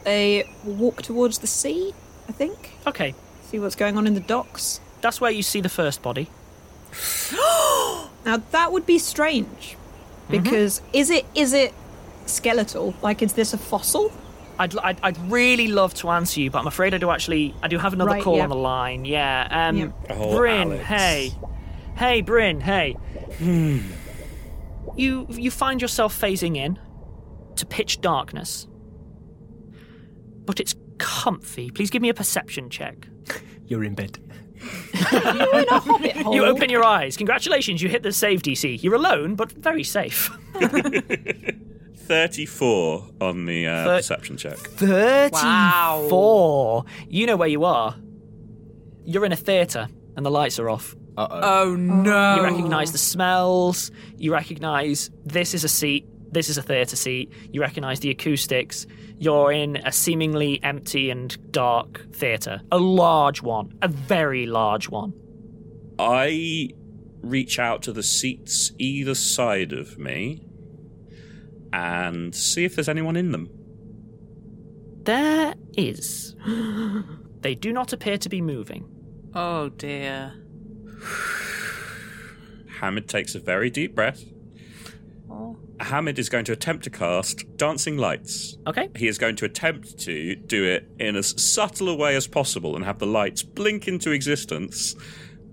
They 0.04 0.48
walk 0.64 1.02
towards 1.02 1.40
the 1.40 1.48
sea, 1.48 1.94
I 2.30 2.32
think. 2.32 2.72
Okay, 2.88 3.14
See 3.50 3.60
what's 3.60 3.76
going 3.76 3.98
on 3.98 4.08
in 4.08 4.14
the 4.16 4.20
docks. 4.20 4.80
that's 5.02 5.22
where 5.22 5.32
you 5.32 5.44
see 5.44 5.62
the 5.62 5.70
first 5.70 6.02
body. 6.02 6.28
Now 8.26 8.38
that 8.52 8.72
would 8.72 8.88
be 8.88 8.98
strange, 8.98 9.78
because 10.32 10.82
is 10.94 11.12
it 11.12 11.28
is 11.36 11.54
it 11.54 11.76
skeletal? 12.26 12.96
Like, 13.04 13.22
is 13.22 13.34
this 13.34 13.54
a 13.54 13.58
fossil? 13.60 14.12
I'd, 14.58 14.76
I'd, 14.80 14.98
I'd 15.04 15.32
really 15.32 15.68
love 15.68 15.94
to 15.96 16.10
answer 16.10 16.40
you, 16.42 16.50
but 16.50 16.58
I'm 16.58 16.66
afraid 16.66 16.96
I 16.96 16.98
do 16.98 17.12
actually. 17.12 17.54
I 17.62 17.68
do 17.68 17.78
have 17.78 17.94
another 17.94 18.10
Right, 18.14 18.24
call 18.24 18.38
yeah. 18.38 18.44
on 18.44 18.50
the 18.50 18.56
line. 18.56 19.06
Yeah. 19.06 19.48
Um, 19.70 19.78
Yeah. 19.78 19.88
Oh, 20.10 20.36
Bryn, 20.36 20.70
Alex. 20.72 20.86
hey, 20.86 21.34
hey, 21.98 22.22
Bryn, 22.22 22.62
hey. 22.62 22.98
You 24.96 25.28
you 25.30 25.52
find 25.52 25.82
yourself 25.82 26.20
phasing 26.20 26.58
in 26.58 26.80
to 27.56 27.66
pitch 27.66 28.02
darkness, 28.02 28.68
but 30.46 30.60
it's 30.60 30.76
comfy. 30.98 31.72
Please 31.72 31.90
give 31.90 32.02
me 32.02 32.10
a 32.10 32.14
perception 32.14 32.70
check. 32.70 33.08
You're 33.68 33.84
in 33.84 33.96
bed. 33.96 34.20
You're 35.12 35.60
in 35.60 35.68
a 35.70 35.80
hobbit 35.80 36.18
hole. 36.18 36.34
You 36.36 36.46
open 36.46 36.70
your 36.70 36.84
eyes. 36.84 37.18
Congratulations, 37.18 37.82
you 37.82 37.90
hit 37.90 38.04
the 38.04 38.12
save 38.12 38.42
DC. 38.42 38.82
You're 38.82 38.96
alone, 38.96 39.36
but 39.36 39.52
very 39.52 39.84
safe. 39.84 40.30
34 41.98 43.10
on 43.22 43.46
the 43.46 43.68
uh, 43.68 43.84
Thir- 43.86 43.98
perception 43.98 44.38
check. 44.38 44.58
34. 44.58 46.86
You 47.10 47.28
know 47.28 47.36
where 47.36 47.48
you 47.50 47.64
are. 47.64 47.96
You're 49.04 49.26
in 49.26 49.32
a 49.32 49.36
theatre, 49.38 49.88
and 50.16 50.26
the 50.26 50.32
lights 50.32 50.60
are 50.60 50.70
off. 50.70 50.96
Uh 51.18 51.28
oh. 51.30 51.64
Oh 51.64 51.76
no. 51.76 52.36
You 52.36 52.44
recognise 52.44 52.92
the 52.92 52.98
smells. 52.98 53.92
You 54.18 54.34
recognise 54.34 55.10
this 55.24 55.54
is 55.54 55.64
a 55.64 55.70
seat. 55.70 56.08
This 56.32 56.50
is 56.50 56.58
a 56.58 56.62
theatre 56.62 56.96
seat. 56.96 57.32
You 57.52 57.62
recognise 57.62 58.02
the 58.02 58.10
acoustics. 58.10 58.86
You're 59.18 59.52
in 59.52 59.78
a 59.78 59.92
seemingly 59.92 60.62
empty 60.64 61.10
and 61.10 61.52
dark 61.52 62.14
theatre. 62.14 62.62
A 62.72 62.78
large 62.78 63.42
one. 63.42 63.78
A 63.82 63.88
very 63.88 64.46
large 64.46 64.90
one. 64.90 65.14
I 65.98 66.70
reach 67.22 67.58
out 67.58 67.82
to 67.84 67.94
the 67.94 68.04
seats 68.04 68.72
either 68.78 69.16
side 69.16 69.72
of 69.72 69.98
me 69.98 70.46
and 71.72 72.36
see 72.36 72.66
if 72.66 72.76
there's 72.76 72.90
anyone 72.90 73.16
in 73.16 73.32
them. 73.32 73.50
There 75.04 75.56
is. 75.78 76.36
they 77.42 77.56
do 77.56 77.72
not 77.72 77.94
appear 77.94 78.18
to 78.18 78.30
be 78.30 78.42
moving. 78.42 78.90
Oh 79.34 79.70
dear. 79.70 80.34
Hamid 82.80 83.08
takes 83.08 83.36
a 83.36 83.40
very 83.40 83.70
deep 83.70 83.96
breath. 83.96 84.24
Oh. 85.30 85.58
Hamid 85.80 86.20
is 86.20 86.30
going 86.30 86.46
to 86.46 86.52
attempt 86.52 86.84
to 86.86 86.90
cast 86.90 87.58
Dancing 87.58 87.98
Lights. 87.98 88.58
Okay. 88.68 88.90
He 88.96 89.08
is 89.08 89.18
going 89.18 89.36
to 89.38 89.46
attempt 89.46 89.98
to 90.00 90.36
do 90.36 90.64
it 90.64 90.90
in 91.00 91.16
as 91.16 91.42
subtle 91.42 91.90
a 91.90 91.96
way 91.96 92.16
as 92.16 92.28
possible 92.28 92.76
and 92.76 92.86
have 92.86 93.00
the 93.00 93.06
lights 93.06 93.44
blink 93.44 93.88
into 93.88 94.12
existence, 94.12 94.96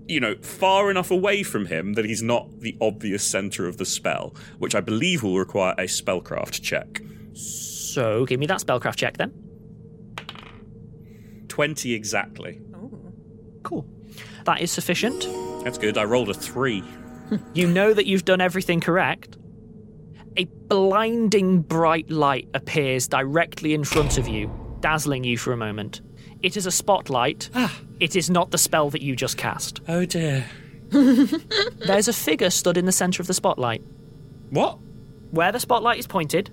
you 0.07 0.21
know, 0.21 0.37
far 0.43 0.91
enough 0.91 1.11
away 1.11 1.43
from 1.43 1.67
him 1.67 1.95
that 1.95 2.05
he's 2.05 2.23
not 2.23 2.61
the 2.61 2.77
obvious 2.81 3.25
center 3.25 3.67
of 3.67 3.79
the 3.79 3.85
spell, 3.85 4.35
which 4.59 4.75
I 4.75 4.81
believe 4.81 5.23
will 5.23 5.39
require 5.39 5.75
a 5.79 5.85
spellcraft 5.85 6.63
check. 6.63 7.01
So 7.35 8.27
give 8.27 8.39
me 8.39 8.47
that 8.47 8.61
spellcraft 8.61 8.97
check 8.97 9.17
then. 9.17 9.33
20 11.49 11.93
exactly. 11.95 12.61
Oh. 12.75 12.91
Cool. 13.63 13.87
That 14.45 14.61
is 14.61 14.71
sufficient. 14.71 15.27
That's 15.65 15.79
good. 15.79 15.97
I 15.99 16.05
rolled 16.05 16.29
a 16.31 16.35
3. 16.35 16.83
You 17.55 17.67
know 17.67 17.95
that 17.95 18.05
you've 18.05 18.27
done 18.27 18.43
everything 18.43 18.81
correct. 18.81 19.39
A 20.37 20.45
blinding 20.45 21.63
bright 21.63 22.11
light 22.11 22.47
appears 22.53 23.09
directly 23.09 23.73
in 23.73 23.85
front 23.85 24.19
of 24.19 24.29
you, 24.29 24.51
dazzling 24.81 25.25
you 25.25 25.39
for 25.39 25.55
a 25.55 25.57
moment. 25.57 26.03
It 26.43 26.59
is 26.59 26.67
a 26.67 26.71
spotlight. 26.71 27.49
Ah. 27.55 27.75
It 28.01 28.17
is 28.17 28.29
not 28.29 28.51
the 28.51 28.59
spell 28.59 28.91
that 28.91 29.01
you 29.01 29.17
just 29.17 29.39
cast. 29.39 29.81
Oh 29.89 30.05
dear. 30.05 30.45
There's 30.91 32.09
a 32.09 32.13
figure 32.13 32.51
stood 32.51 32.77
in 32.77 32.85
the 32.85 32.93
centre 32.93 33.23
of 33.23 33.29
the 33.29 33.35
spotlight. 33.35 33.83
What? 34.51 34.79
Where 35.31 35.53
the 35.53 35.61
spotlight 35.61 35.99
is 35.99 36.07
pointed, 36.07 36.51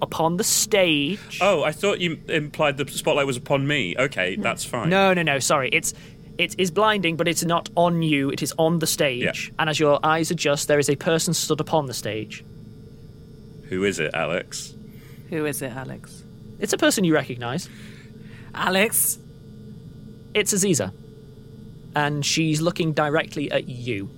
upon 0.00 0.36
the 0.36 0.44
stage. 0.44 1.38
Oh, 1.40 1.62
I 1.62 1.72
thought 1.72 2.00
you 2.00 2.20
implied 2.28 2.76
the 2.76 2.88
spotlight 2.88 3.26
was 3.26 3.36
upon 3.36 3.66
me. 3.66 3.94
Okay, 3.98 4.36
that's 4.36 4.64
fine. 4.64 4.88
No, 4.88 5.12
no, 5.14 5.22
no. 5.22 5.38
Sorry, 5.38 5.68
it's 5.72 5.94
it 6.38 6.54
is 6.58 6.70
blinding, 6.70 7.16
but 7.16 7.28
it's 7.28 7.44
not 7.44 7.70
on 7.76 8.02
you. 8.02 8.30
It 8.30 8.42
is 8.42 8.52
on 8.58 8.78
the 8.78 8.86
stage. 8.86 9.22
Yeah. 9.48 9.54
And 9.58 9.70
as 9.70 9.80
your 9.80 9.98
eyes 10.02 10.30
adjust, 10.30 10.68
there 10.68 10.78
is 10.78 10.88
a 10.90 10.96
person 10.96 11.34
stood 11.34 11.60
upon 11.60 11.86
the 11.86 11.94
stage. 11.94 12.44
Who 13.68 13.84
is 13.84 13.98
it, 13.98 14.14
Alex? 14.14 14.74
Who 15.30 15.44
is 15.46 15.62
it, 15.62 15.72
Alex? 15.72 16.22
It's 16.58 16.72
a 16.72 16.78
person 16.78 17.04
you 17.04 17.14
recognise. 17.14 17.68
Alex? 18.54 19.18
It's 20.34 20.52
Aziza. 20.52 20.92
And 21.94 22.24
she's 22.24 22.60
looking 22.60 22.92
directly 22.92 23.50
at 23.50 23.68
you. 23.68 24.10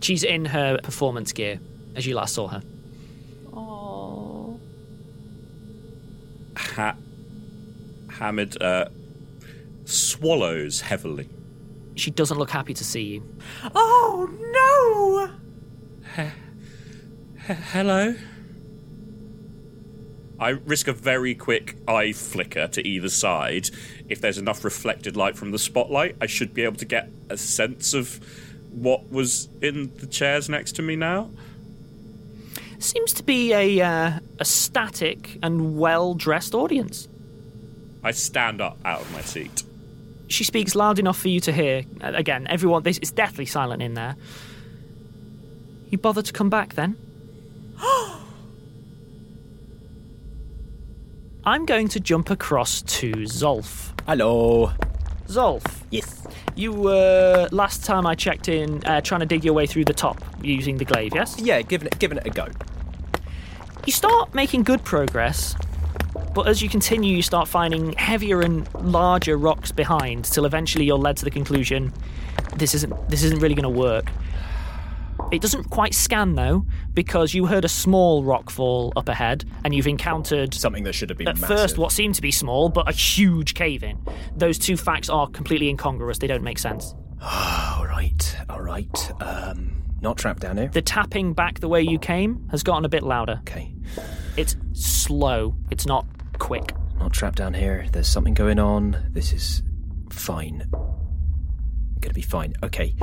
She's 0.00 0.24
in 0.24 0.46
her 0.46 0.78
performance 0.82 1.32
gear, 1.32 1.60
as 1.94 2.06
you 2.06 2.14
last 2.14 2.34
saw 2.34 2.48
her. 2.48 2.62
Oh. 3.52 4.58
Ha- 6.56 6.96
Hamid 8.08 8.60
uh, 8.62 8.86
swallows 9.86 10.82
heavily. 10.82 11.28
She 11.94 12.10
doesn't 12.10 12.38
look 12.38 12.50
happy 12.50 12.74
to 12.74 12.84
see 12.84 13.02
you. 13.02 13.36
Oh 13.74 14.28
no! 16.16 16.26
Hello? 17.38 18.14
I 20.38 20.50
risk 20.50 20.88
a 20.88 20.92
very 20.92 21.34
quick 21.34 21.76
eye 21.88 22.12
flicker 22.12 22.68
to 22.68 22.86
either 22.86 23.08
side. 23.08 23.70
If 24.08 24.20
there's 24.20 24.36
enough 24.36 24.64
reflected 24.64 25.16
light 25.16 25.36
from 25.36 25.50
the 25.50 25.58
spotlight, 25.58 26.16
I 26.20 26.26
should 26.26 26.52
be 26.52 26.62
able 26.62 26.76
to 26.76 26.84
get 26.84 27.08
a 27.30 27.38
sense 27.38 27.94
of 27.94 28.20
what 28.70 29.10
was 29.10 29.48
in 29.62 29.94
the 29.96 30.06
chairs 30.06 30.50
next 30.50 30.72
to 30.72 30.82
me 30.82 30.96
now. 30.96 31.30
Seems 32.78 33.14
to 33.14 33.22
be 33.22 33.54
a 33.54 33.80
uh, 33.80 34.20
a 34.38 34.44
static 34.44 35.38
and 35.42 35.78
well 35.78 36.12
dressed 36.12 36.54
audience. 36.54 37.08
I 38.04 38.10
stand 38.10 38.60
up 38.60 38.78
out 38.84 39.00
of 39.00 39.12
my 39.12 39.22
seat. 39.22 39.62
She 40.28 40.44
speaks 40.44 40.74
loud 40.74 40.98
enough 40.98 41.18
for 41.18 41.28
you 41.28 41.40
to 41.40 41.52
hear. 41.52 41.84
Uh, 42.00 42.12
Again, 42.14 42.46
everyone, 42.48 42.82
this 42.82 42.98
it's 42.98 43.10
deathly 43.10 43.46
silent 43.46 43.82
in 43.82 43.94
there. 43.94 44.16
You 45.90 45.98
bother 45.98 46.22
to 46.22 46.32
come 46.32 46.50
back 46.50 46.74
then? 46.74 46.96
I'm 51.44 51.64
going 51.64 51.86
to 51.88 52.00
jump 52.00 52.30
across 52.30 52.82
to 52.82 53.12
Zolf. 53.12 53.92
Hello. 54.06 54.72
Zolf. 55.28 55.82
Yes. 55.90 56.26
You 56.56 56.72
were 56.72 57.48
last 57.52 57.84
time 57.84 58.04
I 58.06 58.16
checked 58.16 58.48
in 58.48 58.84
uh, 58.84 59.00
trying 59.00 59.20
to 59.20 59.26
dig 59.26 59.44
your 59.44 59.54
way 59.54 59.66
through 59.66 59.84
the 59.84 59.94
top 59.94 60.24
using 60.42 60.78
the 60.78 60.84
glaive, 60.84 61.14
yes? 61.14 61.38
Yeah, 61.38 61.62
giving 61.62 61.86
it 61.86 61.98
giving 61.98 62.18
it 62.18 62.26
a 62.26 62.30
go. 62.30 62.48
You 63.86 63.92
start 63.92 64.34
making 64.34 64.64
good 64.64 64.82
progress, 64.82 65.54
but 66.34 66.48
as 66.48 66.60
you 66.60 66.68
continue, 66.68 67.16
you 67.16 67.22
start 67.22 67.48
finding 67.48 67.92
heavier 67.94 68.42
and 68.42 68.68
larger 68.74 69.36
rocks 69.36 69.72
behind, 69.72 70.26
till 70.26 70.44
eventually 70.44 70.84
you're 70.84 70.98
led 70.98 71.16
to 71.18 71.24
the 71.24 71.30
conclusion 71.30 71.92
this 72.56 72.74
isn't 72.74 73.08
this 73.08 73.22
isn't 73.22 73.40
really 73.40 73.54
going 73.54 73.62
to 73.62 73.80
work. 73.80 74.10
It 75.32 75.42
doesn't 75.42 75.70
quite 75.70 75.94
scan 75.94 76.34
though, 76.34 76.66
because 76.94 77.34
you 77.34 77.46
heard 77.46 77.64
a 77.64 77.68
small 77.68 78.22
rock 78.22 78.50
fall 78.50 78.92
up 78.96 79.08
ahead, 79.08 79.44
and 79.64 79.74
you've 79.74 79.86
encountered 79.86 80.54
something 80.54 80.84
that 80.84 80.94
should 80.94 81.08
have 81.10 81.18
been 81.18 81.28
at 81.28 81.38
massive. 81.38 81.56
first 81.56 81.78
what 81.78 81.90
seemed 81.90 82.14
to 82.16 82.22
be 82.22 82.30
small, 82.30 82.68
but 82.68 82.88
a 82.88 82.92
huge 82.92 83.54
cave 83.54 83.82
in. 83.82 83.98
Those 84.36 84.58
two 84.58 84.76
facts 84.76 85.08
are 85.08 85.26
completely 85.28 85.68
incongruous; 85.68 86.18
they 86.18 86.26
don't 86.26 86.44
make 86.44 86.58
sense. 86.58 86.94
all 87.22 87.86
right, 87.86 88.36
all 88.48 88.60
right. 88.60 89.12
Um, 89.20 89.85
not 90.00 90.18
trapped 90.18 90.40
down 90.40 90.56
here. 90.56 90.68
The 90.68 90.82
tapping 90.82 91.32
back 91.32 91.60
the 91.60 91.68
way 91.68 91.82
you 91.82 91.98
came 91.98 92.48
has 92.50 92.62
gotten 92.62 92.84
a 92.84 92.88
bit 92.88 93.02
louder. 93.02 93.38
Okay. 93.40 93.74
It's 94.36 94.56
slow. 94.72 95.56
It's 95.70 95.86
not 95.86 96.06
quick. 96.38 96.74
Not 96.98 97.12
trapped 97.12 97.38
down 97.38 97.54
here. 97.54 97.86
There's 97.92 98.08
something 98.08 98.34
going 98.34 98.58
on. 98.58 99.08
This 99.10 99.32
is 99.32 99.62
fine. 100.10 100.64
Gonna 102.00 102.14
be 102.14 102.22
fine. 102.22 102.54
Okay. 102.62 102.94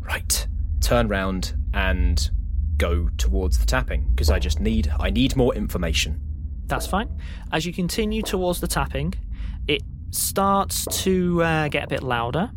Right. 0.00 0.46
Turn 0.80 1.08
round 1.08 1.54
and 1.74 2.30
go 2.76 3.10
towards 3.18 3.58
the 3.58 3.66
tapping 3.66 4.08
because 4.10 4.30
I 4.30 4.38
just 4.38 4.58
need 4.60 4.90
I 4.98 5.10
need 5.10 5.36
more 5.36 5.54
information. 5.54 6.20
That's 6.66 6.86
fine. 6.86 7.10
As 7.52 7.66
you 7.66 7.72
continue 7.72 8.22
towards 8.22 8.60
the 8.60 8.68
tapping, 8.68 9.14
it 9.68 9.82
starts 10.10 10.86
to 11.02 11.42
uh, 11.42 11.68
get 11.68 11.84
a 11.84 11.86
bit 11.88 12.02
louder, 12.02 12.50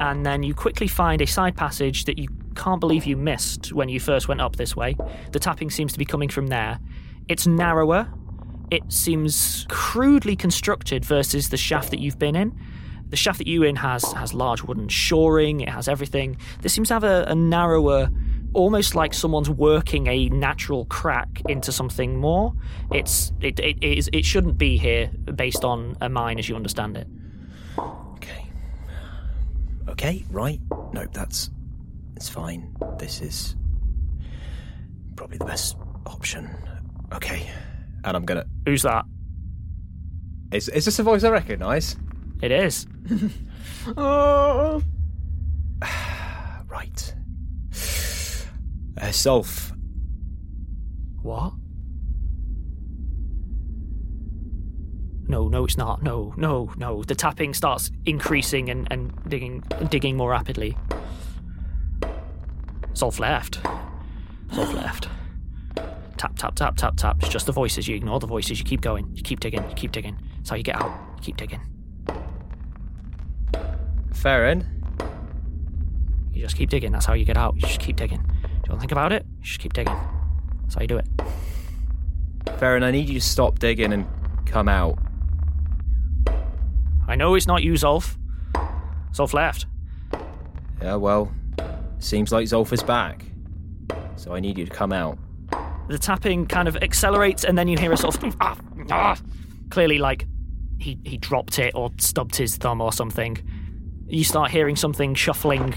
and 0.00 0.24
then 0.24 0.42
you 0.42 0.54
quickly 0.54 0.86
find 0.86 1.20
a 1.22 1.26
side 1.26 1.56
passage 1.56 2.04
that 2.04 2.18
you 2.18 2.28
can't 2.56 2.80
believe 2.80 3.06
you 3.06 3.16
missed 3.16 3.72
when 3.72 3.88
you 3.88 4.00
first 4.00 4.26
went 4.26 4.40
up 4.40 4.56
this 4.56 4.74
way. 4.74 4.96
The 5.32 5.38
tapping 5.38 5.70
seems 5.70 5.92
to 5.92 5.98
be 5.98 6.04
coming 6.04 6.28
from 6.28 6.48
there. 6.48 6.80
It's 7.28 7.46
narrower. 7.46 8.08
It 8.70 8.92
seems 8.92 9.66
crudely 9.68 10.34
constructed 10.34 11.04
versus 11.04 11.50
the 11.50 11.56
shaft 11.56 11.90
that 11.90 12.00
you've 12.00 12.18
been 12.18 12.34
in. 12.34 12.58
The 13.08 13.16
shaft 13.16 13.38
that 13.38 13.46
you 13.46 13.62
in 13.62 13.76
has 13.76 14.02
has 14.12 14.34
large 14.34 14.62
wooden 14.64 14.88
shoring. 14.88 15.60
It 15.60 15.68
has 15.68 15.86
everything. 15.86 16.38
This 16.62 16.72
seems 16.72 16.88
to 16.88 16.94
have 16.94 17.04
a, 17.04 17.24
a 17.28 17.34
narrower, 17.36 18.10
almost 18.52 18.96
like 18.96 19.14
someone's 19.14 19.48
working 19.48 20.08
a 20.08 20.28
natural 20.30 20.86
crack 20.86 21.42
into 21.48 21.70
something 21.70 22.18
more. 22.18 22.52
It's 22.92 23.32
it 23.40 23.60
it 23.60 23.78
it, 23.82 23.98
is, 23.98 24.10
it 24.12 24.24
shouldn't 24.24 24.58
be 24.58 24.76
here 24.76 25.08
based 25.34 25.64
on 25.64 25.96
a 26.00 26.08
mine 26.08 26.40
as 26.40 26.48
you 26.48 26.56
understand 26.56 26.96
it. 26.96 27.06
Okay. 27.78 28.46
Okay, 29.88 30.24
right. 30.30 30.60
No, 30.92 31.06
that's 31.12 31.50
it's 32.16 32.28
fine. 32.28 32.74
This 32.98 33.20
is 33.20 33.56
probably 35.16 35.38
the 35.38 35.44
best 35.44 35.76
option. 36.06 36.50
Okay. 37.12 37.48
And 38.04 38.16
I'm 38.16 38.24
gonna 38.24 38.46
Who's 38.64 38.82
that? 38.82 39.04
Is 40.52 40.68
is 40.68 40.84
this 40.84 40.98
a 40.98 41.02
voice 41.02 41.24
I 41.24 41.30
recognise? 41.30 41.96
It 42.42 42.50
is. 42.52 42.86
Oh. 43.96 44.82
Right. 46.68 47.14
Uh, 48.98 49.06
Herself. 49.06 49.72
What? 51.22 51.52
No, 55.28 55.48
no, 55.48 55.64
it's 55.64 55.76
not. 55.76 56.02
No, 56.02 56.34
no, 56.36 56.72
no. 56.76 57.02
The 57.02 57.14
tapping 57.14 57.54
starts 57.54 57.90
increasing 58.04 58.68
and, 58.70 58.86
and 58.90 59.12
digging 59.28 59.62
digging 59.88 60.16
more 60.16 60.30
rapidly. 60.30 60.76
Zolf 62.96 63.18
left. 63.20 63.62
Zolf 64.48 64.72
left. 64.72 65.08
Tap, 66.16 66.34
tap, 66.38 66.54
tap, 66.54 66.76
tap, 66.78 66.96
tap. 66.96 67.18
It's 67.20 67.28
just 67.28 67.44
the 67.44 67.52
voices. 67.52 67.86
You 67.86 67.94
ignore 67.94 68.18
the 68.18 68.26
voices. 68.26 68.58
You 68.58 68.64
keep 68.64 68.80
going. 68.80 69.06
You 69.14 69.22
keep 69.22 69.38
digging. 69.38 69.62
You 69.68 69.74
keep 69.74 69.92
digging. 69.92 70.18
That's 70.38 70.48
how 70.48 70.56
you 70.56 70.62
get 70.62 70.76
out. 70.76 70.98
You 71.18 71.22
keep 71.22 71.36
digging. 71.36 71.60
Farron. 74.14 74.64
You 76.32 76.40
just 76.40 76.56
keep 76.56 76.70
digging. 76.70 76.92
That's 76.92 77.04
how 77.04 77.12
you 77.12 77.26
get 77.26 77.36
out. 77.36 77.54
You 77.56 77.60
just 77.60 77.80
keep 77.80 77.96
digging. 77.96 78.22
Do 78.22 78.48
you 78.48 78.70
want 78.70 78.78
to 78.78 78.78
think 78.80 78.92
about 78.92 79.12
it? 79.12 79.26
You 79.40 79.44
just 79.44 79.60
keep 79.60 79.74
digging. 79.74 79.96
That's 80.62 80.76
how 80.76 80.80
you 80.80 80.88
do 80.88 80.96
it. 80.96 81.06
Farron, 82.58 82.82
I 82.82 82.90
need 82.92 83.08
you 83.08 83.20
to 83.20 83.26
stop 83.26 83.58
digging 83.58 83.92
and 83.92 84.06
come 84.46 84.70
out. 84.70 84.98
I 87.06 87.14
know 87.14 87.34
it's 87.34 87.46
not 87.46 87.62
you, 87.62 87.74
Zolf. 87.74 88.16
Zolf 89.12 89.34
left. 89.34 89.66
Yeah, 90.80 90.96
well, 90.96 91.30
seems 92.06 92.32
like 92.32 92.46
Zolf 92.46 92.72
is 92.72 92.82
back. 92.82 93.24
So 94.16 94.34
I 94.34 94.40
need 94.40 94.56
you 94.58 94.64
to 94.64 94.70
come 94.70 94.92
out. 94.92 95.18
The 95.88 95.98
tapping 95.98 96.46
kind 96.46 96.68
of 96.68 96.76
accelerates, 96.76 97.44
and 97.44 97.56
then 97.56 97.68
you 97.68 97.76
hear 97.76 97.92
a 97.92 97.96
sort 97.96 98.22
of 98.22 98.36
ah, 98.40 98.58
ah, 98.90 99.18
clearly 99.70 99.98
like 99.98 100.26
he 100.78 100.98
he 101.04 101.16
dropped 101.16 101.58
it 101.58 101.74
or 101.74 101.90
stubbed 101.98 102.36
his 102.36 102.56
thumb 102.56 102.80
or 102.80 102.92
something. 102.92 103.38
You 104.08 104.24
start 104.24 104.50
hearing 104.50 104.76
something 104.76 105.14
shuffling 105.14 105.74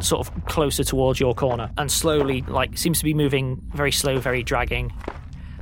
sort 0.00 0.26
of 0.26 0.44
closer 0.46 0.84
towards 0.84 1.20
your 1.20 1.34
corner 1.34 1.70
and 1.78 1.90
slowly 1.90 2.42
like 2.42 2.76
seems 2.76 2.98
to 2.98 3.04
be 3.04 3.14
moving 3.14 3.62
very 3.74 3.92
slow 3.92 4.18
very 4.18 4.42
dragging 4.42 4.92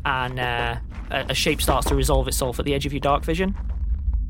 and 0.04 0.38
uh, 0.38 0.76
a, 1.10 1.26
a 1.30 1.34
shape 1.34 1.60
starts 1.60 1.88
to 1.88 1.94
resolve 1.94 2.26
itself 2.28 2.58
at 2.58 2.64
the 2.64 2.72
edge 2.72 2.86
of 2.86 2.92
your 2.92 3.00
dark 3.00 3.24
vision 3.24 3.54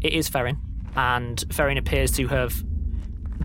it 0.00 0.12
is 0.12 0.28
Ferrin 0.28 0.58
and 0.96 1.44
Ferrin 1.52 1.76
appears 1.76 2.10
to 2.12 2.26
have 2.28 2.64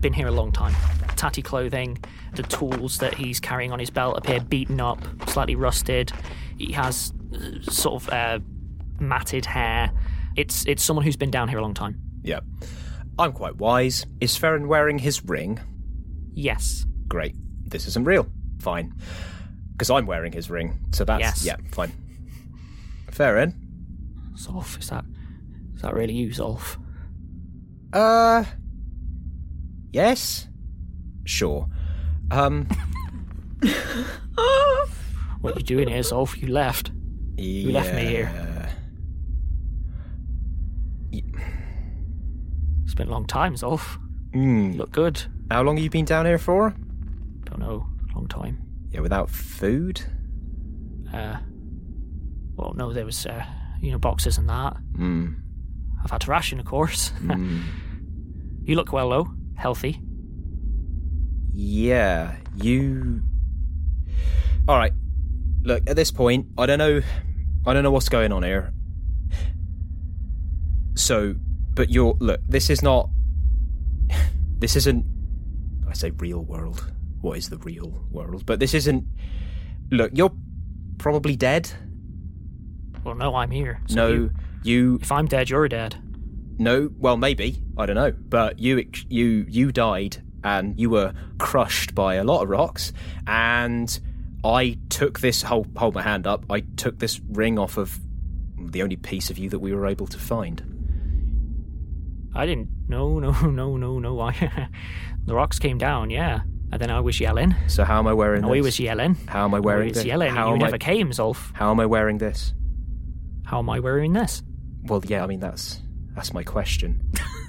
been 0.00 0.12
here 0.12 0.26
a 0.26 0.32
long 0.32 0.50
time 0.50 0.74
tatty 1.16 1.42
clothing 1.42 1.98
the 2.34 2.42
tools 2.44 2.98
that 2.98 3.14
he's 3.14 3.40
carrying 3.40 3.72
on 3.72 3.78
his 3.78 3.90
belt 3.90 4.16
appear 4.16 4.40
beaten 4.40 4.80
up 4.80 4.98
slightly 5.28 5.54
rusted 5.54 6.12
he 6.58 6.72
has 6.72 7.12
uh, 7.34 7.70
sort 7.70 8.02
of 8.02 8.08
uh, 8.10 8.38
matted 9.00 9.44
hair 9.46 9.90
it's 10.36 10.64
it's 10.66 10.82
someone 10.82 11.04
who's 11.04 11.16
been 11.16 11.30
down 11.30 11.48
here 11.48 11.58
a 11.58 11.62
long 11.62 11.74
time 11.74 12.00
Yep. 12.22 12.42
I'm 13.18 13.32
quite 13.32 13.56
wise. 13.56 14.04
Is 14.20 14.36
Ferrin 14.36 14.66
wearing 14.66 14.98
his 14.98 15.24
ring? 15.24 15.60
yes 16.34 16.84
Great. 17.08 17.34
This 17.64 17.86
isn't 17.86 18.04
real. 18.04 18.26
Fine. 18.58 18.92
Because 19.72 19.90
I'm 19.90 20.06
wearing 20.06 20.32
his 20.32 20.50
ring. 20.50 20.80
So 20.92 21.04
that's. 21.04 21.20
Yes. 21.20 21.44
Yeah, 21.44 21.56
fine. 21.70 21.92
Ferrin? 23.10 23.54
Zolf, 24.34 24.78
is 24.80 24.90
that 24.90 25.04
is 25.76 25.82
that 25.82 25.94
really 25.94 26.14
you, 26.14 26.30
Zolf? 26.30 26.78
Uh. 27.92 28.44
Yes? 29.92 30.48
Sure. 31.26 31.68
Um. 32.30 32.66
What 35.42 35.54
are 35.54 35.60
you 35.60 35.64
doing 35.64 35.86
here, 35.88 36.00
Zolf? 36.00 36.36
You 36.42 36.48
left. 36.48 36.90
You 37.36 37.70
left 37.70 37.94
me 37.94 38.04
here. 38.04 38.68
It's 42.84 42.94
been 42.94 43.06
a 43.08 43.10
long 43.12 43.26
time, 43.26 43.54
Zolf. 43.54 43.98
You 44.34 44.72
look 44.72 44.90
good. 44.90 45.22
How 45.50 45.62
long 45.62 45.76
have 45.76 45.84
you 45.84 45.90
been 45.90 46.04
down 46.04 46.26
here 46.26 46.38
for? 46.38 46.74
Don't 47.44 47.60
know. 47.60 47.86
Long 48.14 48.26
time. 48.28 48.60
Yeah, 48.90 49.00
without 49.00 49.30
food? 49.30 50.00
Uh, 51.12 51.36
well, 52.56 52.72
no, 52.74 52.92
there 52.92 53.04
was, 53.06 53.24
uh, 53.26 53.44
you 53.80 53.92
know, 53.92 53.98
boxes 53.98 54.38
and 54.38 54.48
that. 54.48 54.76
Hmm. 54.96 55.34
I've 56.02 56.10
had 56.10 56.22
to 56.22 56.30
ration, 56.30 56.58
of 56.58 56.66
course. 56.66 57.12
Hmm. 57.20 57.60
you 58.64 58.74
look 58.74 58.92
well, 58.92 59.10
though. 59.10 59.28
Healthy. 59.54 60.00
Yeah, 61.58 62.36
you. 62.54 63.22
All 64.68 64.76
right. 64.76 64.92
Look, 65.62 65.88
at 65.88 65.96
this 65.96 66.10
point, 66.10 66.48
I 66.58 66.66
don't 66.66 66.78
know. 66.78 67.00
I 67.64 67.72
don't 67.72 67.82
know 67.82 67.90
what's 67.90 68.10
going 68.10 68.30
on 68.30 68.42
here. 68.42 68.74
So, 70.96 71.34
but 71.74 71.88
you're 71.88 72.14
look. 72.20 72.40
This 72.46 72.68
is 72.70 72.82
not. 72.82 73.08
This 74.58 74.74
isn't. 74.74 75.04
I 75.86 75.92
say 75.92 76.10
real 76.12 76.42
world. 76.42 76.90
What 77.20 77.36
is 77.36 77.50
the 77.50 77.58
real 77.58 78.06
world? 78.10 78.46
But 78.46 78.58
this 78.58 78.72
isn't. 78.72 79.04
Look, 79.90 80.12
you're 80.14 80.32
probably 80.96 81.36
dead. 81.36 81.70
Well, 83.04 83.14
no, 83.16 83.34
I'm 83.34 83.50
here. 83.50 83.82
So 83.86 83.94
no, 83.96 84.08
you- 84.08 84.30
you. 84.62 84.98
if 85.02 85.12
I'm 85.12 85.26
dead, 85.26 85.50
you're 85.50 85.68
dead. 85.68 85.96
No, 86.58 86.90
well, 86.98 87.18
maybe 87.18 87.62
I 87.76 87.84
don't 87.84 87.96
know, 87.96 88.12
but 88.12 88.58
you 88.58 88.88
you 89.10 89.44
you 89.46 89.72
died 89.72 90.22
and 90.46 90.78
you 90.78 90.88
were 90.88 91.12
crushed 91.38 91.92
by 91.92 92.14
a 92.14 92.22
lot 92.24 92.42
of 92.42 92.48
rocks, 92.48 92.92
and 93.26 93.98
I 94.44 94.78
took 94.90 95.18
this 95.18 95.42
hold 95.42 95.66
hold 95.76 95.94
my 95.96 96.02
hand 96.02 96.24
up. 96.26 96.44
I 96.48 96.60
took 96.76 97.00
this 97.00 97.20
ring 97.30 97.58
off 97.58 97.76
of 97.76 97.98
the 98.56 98.82
only 98.82 98.94
piece 98.96 99.28
of 99.28 99.38
you 99.38 99.50
that 99.50 99.58
we 99.58 99.74
were 99.74 99.86
able 99.86 100.06
to 100.06 100.18
find. 100.18 100.62
I 102.32 102.46
didn't. 102.46 102.68
No, 102.88 103.18
no, 103.24 103.32
no, 103.32 103.76
no, 103.76 103.98
no. 103.98 104.20
I, 104.20 104.68
the 105.24 105.34
rocks 105.34 105.58
came 105.58 105.78
down, 105.78 106.10
yeah. 106.10 106.40
And 106.70 106.80
then 106.80 106.90
I 106.90 107.00
was 107.00 107.18
yelling. 107.20 107.54
So 107.66 107.82
how 107.84 107.98
am 107.98 108.06
I 108.06 108.12
wearing 108.12 108.42
No, 108.42 108.48
this? 108.48 108.54
he 108.56 108.60
was 108.60 108.78
yelling. 108.80 109.16
How 109.26 109.44
am 109.44 109.54
I 109.54 109.60
wearing 109.60 109.90
I 109.90 109.92
this? 109.92 110.04
yelling. 110.04 110.32
How 110.34 110.52
you 110.52 110.58
never 110.58 110.74
I, 110.76 110.78
came, 110.78 111.10
Zolf. 111.10 111.50
How 111.54 111.70
am 111.72 111.80
I 111.80 111.86
wearing 111.86 112.18
this? 112.18 112.54
How 113.44 113.58
am 113.58 113.68
I 113.70 113.80
wearing 113.80 114.12
this? 114.12 114.42
Well, 114.84 115.02
yeah, 115.06 115.24
I 115.24 115.26
mean 115.26 115.40
that's 115.40 115.80
that's 116.14 116.32
my 116.32 116.44
question. 116.44 117.02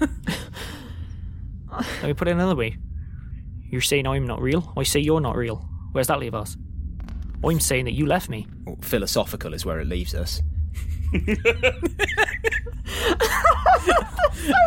Let 1.70 2.02
me 2.02 2.14
put 2.14 2.26
it 2.28 2.32
another 2.32 2.56
way. 2.56 2.76
You're 3.70 3.80
saying 3.80 4.06
I'm 4.06 4.26
not 4.26 4.40
real. 4.40 4.72
I 4.76 4.82
say 4.82 5.00
you're 5.00 5.20
not 5.20 5.36
real. 5.36 5.68
Where's 5.92 6.06
that 6.08 6.18
leave 6.18 6.34
us? 6.34 6.56
I'm 7.44 7.60
saying 7.60 7.84
that 7.84 7.92
you 7.92 8.06
left 8.06 8.28
me. 8.28 8.46
Well, 8.64 8.78
philosophical 8.80 9.54
is 9.54 9.64
where 9.64 9.80
it 9.80 9.86
leaves 9.86 10.14
us. 10.14 10.42
so 11.12 11.20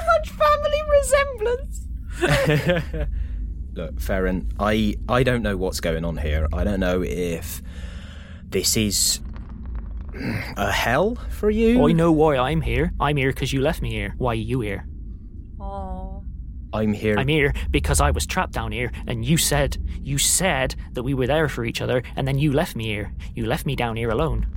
much 0.07 0.29
family 0.29 0.81
resemblance. 0.91 1.87
Look, 3.73 3.99
Farron, 3.99 4.51
I 4.59 4.95
I 5.07 5.23
don't 5.23 5.43
know 5.43 5.57
what's 5.57 5.79
going 5.79 6.05
on 6.05 6.17
here. 6.17 6.47
I 6.53 6.63
don't 6.63 6.79
know 6.79 7.03
if 7.03 7.61
this 8.49 8.75
is 8.75 9.21
a 10.57 10.71
hell 10.71 11.15
for 11.29 11.49
you. 11.49 11.85
I 11.85 11.93
know 11.93 12.11
why 12.11 12.37
I'm 12.37 12.61
here. 12.61 12.93
I'm 12.99 13.17
here 13.17 13.31
because 13.31 13.53
you 13.53 13.61
left 13.61 13.81
me 13.81 13.91
here. 13.91 14.13
Why 14.17 14.31
are 14.31 14.35
you 14.35 14.61
here? 14.61 14.85
I'm 16.73 16.93
here. 16.93 17.17
I'm 17.17 17.27
here 17.27 17.53
because 17.69 17.99
I 17.99 18.11
was 18.11 18.25
trapped 18.25 18.53
down 18.53 18.71
here, 18.71 18.91
and 19.07 19.25
you 19.25 19.37
said 19.37 19.77
you 20.01 20.17
said 20.17 20.75
that 20.93 21.03
we 21.03 21.13
were 21.13 21.27
there 21.27 21.49
for 21.49 21.65
each 21.65 21.81
other, 21.81 22.03
and 22.15 22.27
then 22.27 22.39
you 22.39 22.51
left 22.51 22.75
me 22.75 22.85
here. 22.85 23.13
You 23.35 23.45
left 23.45 23.65
me 23.65 23.75
down 23.75 23.97
here 23.97 24.09
alone. 24.09 24.47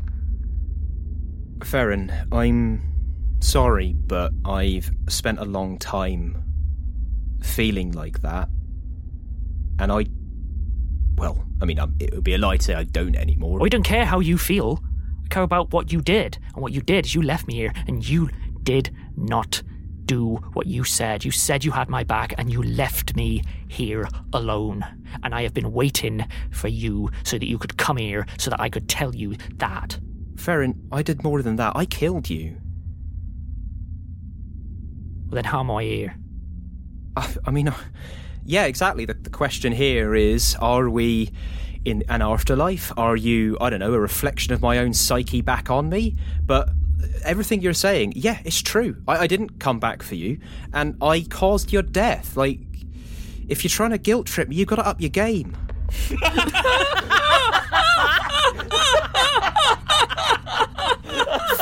Farron, 1.63 2.13
I'm 2.31 2.83
sorry, 3.41 3.95
but 3.95 4.33
I've 4.45 4.91
spent 5.09 5.39
a 5.39 5.45
long 5.45 5.79
time 5.79 6.43
feeling 7.43 7.93
like 7.93 8.23
that. 8.23 8.49
And 9.79 9.91
I. 9.91 10.07
Well, 11.17 11.45
I 11.63 11.65
mean, 11.65 11.79
um, 11.79 11.95
it 12.01 12.13
would 12.13 12.25
be 12.25 12.35
a 12.35 12.39
lie 12.39 12.57
to 12.57 12.63
say 12.63 12.75
I 12.75 12.85
don't 12.85 13.15
anymore. 13.17 13.65
I 13.65 13.69
don't 13.69 13.85
care 13.85 14.05
how 14.05 14.21
you 14.21 14.37
feel. 14.37 14.83
I 15.25 15.29
care 15.29 15.43
about 15.43 15.73
what 15.73 15.93
you 15.93 16.01
did. 16.01 16.39
And 16.55 16.63
what 16.63 16.73
you 16.73 16.81
did 16.81 17.07
is 17.07 17.15
you 17.15 17.23
left 17.23 17.47
me 17.47 17.55
here, 17.55 17.73
and 17.87 18.07
you 18.07 18.31
did 18.63 18.95
not 19.17 19.63
do 20.07 20.37
what 20.53 20.67
you 20.67 20.85
said. 20.85 21.25
You 21.25 21.31
said 21.31 21.65
you 21.65 21.71
had 21.71 21.89
my 21.89 22.05
back, 22.05 22.35
and 22.39 22.53
you 22.53 22.63
left 22.63 23.17
me 23.17 23.43
here 23.69 24.09
alone. 24.33 24.85
And 25.23 25.35
I 25.35 25.43
have 25.43 25.55
been 25.55 25.73
waiting 25.73 26.27
for 26.51 26.69
you 26.69 27.11
so 27.23 27.39
that 27.39 27.49
you 27.49 27.59
could 27.59 27.77
come 27.77 27.97
here 27.97 28.27
so 28.39 28.51
that 28.51 28.61
I 28.61 28.69
could 28.69 28.89
tell 28.89 29.15
you 29.15 29.37
that. 29.57 29.99
Farron, 30.37 30.89
I 30.93 31.03
did 31.03 31.23
more 31.23 31.43
than 31.43 31.57
that. 31.57 31.77
I 31.77 31.87
killed 31.87 32.29
you. 32.29 32.57
Well, 35.27 35.37
then 35.37 35.45
how 35.45 35.61
am 35.61 35.71
I 35.71 35.85
here? 35.85 36.17
I, 37.17 37.35
I 37.47 37.51
mean, 37.51 37.69
uh, 37.69 37.75
yeah, 38.45 38.65
exactly. 38.65 39.05
The, 39.05 39.15
the 39.15 39.31
question 39.31 39.73
here 39.73 40.15
is 40.15 40.57
are 40.61 40.91
we 40.91 41.31
in 41.85 42.03
an 42.09 42.23
afterlife? 42.23 42.93
Are 42.97 43.17
you, 43.17 43.57
I 43.61 43.71
don't 43.71 43.81
know, 43.81 43.93
a 43.93 44.01
reflection 44.01 44.53
of 44.53 44.61
my 44.61 44.79
own 44.79 44.93
psyche 44.93 45.41
back 45.41 45.71
on 45.71 45.89
me? 45.89 46.17
But 46.45 46.69
everything 47.25 47.61
you're 47.61 47.73
saying, 47.73 48.15
yeah, 48.17 48.39
it's 48.45 48.61
true. 48.61 48.97
I, 49.07 49.19
I 49.19 49.27
didn't 49.27 49.59
come 49.61 49.79
back 49.79 50.03
for 50.03 50.15
you, 50.15 50.39
and 50.73 50.97
I 51.03 51.23
caused 51.23 51.73
your 51.73 51.83
death. 51.83 52.37
Like, 52.37 52.61
if 53.49 53.65
you're 53.65 53.71
trying 53.71 53.91
to 53.91 53.99
guilt 53.99 54.27
trip 54.27 54.49
me, 54.49 54.57
you've 54.57 54.69
got 54.69 54.77
to 54.77 54.87
up 54.87 55.01
your 55.01 55.11
game. 55.11 55.57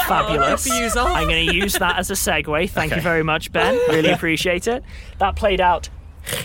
Fabulous. 0.06 0.64
Good 0.64 0.72
for 0.72 0.78
you, 0.78 0.86
Zolf. 0.86 1.14
I'm 1.14 1.28
going 1.28 1.48
to 1.48 1.54
use 1.54 1.74
that 1.74 1.98
as 1.98 2.10
a 2.10 2.14
segue. 2.14 2.70
Thank 2.70 2.94
you 2.94 3.00
very 3.00 3.22
much, 3.22 3.52
Ben. 3.52 3.74
Really 3.88 4.10
appreciate 4.10 4.66
it. 4.66 4.82
That 5.18 5.36
played 5.36 5.60
out 5.60 5.88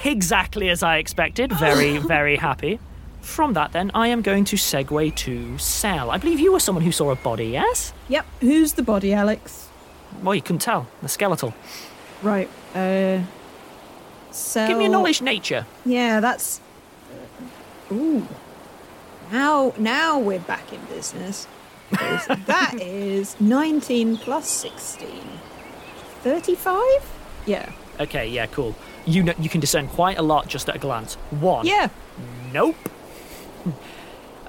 exactly 0.04 0.70
as 0.70 0.84
I 0.84 0.98
expected. 0.98 1.52
Very, 1.54 1.98
very 1.98 2.36
happy. 2.36 2.80
From 3.28 3.54
that, 3.54 3.74
then, 3.74 3.92
I 3.94 4.08
am 4.08 4.22
going 4.22 4.46
to 4.46 4.56
segue 4.56 5.14
to 5.14 5.58
Cel. 5.58 6.10
I 6.10 6.18
believe 6.18 6.40
you 6.40 6.54
were 6.54 6.62
someone 6.62 6.84
who 6.84 6.94
saw 6.94 7.12
a 7.12 7.16
body, 7.16 7.48
yes? 7.48 7.94
Yep. 8.08 8.26
Who's 8.40 8.74
the 8.74 8.82
body, 8.82 9.14
Alex? 9.14 9.68
Well, 10.24 10.34
you 10.34 10.42
couldn't 10.42 10.62
tell. 10.62 10.88
The 11.02 11.10
skeletal. 11.10 11.54
Right. 12.24 12.50
Uh. 12.74 13.20
So. 14.32 14.66
Give 14.66 14.78
me 14.78 14.86
a 14.86 14.90
knowledge 14.90 15.22
nature. 15.22 15.68
Yeah, 15.86 16.22
that's. 16.22 16.62
Ooh. 17.92 18.26
Now, 19.32 19.74
now 19.78 20.18
we're 20.18 20.40
back 20.40 20.72
in 20.72 20.84
business. 20.86 21.48
that 21.92 22.76
is 22.82 23.40
19 23.42 24.18
plus 24.18 24.50
16. 24.50 25.10
35? 26.24 26.82
Yeah. 27.46 27.72
Okay, 28.00 28.28
yeah, 28.30 28.46
cool. 28.48 28.74
You 29.06 29.24
know, 29.24 29.34
you 29.38 29.50
can 29.50 29.60
discern 29.60 29.90
quite 29.90 30.18
a 30.18 30.24
lot 30.24 30.48
just 30.48 30.70
at 30.70 30.78
a 30.78 30.80
glance. 30.80 31.16
One. 31.30 31.68
Yeah. 31.68 31.90
Nope. 32.54 32.78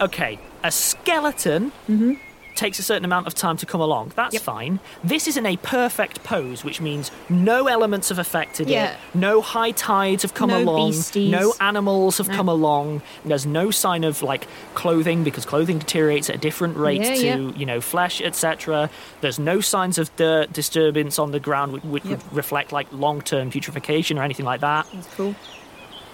Okay, 0.01 0.39
a 0.63 0.71
skeleton 0.71 1.73
mm-hmm. 1.89 2.13
takes 2.55 2.79
a 2.79 2.85
certain 2.85 3.05
amount 3.05 3.27
of 3.27 3.35
time 3.35 3.57
to 3.57 3.67
come 3.67 3.81
along. 3.81 4.13
That's 4.15 4.39
fine. 4.39 4.79
This 5.03 5.27
is 5.27 5.37
in 5.37 5.45
a 5.45 5.57
perfect 5.57 6.23
pose, 6.23 6.63
which 6.63 6.81
means 6.81 7.11
no 7.29 7.67
elements 7.67 8.09
have 8.11 8.21
affected 8.21 8.69
Yeah. 8.71 8.93
it. 8.93 8.97
No 9.13 9.41
high 9.41 9.73
tides 9.73 10.23
have 10.23 10.35
come 10.35 10.51
No 10.51 10.59
along. 10.59 10.91
beasties. 10.93 11.33
No 11.33 11.53
animals 11.61 12.19
have 12.19 12.29
No. 12.29 12.35
come 12.37 12.49
along. 12.49 13.03
There's 13.25 13.45
no 13.45 13.73
sign 13.73 14.05
of 14.05 14.23
like 14.23 14.47
clothing 14.75 15.25
because 15.25 15.45
clothing 15.45 15.81
deteriorates 15.81 16.31
at 16.31 16.37
a 16.37 16.39
different 16.39 16.77
rate 16.77 17.03
Yeah, 17.03 17.15
to 17.17 17.27
yeah. 17.27 17.37
you 17.57 17.67
know 17.67 17.81
flesh, 17.81 18.21
etc. 18.21 18.91
There's 19.21 19.41
no 19.41 19.61
signs 19.61 19.99
of 19.99 20.15
dirt 20.15 20.53
disturbance 20.53 21.19
on 21.19 21.33
the 21.33 21.41
ground 21.41 21.73
which, 21.73 21.83
which 21.83 22.05
Yep. 22.05 22.11
would 22.23 22.37
reflect 22.37 22.71
like 22.71 22.87
long-term 22.93 23.51
putrefaction 23.51 24.17
or 24.17 24.23
anything 24.23 24.47
like 24.47 24.61
that. 24.61 24.87
That's 24.95 25.09
cool. 25.17 25.35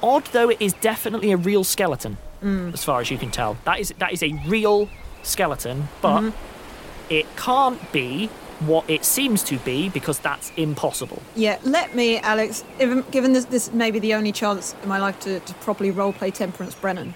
Odd 0.03 0.25
though 0.33 0.49
it 0.49 0.57
is 0.61 0.73
definitely 0.75 1.33
a 1.33 1.37
real 1.37 1.65
skeleton, 1.65 2.17
Mm. 2.45 2.75
as 2.75 2.85
far 2.85 3.01
as 3.01 3.11
you 3.11 3.17
can 3.19 3.31
tell. 3.31 3.57
That 3.65 3.81
is 3.81 3.95
that 3.99 4.13
is 4.13 4.23
a 4.23 4.33
real 4.47 4.89
skeleton, 5.23 5.89
but 6.03 6.21
Mhm. 6.21 6.33
it 7.09 7.27
can't 7.37 7.81
be 7.93 8.29
what 8.61 8.85
it 8.89 9.05
seems 9.05 9.43
to 9.45 9.57
be 9.59 9.89
because 9.89 10.19
that's 10.19 10.53
impossible. 10.57 11.21
Yeah, 11.35 11.59
let 11.65 11.95
me, 11.95 12.19
Alex, 12.19 12.63
even, 12.81 13.03
given 13.11 13.33
this, 13.33 13.47
this 13.47 13.73
may 13.73 13.91
be 13.91 13.99
the 13.99 14.15
only 14.15 14.31
chance 14.33 14.75
in 14.83 14.89
my 14.89 14.99
life 14.99 15.19
to, 15.21 15.41
to 15.41 15.55
properly 15.55 15.91
roleplay 15.91 16.33
Temperance 16.33 16.75
Brennan, 16.75 17.15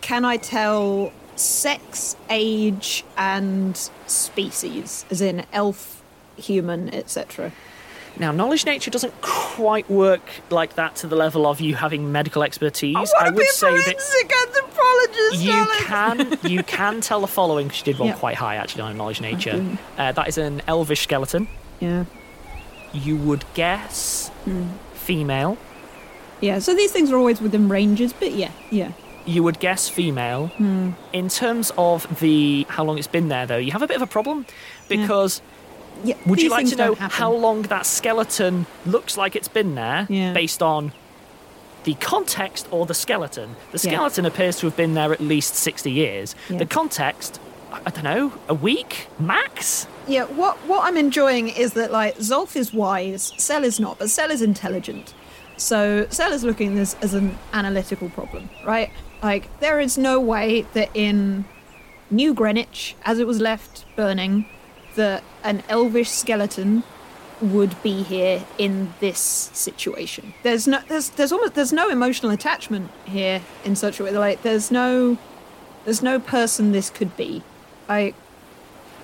can 0.00 0.24
I 0.24 0.36
tell 0.38 1.12
sex, 1.36 2.16
age, 2.28 3.04
and 3.16 3.76
species, 4.06 5.04
as 5.10 5.20
in 5.20 5.44
elf, 5.52 6.02
human, 6.36 6.92
etc.? 6.92 7.52
Now, 8.20 8.32
knowledge 8.32 8.66
nature 8.66 8.90
doesn't 8.90 9.14
quite 9.22 9.88
work 9.90 10.20
like 10.50 10.74
that 10.74 10.94
to 10.96 11.06
the 11.06 11.16
level 11.16 11.46
of 11.46 11.58
you 11.60 11.74
having 11.74 12.12
medical 12.12 12.42
expertise. 12.42 12.94
I, 13.18 13.30
would 13.30 13.46
say 13.46 13.70
that 13.70 13.96
anthropologist, 14.46 15.42
you 15.42 15.52
Alex. 15.52 15.84
can 15.84 16.38
you 16.52 16.62
can 16.78 17.00
tell 17.00 17.22
the 17.22 17.26
following. 17.26 17.70
She 17.70 17.82
did 17.82 17.98
one 17.98 18.08
Yeah. 18.08 18.14
quite 18.16 18.36
high 18.36 18.56
actually 18.56 18.82
on 18.82 18.96
knowledge 18.98 19.22
nature. 19.22 19.64
Uh, 19.96 20.12
that 20.12 20.28
is 20.28 20.36
an 20.36 20.60
elvish 20.66 21.00
skeleton. 21.00 21.48
Yeah. 21.80 22.04
You 22.92 23.16
would 23.16 23.44
guess 23.54 24.30
female. 24.92 25.56
Yeah, 26.42 26.58
so 26.58 26.74
these 26.74 26.92
things 26.92 27.10
are 27.10 27.16
always 27.16 27.40
within 27.40 27.68
ranges, 27.68 28.12
but 28.12 28.32
yeah, 28.32 28.50
yeah. 28.70 28.92
You 29.26 29.42
would 29.42 29.60
guess 29.60 29.88
female. 29.88 30.48
Hmm. 30.56 30.90
In 31.12 31.28
terms 31.28 31.70
of 31.78 32.20
the 32.20 32.66
how 32.68 32.84
long 32.84 32.98
it's 32.98 33.06
been 33.06 33.28
there, 33.28 33.46
though, 33.46 33.58
you 33.58 33.72
have 33.72 33.82
a 33.82 33.86
bit 33.86 33.96
of 33.96 34.02
a 34.02 34.06
problem 34.06 34.46
because 34.88 35.42
Yeah, 36.04 36.14
would 36.26 36.40
you 36.42 36.48
like 36.50 36.66
to 36.68 36.76
know 36.76 36.94
how 36.94 37.32
long 37.32 37.62
that 37.62 37.86
skeleton 37.86 38.66
looks 38.86 39.16
like 39.16 39.36
it's 39.36 39.48
been 39.48 39.74
there 39.74 40.06
Yeah. 40.08 40.32
based 40.32 40.62
on 40.62 40.92
the 41.84 41.94
context 41.94 42.66
or 42.70 42.86
the 42.86 42.94
skeleton? 42.94 43.56
The 43.72 43.78
Yeah. 43.82 43.92
skeleton 43.94 44.26
appears 44.26 44.56
to 44.60 44.66
have 44.66 44.76
been 44.76 44.94
there 44.94 45.12
at 45.12 45.20
least 45.20 45.54
60 45.56 45.90
years. 45.90 46.34
Yeah. 46.48 46.58
The 46.58 46.66
context, 46.66 47.38
I 47.72 47.80
I 47.86 47.90
don't 47.90 48.04
know, 48.04 48.32
a 48.48 48.54
week 48.54 49.06
max? 49.18 49.86
Yeah, 50.08 50.24
what 50.24 50.56
what 50.66 50.84
I'm 50.84 50.96
enjoying 50.96 51.48
is 51.48 51.72
that 51.74 51.90
like 51.92 52.16
Zolf 52.18 52.56
is 52.56 52.72
wise, 52.74 53.32
Cel 53.36 53.62
is 53.64 53.78
not, 53.78 53.98
but 53.98 54.10
Cel 54.10 54.30
is 54.30 54.42
intelligent. 54.42 55.14
So 55.56 56.06
Cel 56.10 56.32
is 56.32 56.42
looking 56.42 56.68
at 56.70 56.74
this 56.76 56.96
as 57.02 57.12
an 57.14 57.38
analytical 57.52 58.08
problem, 58.08 58.48
right? 58.66 58.90
Like 59.22 59.44
there 59.60 59.78
is 59.78 59.96
no 59.98 60.18
way 60.18 60.64
that 60.72 60.88
in 60.94 61.44
New 62.10 62.34
Greenwich, 62.34 62.96
as 63.04 63.18
it 63.18 63.26
was 63.26 63.38
left 63.40 63.84
burning, 63.94 64.46
that 64.96 65.22
an 65.42 65.62
elvish 65.68 66.10
skeleton 66.10 66.82
would 67.40 67.80
be 67.82 68.02
here 68.02 68.44
in 68.58 68.92
this 69.00 69.18
situation. 69.18 70.34
There's 70.42 70.68
no 70.68 70.80
there's 70.88 71.10
there's 71.10 71.32
almost 71.32 71.54
there's 71.54 71.72
no 71.72 71.88
emotional 71.88 72.30
attachment 72.30 72.90
here 73.04 73.40
in 73.64 73.76
such 73.76 73.98
a 73.98 74.04
way. 74.04 74.10
Like 74.10 74.42
there's 74.42 74.70
no 74.70 75.16
there's 75.84 76.02
no 76.02 76.18
person 76.18 76.72
this 76.72 76.90
could 76.90 77.16
be. 77.16 77.42
I 77.88 78.14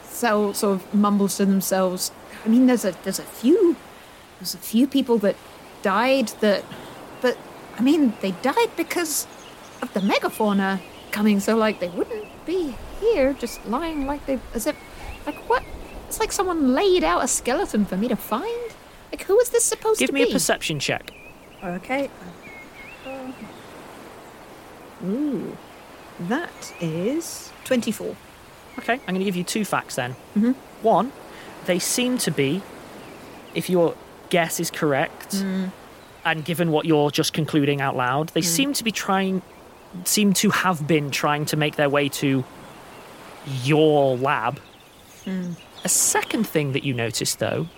Cel 0.05 0.55
sort 0.55 0.81
of 0.81 0.95
mumbles 0.95 1.37
to 1.37 1.47
themselves. 1.47 2.11
I 2.45 2.49
mean, 2.49 2.67
there's 2.67 2.85
a 2.85 2.93
there's 3.05 3.19
a 3.19 3.25
few 3.25 3.77
there's 4.39 4.55
a 4.55 4.59
few 4.59 4.87
people 4.87 5.19
that 5.19 5.37
died 5.83 6.29
that, 6.41 6.65
but 7.21 7.37
I 7.79 7.83
mean, 7.83 8.15
they 8.21 8.33
died 8.43 8.71
because 8.77 9.27
of 9.83 9.93
the 9.95 10.01
megafauna 10.01 10.81
coming. 11.11 11.41
So 11.41 11.57
like, 11.57 11.81
they 11.81 11.89
wouldn't 11.89 12.27
be 12.47 12.77
here 13.01 13.33
just 13.35 13.65
lying 13.67 14.07
like 14.07 14.25
they 14.27 14.39
as 14.55 14.67
if 14.67 14.77
like 15.27 15.37
what? 15.49 15.63
It's 16.09 16.21
like 16.21 16.33
someone 16.33 16.75
laid 16.75 17.03
out 17.05 17.23
a 17.25 17.29
skeleton 17.29 17.85
for 17.85 17.97
me 17.97 18.09
to 18.09 18.17
find. 18.17 18.71
Like, 19.13 19.23
who 19.23 19.39
is 19.41 19.51
this 19.51 19.65
supposed 19.65 19.99
Give 19.99 20.09
to 20.09 20.13
be? 20.13 20.21
Give 20.21 20.29
me 20.29 20.33
a 20.33 20.35
perception 20.35 20.79
check. 20.79 21.11
Okay. 21.63 22.11
Ooh, 25.05 25.57
that 26.21 26.73
is 26.81 27.53
twenty-four. 27.65 28.17
Okay, 28.79 28.95
I'm 28.95 28.99
going 29.07 29.19
to 29.19 29.25
give 29.25 29.37
you 29.37 29.45
two 29.45 29.65
facts 29.65 29.97
then. 29.97 30.17
Mhm. 30.37 30.55
One, 30.83 31.13
they 31.67 31.79
seem 31.79 32.19
to 32.19 32.31
be, 32.31 32.63
if 33.55 33.69
your 33.71 33.95
guess 34.31 34.59
is 34.61 34.71
correct, 34.71 35.37
Mm. 35.37 35.71
and 36.25 36.45
given 36.45 36.71
what 36.71 36.85
you're 36.87 37.11
just 37.11 37.33
concluding 37.33 37.81
out 37.81 37.97
loud, 37.97 38.29
they 38.31 38.41
Mm. 38.41 38.45
seem 38.45 38.73
to 38.75 38.85
be 38.85 38.91
trying, 38.93 39.43
seem 40.05 40.33
to 40.35 40.51
have 40.51 40.87
been 40.87 41.11
trying 41.11 41.45
to 41.47 41.57
make 41.57 41.77
their 41.77 41.89
way 41.89 42.09
to 42.09 42.45
your 43.63 44.17
lab. 44.17 44.61
Mm. 45.27 45.57
A 45.87 45.89
second 45.89 46.49
thing 46.49 46.73
that 46.73 46.83
you 46.83 46.93
notice, 46.93 47.37
though, 47.37 47.69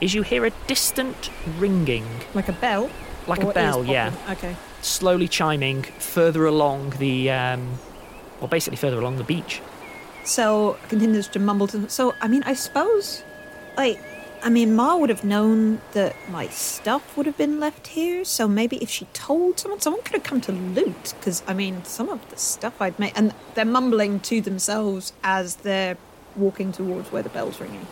is 0.00 0.14
you 0.14 0.22
hear 0.22 0.44
a 0.46 0.50
distant 0.66 1.30
ringing, 1.60 2.04
Like 2.34 2.48
a 2.48 2.52
bell. 2.52 2.90
like 3.28 3.44
Or 3.44 3.52
a 3.52 3.54
bell, 3.54 3.84
yeah. 3.84 4.12
Okay. 4.30 4.56
slowly 4.82 5.28
chiming 5.28 5.84
further 6.00 6.44
along 6.44 6.94
the, 6.98 7.30
um, 7.30 7.78
well, 8.40 8.48
basically 8.48 8.78
further 8.78 8.98
along 8.98 9.18
the 9.18 9.22
beach. 9.22 9.62
So 10.24 10.76
continues 10.88 11.28
to 11.28 11.38
mumble 11.38 11.68
to. 11.68 11.88
So 11.88 12.14
I 12.20 12.26
mean, 12.26 12.42
I 12.42 12.54
suppose, 12.54 13.22
like, 13.76 14.00
I 14.42 14.50
mean, 14.50 14.74
Ma 14.74 14.96
would 14.96 15.10
have 15.10 15.22
known 15.22 15.80
that 15.92 16.16
my 16.28 16.48
stuff 16.48 17.16
would 17.16 17.26
have 17.26 17.38
been 17.38 17.60
left 17.60 17.86
here. 17.86 18.24
So 18.24 18.48
maybe 18.48 18.76
if 18.82 18.90
she 18.90 19.04
told 19.12 19.60
someone, 19.60 19.80
someone 19.80 20.02
could 20.02 20.14
have 20.14 20.24
come 20.24 20.40
to 20.40 20.52
loot. 20.52 21.14
Because 21.20 21.44
I 21.46 21.54
mean, 21.54 21.84
some 21.84 22.08
of 22.08 22.28
the 22.30 22.36
stuff 22.36 22.82
I'd 22.82 22.98
made, 22.98 23.12
and 23.14 23.32
they're 23.54 23.64
mumbling 23.78 24.18
to 24.30 24.40
themselves 24.40 25.12
as 25.22 25.56
they're 25.68 25.96
walking 26.36 26.72
towards 26.72 27.10
where 27.12 27.22
the 27.22 27.28
bell's 27.30 27.60
ringing. 27.60 27.86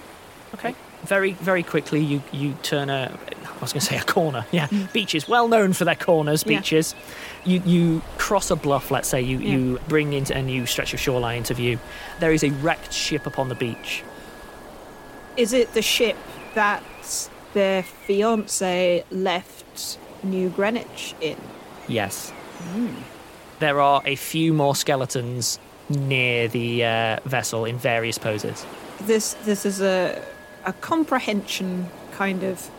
Okay. 0.54 0.74
Very, 1.04 1.32
very 1.32 1.62
quickly, 1.62 2.00
you 2.00 2.22
you 2.32 2.54
turn 2.62 2.88
a. 2.88 3.16
I 3.44 3.60
was 3.60 3.72
going 3.72 3.80
to 3.80 3.86
say 3.86 3.96
a 3.96 4.02
corner. 4.04 4.46
Yeah, 4.52 4.68
beaches, 4.92 5.28
well 5.28 5.48
known 5.48 5.72
for 5.72 5.84
their 5.84 5.94
corners. 5.96 6.44
Mm. 6.44 6.50
Yeah. 6.50 6.58
Beaches. 6.60 6.94
You 7.44 7.62
you 7.66 8.02
cross 8.18 8.50
a 8.50 8.56
bluff. 8.56 8.90
Let's 8.90 9.08
say 9.08 9.20
you 9.20 9.38
Yeah. 9.38 9.48
you 9.56 9.80
bring 9.88 10.12
into 10.12 10.34
a 10.36 10.42
new 10.42 10.64
stretch 10.66 10.94
of 10.94 11.00
shoreline 11.00 11.38
into 11.38 11.54
view. 11.54 11.78
There 12.20 12.32
is 12.32 12.42
a 12.44 12.50
wrecked 12.50 12.92
ship 12.92 13.26
upon 13.26 13.48
the 13.48 13.54
beach. 13.54 14.02
Is 15.36 15.52
it 15.52 15.74
the 15.74 15.82
ship 15.82 16.16
that 16.54 16.82
their 17.52 17.82
fiance 17.82 19.04
left 19.10 19.98
New 20.22 20.48
Greenwich 20.50 21.14
in? 21.20 21.36
Yes. 21.88 22.32
There 23.58 23.80
are 23.80 24.00
a 24.06 24.16
few 24.16 24.52
more 24.52 24.74
skeletons 24.74 25.58
near 25.94 26.48
the 26.48 26.84
uh, 26.84 27.18
vessel 27.24 27.64
in 27.64 27.78
various 27.78 28.18
poses. 28.18 28.64
this 29.02 29.34
this 29.44 29.64
is 29.66 29.80
a 29.80 30.22
a 30.64 30.72
comprehension 30.74 31.88
kind 32.12 32.42
of 32.42 32.70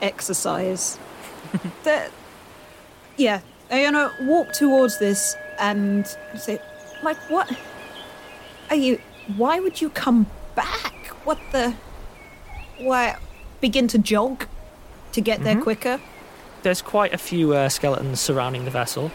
exercise 0.00 0.98
that 1.84 2.10
yeah 3.16 3.40
gonna 3.70 4.12
walk 4.22 4.52
towards 4.52 4.98
this 4.98 5.34
and 5.58 6.06
say 6.36 6.60
like 7.02 7.16
what 7.30 7.50
are 8.70 8.76
you 8.76 9.00
why 9.36 9.58
would 9.60 9.80
you 9.80 9.90
come 9.90 10.26
back 10.54 10.94
what 11.24 11.38
the 11.52 11.74
why 12.78 13.16
begin 13.60 13.88
to 13.88 13.98
jog 13.98 14.46
to 15.12 15.20
get 15.20 15.42
there 15.42 15.56
Mhm. 15.56 15.62
quicker 15.62 16.00
There's 16.62 16.82
quite 16.82 17.12
a 17.14 17.18
few 17.18 17.54
uh, 17.54 17.68
skeletons 17.68 18.20
surrounding 18.20 18.64
the 18.64 18.70
vessel. 18.70 19.10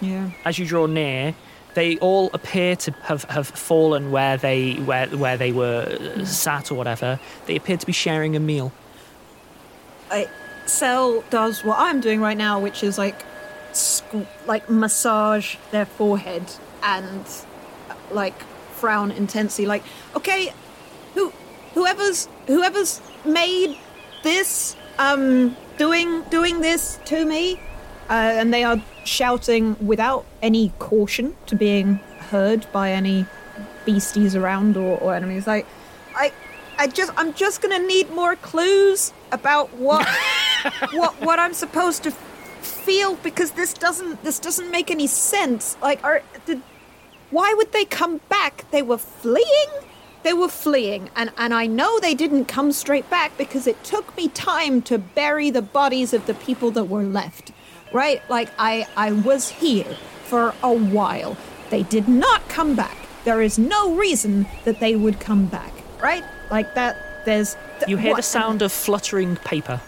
yeah 0.00 0.30
As 0.44 0.58
you 0.58 0.66
draw 0.66 0.86
near, 0.86 1.34
they 1.76 1.98
all 1.98 2.30
appear 2.32 2.74
to 2.74 2.90
have, 3.02 3.24
have 3.24 3.46
fallen 3.46 4.10
where 4.10 4.38
they 4.38 4.76
where 4.76 5.06
where 5.08 5.36
they 5.36 5.52
were 5.52 5.84
uh, 6.16 6.24
sat 6.24 6.72
or 6.72 6.74
whatever. 6.74 7.20
They 7.44 7.54
appear 7.54 7.76
to 7.76 7.86
be 7.86 7.92
sharing 7.92 8.34
a 8.34 8.40
meal. 8.40 8.72
I, 10.10 10.26
Cel 10.64 11.20
does 11.28 11.64
what 11.64 11.78
I'm 11.78 12.00
doing 12.00 12.20
right 12.20 12.36
now, 12.36 12.58
which 12.58 12.82
is 12.82 12.96
like, 12.96 13.22
like 14.46 14.70
massage 14.70 15.56
their 15.70 15.84
forehead 15.84 16.44
and 16.82 17.24
like 18.10 18.40
frown 18.72 19.10
intensely. 19.10 19.66
Like, 19.66 19.82
okay, 20.16 20.54
who, 21.14 21.30
whoever's 21.74 22.26
whoever's 22.46 23.02
made 23.26 23.76
this, 24.22 24.76
um, 24.98 25.54
doing 25.76 26.22
doing 26.30 26.62
this 26.62 26.98
to 27.04 27.26
me, 27.26 27.60
uh, 28.08 28.12
and 28.12 28.52
they 28.52 28.64
are 28.64 28.82
shouting 29.04 29.76
without 29.84 30.24
any 30.42 30.72
caution 30.78 31.36
to 31.46 31.56
being 31.56 31.96
heard 32.30 32.66
by 32.72 32.92
any 32.92 33.26
beasties 33.84 34.34
around 34.36 34.76
or, 34.76 34.98
or 34.98 35.14
enemies. 35.14 35.46
Like, 35.46 35.66
I, 36.14 36.32
I 36.78 36.86
just, 36.88 37.12
I'm 37.16 37.34
just 37.34 37.62
gonna 37.62 37.78
need 37.78 38.10
more 38.10 38.36
clues 38.36 39.12
about 39.32 39.72
what, 39.74 40.06
what, 40.92 41.20
what 41.20 41.38
I'm 41.38 41.54
supposed 41.54 42.02
to 42.04 42.10
feel 42.10 43.16
because 43.16 43.52
this 43.52 43.72
doesn't, 43.72 44.22
this 44.22 44.38
doesn't 44.38 44.70
make 44.70 44.90
any 44.90 45.06
sense. 45.06 45.76
Like, 45.82 46.02
are, 46.04 46.22
did, 46.44 46.62
why 47.30 47.54
would 47.54 47.72
they 47.72 47.84
come 47.84 48.20
back? 48.28 48.70
They 48.70 48.82
were 48.82 48.98
fleeing. 48.98 49.70
they 50.22 50.32
were 50.32 50.48
fleeing, 50.48 51.10
and, 51.14 51.30
and 51.36 51.54
I 51.54 51.66
know 51.66 52.00
they 52.00 52.14
didn't 52.14 52.46
come 52.46 52.72
straight 52.72 53.08
back 53.10 53.36
because 53.38 53.66
it 53.66 53.82
took 53.84 54.16
me 54.16 54.28
time 54.28 54.82
to 54.82 54.98
bury 54.98 55.50
the 55.50 55.62
bodies 55.62 56.12
of 56.12 56.26
the 56.26 56.34
people 56.34 56.70
that 56.72 56.84
were 56.84 57.04
left. 57.04 57.52
Right? 57.92 58.22
Like, 58.28 58.50
I, 58.58 58.86
I 58.96 59.12
was 59.12 59.48
here 59.48 59.96
for 60.24 60.54
a 60.62 60.72
while. 60.72 61.36
They 61.70 61.82
did 61.84 62.08
not 62.08 62.46
come 62.48 62.74
back. 62.76 62.96
There 63.24 63.40
is 63.42 63.58
no 63.58 63.94
reason 63.94 64.46
that 64.64 64.80
they 64.80 64.96
would 64.96 65.18
come 65.20 65.46
back. 65.46 65.72
Right? 66.00 66.24
Like, 66.50 66.74
that, 66.74 66.96
there's. 67.24 67.56
th- 67.78 67.88
You 67.88 67.96
hear 67.96 68.10
what- 68.12 68.16
the 68.18 68.22
sound 68.22 68.62
of 68.62 68.72
fluttering 68.72 69.36
paper. 69.36 69.80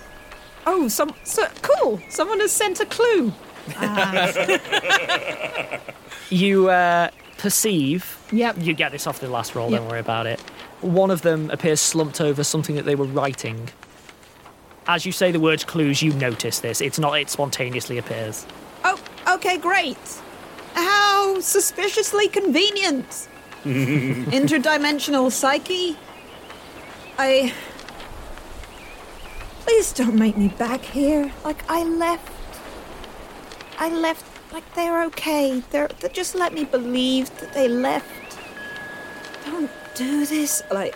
Oh, 0.66 0.88
some. 0.88 1.14
So, 1.24 1.46
cool. 1.62 2.00
Someone 2.10 2.40
has 2.40 2.52
sent 2.52 2.80
a 2.80 2.86
clue. 2.86 3.32
You 6.30 6.68
uh, 6.68 7.08
perceive. 7.38 8.18
Yep. 8.32 8.56
You 8.60 8.74
get 8.74 8.92
this 8.92 9.06
off 9.06 9.20
the 9.20 9.28
last 9.30 9.54
roll. 9.54 9.70
Yep. 9.70 9.80
Don't 9.80 9.88
worry 9.88 10.00
about 10.00 10.26
it. 10.26 10.38
One 10.82 11.10
of 11.10 11.22
them 11.22 11.48
appears 11.50 11.80
slumped 11.80 12.20
over 12.20 12.44
something 12.44 12.76
that 12.76 12.84
they 12.84 12.94
were 12.94 13.06
writing. 13.06 13.70
As 14.88 15.04
you 15.04 15.12
say 15.12 15.30
the 15.30 15.38
words 15.38 15.64
clues, 15.64 16.02
you 16.02 16.14
notice 16.14 16.60
this. 16.60 16.80
It's 16.80 16.98
not. 16.98 17.20
It 17.20 17.28
spontaneously 17.28 17.98
appears. 17.98 18.46
Oh, 18.84 18.98
okay, 19.34 19.58
great. 19.58 19.98
How 20.72 21.38
suspiciously 21.40 22.28
convenient. 22.28 23.28
Interdimensional 23.64 25.30
psyche. 25.30 25.98
I. 27.18 27.52
Please 29.60 29.92
don't 29.92 30.14
make 30.14 30.38
me 30.38 30.48
back 30.48 30.80
here. 30.80 31.30
Like, 31.44 31.70
I 31.70 31.84
left. 31.84 32.32
I 33.78 33.90
left. 33.90 34.24
Like, 34.54 34.64
they're 34.74 35.04
okay. 35.04 35.62
They're, 35.68 35.88
they 36.00 36.08
just 36.08 36.34
let 36.34 36.54
me 36.54 36.64
believe 36.64 37.28
that 37.40 37.52
they 37.52 37.68
left. 37.68 38.38
Don't 39.44 39.70
do 39.94 40.24
this. 40.24 40.62
Like, 40.70 40.94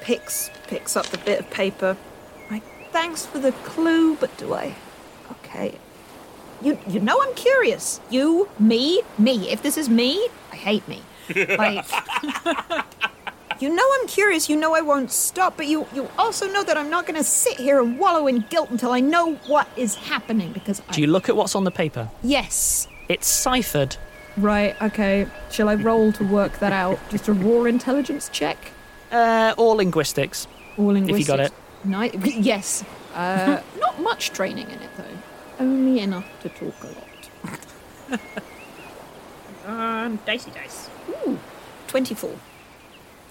picks 0.00 0.50
picks 0.68 0.96
up 0.96 1.04
the 1.08 1.18
bit 1.18 1.40
of 1.40 1.50
paper. 1.50 1.98
Thanks 2.92 3.26
for 3.26 3.38
the 3.38 3.52
clue, 3.52 4.16
but 4.16 4.36
do 4.36 4.54
I? 4.54 4.74
Okay. 5.32 5.74
You 6.62 6.78
you 6.86 7.00
know 7.00 7.22
I'm 7.22 7.34
curious. 7.34 8.00
You, 8.10 8.48
me, 8.58 9.02
me. 9.18 9.50
If 9.50 9.62
this 9.62 9.76
is 9.76 9.88
me, 9.88 10.28
I 10.52 10.56
hate 10.56 10.86
me. 10.88 11.02
Like 11.34 11.86
You 13.60 13.68
know 13.68 13.86
I'm 14.00 14.06
curious, 14.08 14.48
you 14.48 14.56
know 14.56 14.74
I 14.74 14.80
won't 14.80 15.10
stop, 15.12 15.58
but 15.58 15.66
you 15.66 15.86
you 15.94 16.08
also 16.16 16.46
know 16.50 16.64
that 16.64 16.78
I'm 16.78 16.88
not 16.88 17.06
gonna 17.06 17.22
sit 17.22 17.58
here 17.58 17.82
and 17.82 17.98
wallow 17.98 18.26
in 18.26 18.40
guilt 18.48 18.70
until 18.70 18.90
I 18.92 19.00
know 19.00 19.34
what 19.46 19.68
is 19.76 19.96
happening 19.96 20.52
because 20.52 20.80
I 20.88 20.92
Do 20.92 21.02
you 21.02 21.06
look 21.06 21.28
at 21.28 21.36
what's 21.36 21.54
on 21.54 21.64
the 21.64 21.70
paper? 21.70 22.08
Yes. 22.22 22.88
It's 23.10 23.26
ciphered. 23.26 23.96
Right, 24.38 24.80
okay. 24.80 25.26
Shall 25.50 25.68
I 25.68 25.74
roll 25.74 26.10
to 26.12 26.24
work 26.24 26.58
that 26.60 26.72
out? 26.72 26.98
Just 27.10 27.28
a 27.28 27.34
raw 27.34 27.64
intelligence 27.64 28.30
check? 28.32 28.56
Uh, 29.12 29.52
all 29.58 29.74
linguistics. 29.76 30.46
Or 30.78 30.96
If 30.96 31.18
you 31.18 31.24
got 31.24 31.40
linguistics? 31.40 31.59
Yes. 31.84 32.84
Uh, 33.14 33.60
not 33.78 34.00
much 34.00 34.30
training 34.30 34.68
in 34.70 34.80
it 34.80 34.90
though. 34.96 35.18
Only 35.58 36.00
enough 36.00 36.26
to 36.42 36.48
talk 36.48 36.74
a 36.84 36.86
lot. 38.10 38.20
um, 39.66 40.18
dicey 40.26 40.50
dice. 40.50 40.88
Ooh, 41.26 41.38
24. 41.88 42.30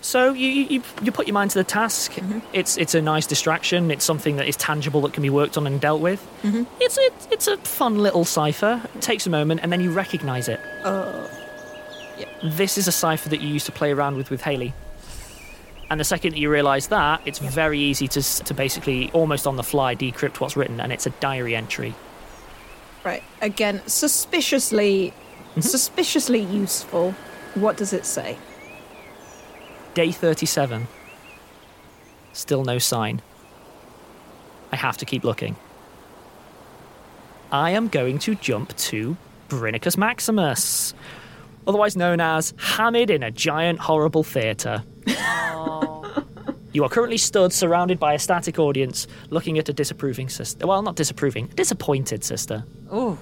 So 0.01 0.31
you, 0.33 0.47
you 0.47 0.83
you- 1.01 1.11
put 1.11 1.27
your 1.27 1.33
mind 1.33 1.51
to 1.51 1.57
the 1.59 1.63
task. 1.65 2.13
Mm-hmm. 2.13 2.39
It's 2.53 2.77
it's 2.77 2.95
a 2.95 3.01
nice 3.01 3.25
distraction. 3.27 3.91
It's 3.91 4.05
something 4.05 4.37
that 4.37 4.47
is 4.47 4.55
tangible 4.55 5.01
that 5.01 5.13
can 5.13 5.21
be 5.23 5.29
worked 5.29 5.57
on 5.57 5.67
and 5.67 5.79
dealt 5.81 6.01
with. 6.01 6.25
Mm-hmm. 6.43 6.63
It's 6.79 6.97
a, 6.97 7.33
it's 7.33 7.47
a 7.47 7.57
fun 7.57 7.97
little 7.99 8.23
cipher. 8.25 8.81
It 8.95 9.01
takes 9.01 9.27
a 9.27 9.29
moment 9.29 9.59
and 9.63 9.71
then 9.71 9.81
you 9.81 9.91
recognise 9.91 10.47
it. 10.47 10.59
Uh, 10.83 11.27
This 12.43 12.77
is 12.77 12.87
a 12.87 12.91
cipher 12.91 13.27
that 13.29 13.41
you 13.41 13.49
used 13.49 13.65
to 13.65 13.71
play 13.73 13.91
around 13.91 14.15
with 14.15 14.29
with 14.29 14.41
Haley. 14.41 14.73
And 15.89 15.99
the 15.99 16.03
second 16.03 16.31
that 16.31 16.39
you 16.39 16.51
realise 16.51 16.87
that, 16.87 17.21
it's 17.25 17.39
very 17.39 17.79
easy 17.79 18.07
to 18.09 18.21
to 18.21 18.53
basically 18.53 19.09
almost 19.11 19.47
on 19.47 19.55
the 19.55 19.63
fly 19.63 19.95
decrypt 19.95 20.39
what's 20.39 20.55
written, 20.55 20.79
and 20.79 20.91
it's 20.91 21.07
a 21.07 21.11
diary 21.21 21.55
entry. 21.55 21.95
right. 23.03 23.23
Again, 23.41 23.81
suspiciously, 23.87 25.13
mm-hmm. 25.51 25.61
suspiciously 25.61 26.41
useful. 26.41 27.15
What 27.55 27.77
does 27.77 27.93
it 27.93 28.05
say? 28.05 28.37
Day 29.95 30.11
37. 30.11 30.87
Still 32.33 32.63
no 32.63 32.77
sign. 32.77 33.21
I 34.71 34.75
have 34.75 34.97
to 34.97 35.05
keep 35.05 35.23
looking. 35.23 35.55
I 37.51 37.71
am 37.71 37.87
going 37.87 38.19
to 38.19 38.35
jump 38.35 38.77
to 38.77 39.17
Brinicus 39.47 39.97
Maximus, 39.97 40.93
otherwise 41.65 41.97
known 41.97 42.21
as 42.21 42.53
Hamid 42.57 43.09
in 43.09 43.23
a 43.23 43.31
giant 43.31 43.79
horrible 43.79 44.23
theatre. 44.23 44.83
You 46.71 46.83
are 46.83 46.89
currently 46.89 47.17
stood 47.17 47.51
surrounded 47.51 47.99
by 47.99 48.13
a 48.13 48.19
static 48.19 48.59
audience 48.59 49.07
looking 49.29 49.57
at 49.57 49.69
a 49.69 49.73
disapproving 49.73 50.29
sister. 50.29 50.67
Well, 50.67 50.81
not 50.81 50.95
disapproving, 50.95 51.47
disappointed 51.47 52.23
sister. 52.23 52.63
Oh. 52.91 53.17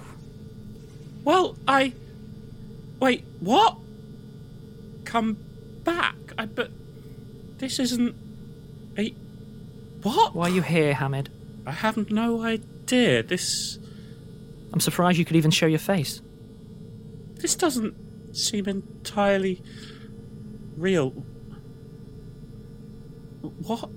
Well, 1.24 1.56
I. 1.68 1.94
Wait, 3.00 3.24
what? 3.40 3.78
Come 5.06 5.38
back? 5.84 6.16
I 6.38 6.46
but. 6.46 6.72
This 7.58 7.80
isn't. 7.80 8.16
A. 8.98 9.10
What? 10.04 10.36
Why 10.36 10.48
are 10.48 10.50
you 10.50 10.62
here, 10.62 10.94
Hamid? 10.94 11.30
I 11.66 11.72
have 11.72 12.12
no 12.12 12.42
idea. 12.42 13.24
This. 13.24 13.80
I'm 14.74 14.80
surprised 14.80 15.18
you 15.18 15.26
could 15.26 15.36
even 15.38 15.52
show 15.52 15.66
your 15.66 15.80
face. 15.80 16.22
This 17.36 17.56
doesn't 17.56 18.36
seem 18.36 18.68
entirely 18.68 19.62
real. 20.76 21.14
What? 23.48 23.90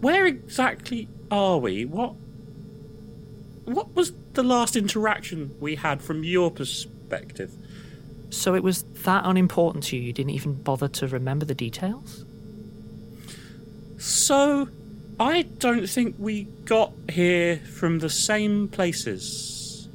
Where 0.00 0.26
exactly 0.26 1.08
are 1.30 1.58
we? 1.58 1.84
What? 1.84 2.14
What 3.64 3.94
was 3.94 4.12
the 4.32 4.42
last 4.42 4.76
interaction 4.76 5.54
we 5.60 5.76
had 5.76 6.02
from 6.02 6.24
your 6.24 6.50
perspective? 6.50 7.52
So 8.30 8.54
it 8.54 8.62
was 8.62 8.82
that 9.04 9.24
unimportant 9.26 9.84
to 9.84 9.96
you, 9.96 10.02
you 10.02 10.12
didn't 10.12 10.30
even 10.30 10.54
bother 10.54 10.88
to 10.88 11.06
remember 11.06 11.44
the 11.44 11.54
details? 11.54 12.24
So, 13.98 14.68
I 15.20 15.42
don't 15.42 15.88
think 15.88 16.16
we 16.18 16.44
got 16.64 16.92
here 17.08 17.58
from 17.58 18.00
the 18.00 18.10
same 18.10 18.66
places. 18.66 19.88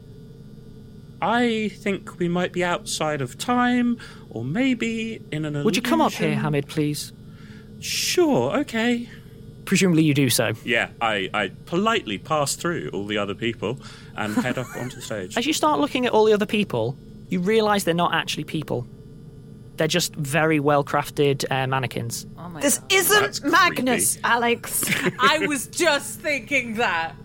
I 1.22 1.70
think 1.70 2.20
we 2.20 2.30
might 2.30 2.54
be 2.54 2.64
outside 2.64 3.22
of 3.22 3.38
time, 3.38 3.98
or 4.38 4.46
maybe 4.46 5.20
in 5.32 5.46
an 5.46 5.64
Would 5.64 5.76
you 5.76 5.82
come 5.82 6.00
up 6.00 6.12
here. 6.12 6.36
Hamid, 6.36 6.68
please? 6.68 7.12
Sure, 7.80 8.56
okay. 8.60 9.10
Presumably 9.66 10.04
you 10.04 10.14
do 10.14 10.30
so. 10.30 10.54
Yeah, 10.64 10.90
I, 11.02 11.28
I 11.34 11.52
politely 11.66 12.20
pass 12.20 12.56
through 12.56 12.92
all 12.94 13.08
the 13.08 13.18
other 13.18 13.34
people 13.34 13.80
and 14.16 14.36
head 14.36 14.60
up 14.60 14.68
onto 14.76 14.98
the 14.98 15.02
stage. 15.02 15.36
As 15.40 15.48
you 15.48 15.54
start 15.54 15.80
looking 15.80 16.06
at 16.06 16.12
all 16.14 16.26
the 16.26 16.34
other 16.34 16.46
people, 16.46 16.96
you 17.30 17.40
realise 17.40 17.84
they're 17.84 17.96
not 17.96 18.14
actually 18.14 18.44
people. 18.44 18.88
They're 19.78 19.88
just 19.88 20.16
very 20.16 20.60
well 20.60 20.84
crafted 20.84 21.44
uh, 21.50 21.66
mannequins. 21.66 22.28
this 22.62 22.80
isn't 22.90 23.44
Magnus, 23.44 24.20
Alex. 24.24 24.84
I 25.20 25.48
was 25.48 25.66
just 25.66 26.20
thinking 26.20 26.76
that. 26.76 27.16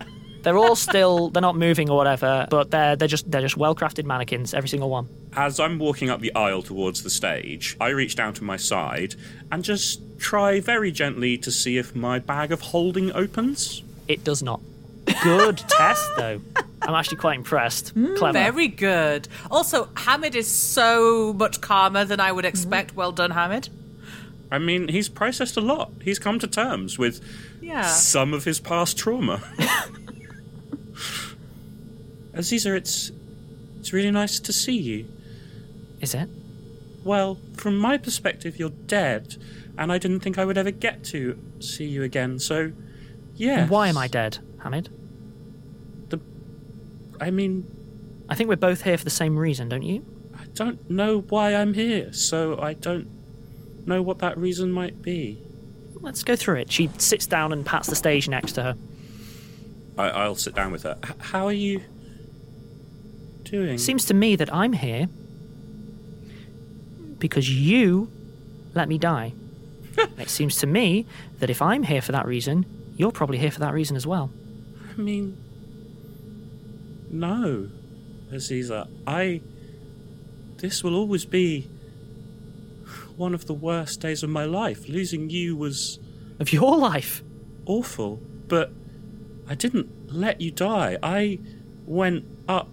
They're 0.42 0.58
all 0.58 0.76
still 0.76 1.30
they're 1.30 1.42
not 1.42 1.56
moving 1.56 1.90
or 1.90 1.96
whatever, 1.96 2.46
but 2.50 2.70
they're 2.70 2.96
they're 2.96 3.08
just 3.08 3.30
they're 3.30 3.40
just 3.40 3.56
well 3.56 3.74
crafted 3.74 4.04
mannequins, 4.04 4.54
every 4.54 4.68
single 4.68 4.90
one. 4.90 5.08
As 5.34 5.58
I'm 5.58 5.78
walking 5.78 6.10
up 6.10 6.20
the 6.20 6.34
aisle 6.34 6.62
towards 6.62 7.02
the 7.02 7.10
stage, 7.10 7.76
I 7.80 7.88
reach 7.88 8.16
down 8.16 8.34
to 8.34 8.44
my 8.44 8.56
side 8.56 9.14
and 9.50 9.64
just 9.64 10.00
try 10.18 10.60
very 10.60 10.92
gently 10.92 11.38
to 11.38 11.50
see 11.50 11.78
if 11.78 11.94
my 11.94 12.18
bag 12.18 12.52
of 12.52 12.60
holding 12.60 13.12
opens. 13.12 13.82
It 14.08 14.24
does 14.24 14.42
not. 14.42 14.60
Good 15.22 15.58
test 15.68 16.10
though. 16.16 16.40
I'm 16.82 16.94
actually 16.94 17.18
quite 17.18 17.36
impressed. 17.38 17.90
Hmm, 17.90 18.14
Clever. 18.16 18.32
Very 18.32 18.68
good. 18.68 19.28
Also, 19.50 19.88
Hamid 19.94 20.34
is 20.34 20.48
so 20.48 21.32
much 21.32 21.60
calmer 21.60 22.04
than 22.04 22.20
I 22.20 22.32
would 22.32 22.44
mm-hmm. 22.44 22.48
expect. 22.48 22.96
Well 22.96 23.12
done, 23.12 23.30
Hamid. 23.30 23.68
I 24.50 24.58
mean, 24.58 24.88
he's 24.88 25.08
processed 25.08 25.56
a 25.56 25.60
lot. 25.60 25.92
He's 26.02 26.18
come 26.18 26.38
to 26.40 26.46
terms 26.46 26.98
with 26.98 27.20
Yeah. 27.62 27.86
some 27.86 28.34
of 28.34 28.44
his 28.44 28.60
past 28.60 28.98
trauma. 28.98 29.42
Aziza, 32.34 32.76
it's 32.76 33.12
it's 33.78 33.92
really 33.92 34.10
nice 34.10 34.38
to 34.40 34.52
see 34.52 34.76
you. 34.76 35.06
Is 36.00 36.14
it? 36.14 36.28
Well, 37.04 37.38
from 37.56 37.76
my 37.76 37.98
perspective, 37.98 38.58
you're 38.58 38.70
dead, 38.70 39.36
and 39.76 39.92
I 39.92 39.98
didn't 39.98 40.20
think 40.20 40.38
I 40.38 40.44
would 40.44 40.56
ever 40.56 40.70
get 40.70 41.02
to 41.04 41.38
see 41.58 41.84
you 41.84 42.02
again. 42.02 42.38
So, 42.38 42.72
yeah. 43.34 43.66
Why 43.66 43.88
am 43.88 43.98
I 43.98 44.06
dead, 44.06 44.38
Hamid? 44.58 44.88
The, 46.10 46.20
I 47.20 47.30
mean, 47.30 47.66
I 48.28 48.34
think 48.34 48.48
we're 48.48 48.56
both 48.56 48.82
here 48.82 48.96
for 48.96 49.04
the 49.04 49.10
same 49.10 49.36
reason, 49.36 49.68
don't 49.68 49.82
you? 49.82 50.04
I 50.36 50.44
don't 50.54 50.88
know 50.88 51.20
why 51.28 51.54
I'm 51.54 51.74
here, 51.74 52.12
so 52.12 52.60
I 52.60 52.74
don't 52.74 53.08
know 53.86 54.00
what 54.00 54.20
that 54.20 54.38
reason 54.38 54.70
might 54.70 55.02
be. 55.02 55.42
Let's 55.94 56.22
go 56.22 56.36
through 56.36 56.56
it. 56.56 56.70
She 56.70 56.88
sits 56.98 57.26
down 57.26 57.52
and 57.52 57.66
pats 57.66 57.88
the 57.88 57.96
stage 57.96 58.28
next 58.28 58.52
to 58.52 58.62
her. 58.62 58.76
I, 59.98 60.08
I'll 60.08 60.34
sit 60.34 60.54
down 60.54 60.72
with 60.72 60.84
her. 60.84 60.98
H- 61.04 61.16
how 61.18 61.46
are 61.46 61.52
you 61.52 61.80
doing? 63.52 63.78
Seems 63.78 64.04
to 64.06 64.14
me 64.14 64.34
that 64.36 64.52
I'm 64.52 64.72
here 64.72 65.08
because 67.18 67.48
you 67.48 68.10
let 68.74 68.88
me 68.88 68.98
die. 68.98 69.34
it 70.18 70.28
seems 70.28 70.56
to 70.58 70.66
me 70.66 71.06
that 71.38 71.50
if 71.50 71.62
I'm 71.62 71.84
here 71.84 72.02
for 72.02 72.12
that 72.12 72.26
reason, 72.26 72.64
you're 72.96 73.12
probably 73.12 73.38
here 73.38 73.50
for 73.50 73.60
that 73.60 73.74
reason 73.74 73.94
as 73.94 74.06
well. 74.06 74.30
I 74.90 75.00
mean, 75.00 75.36
no, 77.10 77.68
Aziza. 78.32 78.88
I. 79.06 79.42
This 80.56 80.82
will 80.82 80.94
always 80.94 81.24
be 81.24 81.68
one 83.16 83.34
of 83.34 83.46
the 83.46 83.54
worst 83.54 84.00
days 84.00 84.22
of 84.22 84.30
my 84.30 84.44
life. 84.44 84.88
Losing 84.88 85.28
you 85.30 85.56
was. 85.56 85.98
Of 86.40 86.52
your 86.52 86.76
life? 86.78 87.22
Awful. 87.66 88.16
But 88.48 88.72
I 89.48 89.54
didn't 89.54 90.12
let 90.12 90.40
you 90.40 90.50
die. 90.50 90.98
I 91.02 91.38
went 91.84 92.24
up 92.48 92.68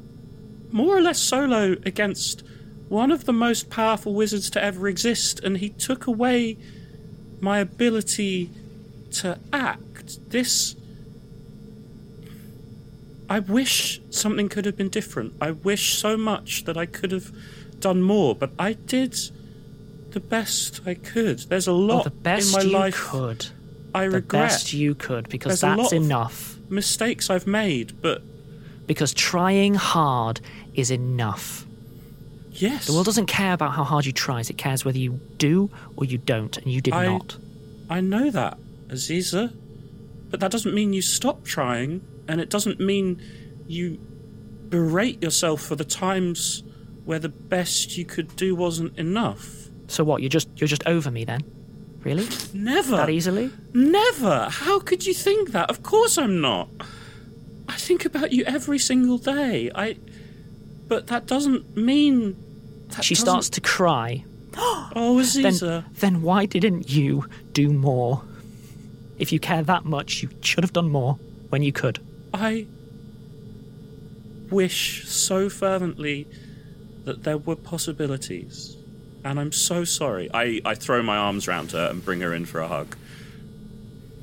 more 0.71 0.97
or 0.97 1.01
less 1.01 1.19
solo 1.19 1.73
against 1.85 2.43
one 2.87 3.11
of 3.11 3.25
the 3.25 3.33
most 3.33 3.69
powerful 3.69 4.13
wizards 4.13 4.49
to 4.51 4.63
ever 4.63 4.87
exist, 4.87 5.39
and 5.39 5.57
he 5.57 5.69
took 5.69 6.07
away 6.07 6.57
my 7.39 7.59
ability 7.59 8.49
to 9.11 9.37
act. 9.53 10.29
This. 10.29 10.75
I 13.29 13.39
wish 13.39 14.01
something 14.09 14.49
could 14.49 14.65
have 14.65 14.75
been 14.75 14.89
different. 14.89 15.33
I 15.39 15.51
wish 15.51 15.93
so 15.95 16.17
much 16.17 16.65
that 16.65 16.77
I 16.77 16.87
could 16.87 17.11
have 17.11 17.31
done 17.79 18.01
more, 18.01 18.33
but 18.33 18.51
I 18.57 18.73
did 18.73 19.15
the 20.11 20.19
best 20.19 20.81
I 20.87 20.95
could. 20.95 21.39
There's 21.39 21.67
a 21.67 21.71
lot 21.73 22.01
oh, 22.01 22.03
the 22.05 22.09
best 22.09 22.47
in 22.47 22.59
my 22.59 22.61
you 22.65 22.71
life 22.71 22.95
could. 22.95 23.47
I 23.93 24.05
the 24.05 24.11
regret. 24.11 24.49
best 24.49 24.73
you 24.73 24.95
could, 24.95 25.29
because 25.29 25.61
There's 25.61 25.73
a 25.73 25.75
that's 25.75 25.91
lot 25.91 25.93
of 25.93 26.03
enough. 26.03 26.57
mistakes 26.69 27.29
I've 27.29 27.47
made, 27.47 28.01
but 28.01 28.23
Because 28.89 29.13
trying 29.13 29.75
hard 29.75 30.41
is 30.73 30.89
enough. 30.89 31.63
Yes. 32.49 32.87
The 32.87 32.93
world 32.93 33.05
doesn't 33.05 33.27
care 33.27 33.53
about 33.53 33.73
how 33.73 33.83
hard 33.83 34.03
you 34.07 34.11
try, 34.11 34.39
it 34.39 34.57
cares 34.57 34.83
whether 34.83 34.97
you 34.97 35.19
do 35.37 35.69
or 35.95 36.05
you 36.05 36.17
don't, 36.17 36.57
and 36.57 36.71
you 36.71 36.81
did 36.81 36.95
I, 36.95 37.05
not. 37.05 37.37
I 37.87 38.01
know 38.01 38.31
that, 38.31 38.57
Aziza. 38.87 39.55
But 40.31 40.39
that 40.39 40.49
doesn't 40.49 40.73
mean 40.73 40.93
you 40.93 41.03
stop 41.03 41.45
trying, 41.45 42.01
and 42.27 42.41
it 42.41 42.49
doesn't 42.49 42.79
mean 42.79 43.21
you 43.67 43.99
berate 44.69 45.21
yourself 45.21 45.61
for 45.61 45.75
the 45.75 45.85
times 45.85 46.63
where 47.05 47.19
the 47.19 47.29
best 47.29 47.95
you 47.95 48.05
could 48.05 48.35
do 48.35 48.55
wasn't 48.55 48.97
enough. 48.97 49.69
So 49.85 50.03
what? 50.03 50.23
You're 50.23 50.29
just 50.29 50.49
you're 50.55 50.67
just 50.67 50.87
over 50.87 51.11
me 51.11 51.25
then? 51.25 51.41
Really? 51.99 52.27
Never. 52.55 52.97
That 52.97 53.11
easily? 53.11 53.51
Never. 53.71 54.49
How 54.49 54.79
could 54.79 55.05
you 55.05 55.13
think 55.13 55.51
that? 55.51 55.69
Of 55.69 55.83
course 55.83 56.17
I'm 56.17 56.41
not. 56.41 56.69
I 57.89 57.91
think 57.91 58.05
about 58.05 58.31
you 58.31 58.43
every 58.45 58.77
single 58.77 59.17
day. 59.17 59.71
I. 59.73 59.97
But 60.87 61.07
that 61.07 61.25
doesn't 61.25 61.75
mean. 61.75 62.35
That 62.89 63.03
she 63.03 63.15
doesn't- 63.15 63.25
starts 63.25 63.49
to 63.49 63.61
cry. 63.61 64.25
Oh, 64.95 65.17
Aziza. 65.19 65.59
Then, 65.59 65.85
then 65.99 66.21
why 66.21 66.45
didn't 66.45 66.89
you 66.89 67.25
do 67.53 67.69
more? 67.69 68.23
If 69.17 69.31
you 69.31 69.39
care 69.39 69.63
that 69.63 69.85
much, 69.85 70.21
you 70.21 70.29
should 70.41 70.63
have 70.63 70.73
done 70.73 70.89
more 70.89 71.17
when 71.49 71.63
you 71.63 71.71
could. 71.71 71.99
I 72.31 72.67
wish 74.51 75.07
so 75.07 75.49
fervently 75.49 76.27
that 77.05 77.23
there 77.23 77.37
were 77.37 77.55
possibilities. 77.55 78.77
And 79.23 79.39
I'm 79.39 79.51
so 79.51 79.83
sorry. 79.83 80.29
I, 80.33 80.61
I 80.65 80.75
throw 80.75 81.01
my 81.01 81.17
arms 81.17 81.47
around 81.47 81.71
her 81.71 81.87
and 81.89 82.03
bring 82.03 82.21
her 82.21 82.33
in 82.33 82.45
for 82.45 82.59
a 82.61 82.67
hug. 82.67 82.95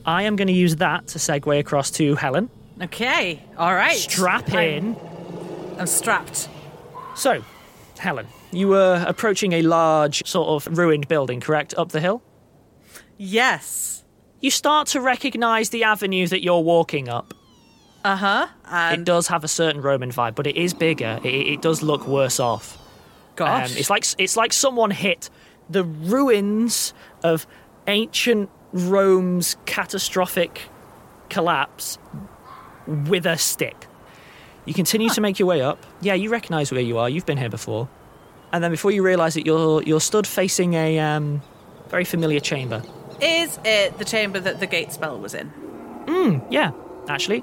I 0.05 0.23
am 0.25 0.37
going 0.37 0.49
to 0.49 0.55
use 0.55 0.77
that 0.77 1.09
to 1.09 1.19
segue 1.19 1.59
across 1.59 1.91
to 1.93 2.15
Helen. 2.17 2.49
Okay, 2.83 3.43
all 3.57 3.75
right. 3.75 3.97
Strap 3.97 4.53
in. 4.53 4.97
I'm, 4.97 5.81
I'm 5.81 5.87
strapped. 5.87 6.49
So, 7.15 7.43
Helen, 7.99 8.27
you 8.53 8.69
were 8.69 9.03
approaching 9.07 9.53
a 9.55 9.63
large, 9.63 10.27
sort 10.27 10.49
of 10.49 10.77
ruined 10.77 11.09
building, 11.09 11.41
correct? 11.41 11.75
Up 11.79 11.93
the 11.93 12.01
hill? 12.01 12.23
Yes. 13.17 14.05
You 14.41 14.51
start 14.51 14.89
to 14.89 15.01
recognise 15.01 15.71
the 15.71 15.85
avenue 15.85 16.27
that 16.27 16.43
you're 16.43 16.61
walking 16.61 17.09
up. 17.09 17.33
Uh 18.05 18.17
huh. 18.17 18.93
it 18.93 19.05
does 19.05 19.27
have 19.29 19.43
a 19.43 19.49
certain 19.49 19.81
Roman 19.83 20.13
vibe, 20.13 20.37
but 20.37 20.47
it 20.47 20.57
is 20.57 20.75
bigger. 20.75 21.19
It, 21.25 21.29
it 21.29 21.63
does 21.63 21.83
look 21.83 22.07
worse 22.07 22.39
off. 22.39 22.79
Gosh. 23.35 23.73
Um, 23.73 23.79
it's 23.79 23.91
like 23.91 24.05
it's 24.19 24.37
like 24.37 24.53
someone 24.53 24.93
hit 24.93 25.29
the 25.69 25.83
ruins 25.83 26.95
of 27.25 27.47
ancient 27.89 28.49
Rome's 28.73 29.57
catastrophic 29.67 30.69
collapse 31.29 31.99
with 32.87 33.27
a 33.27 33.37
stick. 33.37 33.87
You 34.65 34.75
continue 34.75 35.09
to 35.11 35.21
make 35.21 35.39
your 35.39 35.49
way 35.49 35.63
up. 35.63 35.85
Yeah, 36.01 36.15
you 36.15 36.31
recognise 36.31 36.73
where 36.73 36.81
you 36.81 36.99
are. 36.99 37.09
You've 37.09 37.27
been 37.27 37.39
here 37.39 37.49
before. 37.49 37.89
And 38.53 38.63
then 38.63 38.71
before 38.71 38.91
you 38.91 39.03
realise 39.03 39.37
it, 39.37 39.47
you're 39.47 39.83
you're 39.83 40.01
stood 40.01 40.27
facing 40.27 40.75
a 40.75 40.99
um, 40.99 41.43
very 41.89 42.05
familiar 42.05 42.41
chamber. 42.41 42.83
Is 43.21 43.59
it 43.65 43.99
the 43.99 44.05
chamber 44.05 44.41
that 44.41 44.61
the 44.61 44.67
gate 44.67 44.93
spell 44.93 45.19
was 45.19 45.35
in? 45.35 45.49
Hmm. 45.49 46.39
Yeah, 46.51 46.73
actually, 47.09 47.43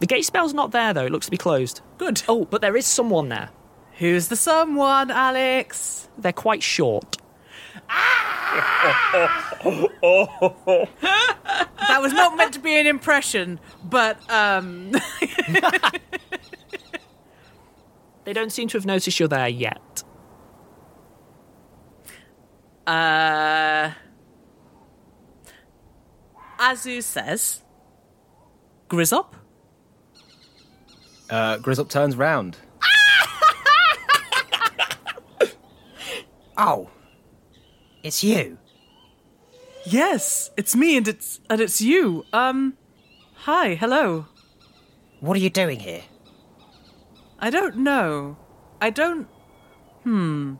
the 0.00 0.06
gate 0.06 0.24
spell's 0.24 0.54
not 0.54 0.72
there 0.72 0.92
though. 0.92 1.06
It 1.06 1.12
looks 1.12 1.26
to 1.26 1.30
be 1.30 1.36
closed. 1.36 1.80
Good. 1.98 2.22
Oh, 2.28 2.44
but 2.44 2.60
there 2.60 2.76
is 2.76 2.86
someone 2.86 3.28
there. 3.28 3.50
Who's 3.98 4.28
the 4.28 4.36
someone, 4.36 5.10
Alex? 5.10 6.08
They're 6.18 6.32
quite 6.32 6.62
short. 6.62 7.16
that 11.88 11.98
was 12.00 12.12
not 12.12 12.36
meant 12.36 12.52
to 12.54 12.58
be 12.60 12.76
an 12.78 12.86
impression, 12.86 13.60
but 13.84 14.18
um 14.30 14.92
They 18.24 18.32
don't 18.32 18.50
seem 18.50 18.66
to 18.68 18.76
have 18.78 18.86
noticed 18.86 19.18
you're 19.20 19.28
there 19.28 19.48
yet. 19.48 20.02
uh 22.86 23.92
Azu 26.58 27.02
says 27.02 27.62
Grizzop? 28.88 29.32
Uh, 31.28 31.58
Grizzop 31.58 31.88
turns 31.88 32.16
round. 32.16 32.56
Oh, 36.58 36.88
it's 38.06 38.22
you. 38.22 38.58
Yes, 39.84 40.50
it's 40.56 40.74
me 40.74 40.96
and 40.96 41.06
it's 41.08 41.40
and 41.50 41.60
it's 41.60 41.80
you. 41.80 42.24
Um 42.32 42.76
hi, 43.34 43.74
hello. 43.74 44.26
What 45.20 45.36
are 45.36 45.40
you 45.40 45.50
doing 45.50 45.80
here? 45.80 46.02
I 47.38 47.50
don't 47.50 47.78
know. 47.78 48.36
I 48.80 48.90
don't 48.90 49.28
Hmm. 50.06 50.54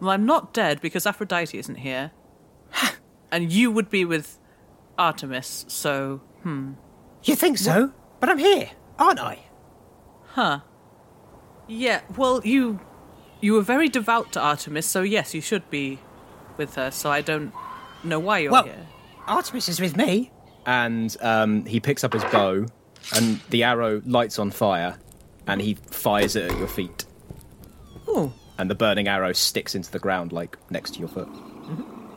Well, 0.00 0.10
I'm 0.10 0.26
not 0.26 0.52
dead 0.54 0.80
because 0.80 1.06
Aphrodite 1.06 1.58
isn't 1.58 1.76
here. 1.76 2.12
and 3.32 3.50
you 3.52 3.72
would 3.72 3.90
be 3.90 4.04
with 4.04 4.38
Artemis, 4.96 5.64
so 5.68 6.20
hmm. 6.42 6.74
You 7.24 7.34
think 7.34 7.58
so? 7.58 7.92
But 8.20 8.28
I'm 8.28 8.38
here, 8.38 8.70
aren't 8.96 9.18
I? 9.18 9.40
Huh. 10.28 10.60
Yeah, 11.66 12.02
well, 12.16 12.40
you 12.44 12.78
you 13.40 13.54
were 13.54 13.62
very 13.62 13.88
devout 13.88 14.32
to 14.34 14.40
Artemis, 14.40 14.86
so 14.86 15.02
yes, 15.02 15.34
you 15.34 15.40
should 15.40 15.68
be 15.68 15.98
with 16.58 16.74
her. 16.76 16.90
So 16.90 17.10
I 17.10 17.20
don't 17.20 17.52
know 18.04 18.18
why 18.18 18.38
you're 18.38 18.52
Well- 18.52 18.64
here. 18.64 18.86
Artemis 19.26 19.68
is 19.68 19.80
with 19.80 19.96
me. 19.96 20.30
And 20.66 21.16
um, 21.20 21.64
he 21.64 21.78
picks 21.80 22.02
up 22.04 22.12
his 22.12 22.24
bow, 22.24 22.66
and 23.14 23.40
the 23.50 23.62
arrow 23.64 24.02
lights 24.04 24.38
on 24.38 24.50
fire, 24.50 24.98
and 25.46 25.60
he 25.60 25.74
fires 25.90 26.34
it 26.36 26.50
at 26.50 26.58
your 26.58 26.66
feet. 26.68 27.04
Ooh, 28.08 28.32
And 28.58 28.68
the 28.70 28.74
burning 28.74 29.06
arrow 29.06 29.32
sticks 29.32 29.74
into 29.76 29.90
the 29.92 29.98
ground, 30.00 30.32
like 30.32 30.56
next 30.70 30.94
to 30.94 30.98
your 31.00 31.08
foot. 31.08 31.28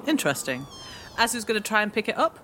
interesting. 0.07 0.65
Azu's 1.17 1.43
going 1.45 1.61
to 1.61 1.67
try 1.67 1.81
and 1.83 1.91
pick 1.93 2.07
it 2.09 2.17
up. 2.17 2.39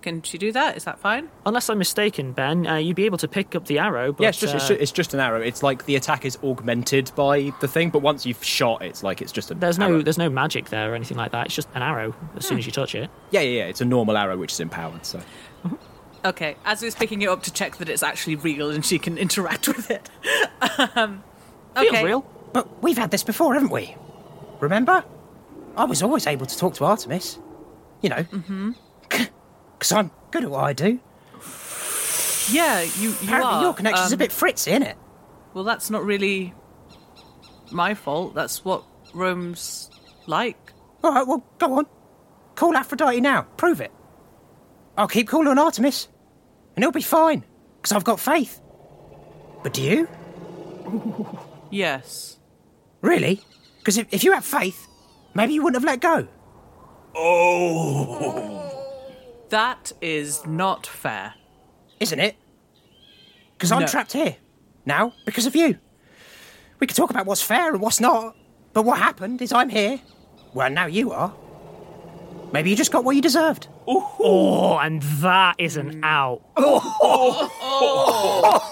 Can 0.00 0.22
she 0.22 0.38
do 0.38 0.52
that? 0.52 0.76
Is 0.76 0.84
that 0.84 0.98
fine? 1.00 1.28
Unless 1.44 1.68
I'm 1.68 1.78
mistaken, 1.78 2.32
Ben, 2.32 2.66
uh, 2.66 2.76
you'd 2.76 2.94
be 2.96 3.04
able 3.04 3.18
to 3.18 3.26
pick 3.28 3.56
up 3.56 3.66
the 3.66 3.80
arrow. 3.80 4.12
But, 4.12 4.22
yeah, 4.22 4.28
it's 4.28 4.38
just, 4.38 4.54
it's, 4.54 4.64
uh, 4.64 4.68
ju- 4.68 4.76
it's 4.80 4.92
just 4.92 5.12
an 5.12 5.18
arrow. 5.20 5.40
It's 5.40 5.62
like 5.62 5.86
the 5.86 5.96
attack 5.96 6.24
is 6.24 6.38
augmented 6.44 7.10
by 7.16 7.52
the 7.60 7.66
thing, 7.66 7.90
but 7.90 7.98
once 8.00 8.24
you've 8.24 8.42
shot, 8.42 8.82
it's 8.82 9.02
like 9.02 9.20
it's 9.20 9.32
just 9.32 9.50
a. 9.50 9.54
there's 9.54 9.76
no 9.78 10.00
there's 10.00 10.16
no 10.18 10.30
magic 10.30 10.68
there 10.70 10.92
or 10.92 10.94
anything 10.94 11.16
like 11.16 11.32
that. 11.32 11.46
It's 11.46 11.54
just 11.56 11.68
an 11.74 11.82
arrow 11.82 12.14
as 12.36 12.46
soon 12.46 12.58
as 12.58 12.66
you 12.66 12.70
touch 12.72 12.94
it. 12.94 13.10
Yeah, 13.32 13.40
yeah, 13.40 13.58
yeah. 13.58 13.64
It's 13.66 13.80
a 13.80 13.84
normal 13.84 14.16
arrow 14.16 14.36
which 14.36 14.52
is 14.52 14.60
empowered. 14.60 15.04
So 15.04 15.20
Okay, 16.24 16.56
Azu's 16.64 16.94
picking 16.94 17.22
it 17.22 17.28
up 17.28 17.42
to 17.44 17.52
check 17.52 17.76
that 17.78 17.88
it's 17.88 18.02
actually 18.02 18.36
real 18.36 18.70
and 18.70 18.84
she 18.84 18.98
can 18.98 19.18
interact 19.18 19.66
with 19.68 19.90
it. 19.90 20.10
um, 20.96 21.22
Feels 21.76 22.02
real. 22.02 22.20
But 22.52 22.82
we've 22.82 22.98
had 22.98 23.10
this 23.10 23.22
before, 23.24 23.54
haven't 23.54 23.70
we? 23.70 23.94
Remember? 24.60 25.04
I 25.76 25.84
was 25.84 26.02
always 26.02 26.26
able 26.26 26.46
to 26.46 26.58
talk 26.58 26.74
to 26.74 26.84
Artemis. 26.84 27.38
You 28.00 28.10
know, 28.10 28.22
Mm-hmm. 28.24 28.72
because 29.78 29.92
I'm 29.92 30.10
good 30.30 30.44
at 30.44 30.50
what 30.50 30.64
I 30.64 30.72
do. 30.72 31.00
Yeah, 32.50 32.80
you, 32.80 33.10
you 33.10 33.14
Apparently 33.22 33.52
are. 33.54 33.62
your 33.62 33.74
connection's 33.74 34.12
a 34.12 34.14
um, 34.14 34.18
bit 34.18 34.32
fritzy, 34.32 34.70
isn't 34.72 34.82
it? 34.82 34.96
Well, 35.54 35.64
that's 35.64 35.90
not 35.90 36.04
really 36.04 36.54
my 37.70 37.94
fault. 37.94 38.34
That's 38.34 38.64
what 38.64 38.84
Rome's 39.14 39.90
like. 40.26 40.72
All 41.04 41.12
right, 41.12 41.26
well, 41.26 41.44
go 41.58 41.78
on. 41.78 41.86
Call 42.54 42.76
Aphrodite 42.76 43.20
now. 43.20 43.42
Prove 43.56 43.80
it. 43.80 43.92
I'll 44.96 45.08
keep 45.08 45.28
calling 45.28 45.46
on 45.46 45.58
Artemis, 45.58 46.08
and 46.74 46.82
it'll 46.82 46.92
be 46.92 47.02
fine, 47.02 47.44
because 47.76 47.92
I've 47.92 48.04
got 48.04 48.18
faith. 48.18 48.60
But 49.62 49.74
do 49.74 49.82
you? 49.82 50.08
Yes. 51.70 52.38
Really? 53.02 53.42
Because 53.78 53.98
if, 53.98 54.06
if 54.10 54.24
you 54.24 54.32
had 54.32 54.42
faith, 54.42 54.88
maybe 55.34 55.52
you 55.52 55.62
wouldn't 55.62 55.82
have 55.82 55.86
let 55.86 56.00
go. 56.00 56.26
Oh. 57.14 58.67
That 59.50 59.92
is 60.00 60.44
not 60.46 60.86
fair. 60.86 61.34
Isn't 62.00 62.20
it? 62.20 62.36
Because 63.56 63.72
I'm 63.72 63.80
No. 63.80 63.86
trapped 63.86 64.12
here. 64.12 64.36
Now, 64.84 65.12
because 65.24 65.46
of 65.46 65.56
you. 65.56 65.78
We 66.80 66.86
could 66.86 66.96
talk 66.96 67.10
about 67.10 67.26
what's 67.26 67.42
fair 67.42 67.72
and 67.72 67.80
what's 67.80 68.00
not, 68.00 68.36
but 68.72 68.84
what 68.84 68.98
happened 68.98 69.42
is 69.42 69.52
I'm 69.52 69.68
here. 69.68 70.00
Well, 70.54 70.70
now 70.70 70.86
you 70.86 71.10
are. 71.12 71.34
Maybe 72.52 72.70
you 72.70 72.76
just 72.76 72.92
got 72.92 73.04
what 73.04 73.16
you 73.16 73.20
deserved. 73.22 73.68
Oh, 73.86 74.78
and 74.80 75.02
that 75.02 75.56
is 75.58 75.76
an 75.76 76.00
out. 76.04 76.42
Oh. 77.00 78.67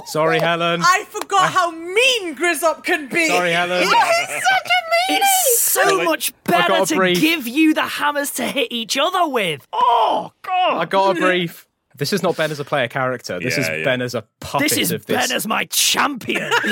Sorry, 0.06 0.38
Helen. 0.38 0.80
I 0.82 1.04
forgot 1.08 1.50
how 1.52 1.70
mean 1.70 2.36
Grizzop 2.36 2.84
can 2.84 3.08
be. 3.08 3.28
Sorry, 3.28 3.52
Helen. 3.52 3.82
He's 3.82 3.90
such 3.90 4.00
a 4.00 5.12
meanie. 5.12 5.18
It's 5.18 5.60
so 5.60 6.02
much 6.04 6.32
better 6.44 6.84
to 6.84 6.96
brief. 6.96 7.20
give 7.20 7.46
you 7.46 7.74
the 7.74 7.82
hammers 7.82 8.30
to 8.32 8.44
hit 8.44 8.68
each 8.70 8.98
other 8.98 9.28
with. 9.28 9.66
Oh, 9.72 10.32
God. 10.42 10.52
Oh. 10.70 10.78
I 10.78 10.84
got 10.84 11.16
a 11.16 11.20
brief. 11.20 11.65
This 11.98 12.12
is 12.12 12.22
not 12.22 12.36
Ben 12.36 12.50
as 12.50 12.60
a 12.60 12.64
player 12.64 12.88
character. 12.88 13.38
This 13.40 13.56
is 13.58 13.66
Yeah, 13.68 13.76
yeah. 13.76 13.84
Ben 13.84 14.02
as 14.02 14.14
a 14.14 14.22
puppet 14.40 14.68
This 14.68 14.78
is 14.78 14.92
of 14.92 15.06
this. 15.06 15.28
Ben 15.28 15.34
as 15.36 15.46
my 15.46 15.64
champion. 15.66 16.50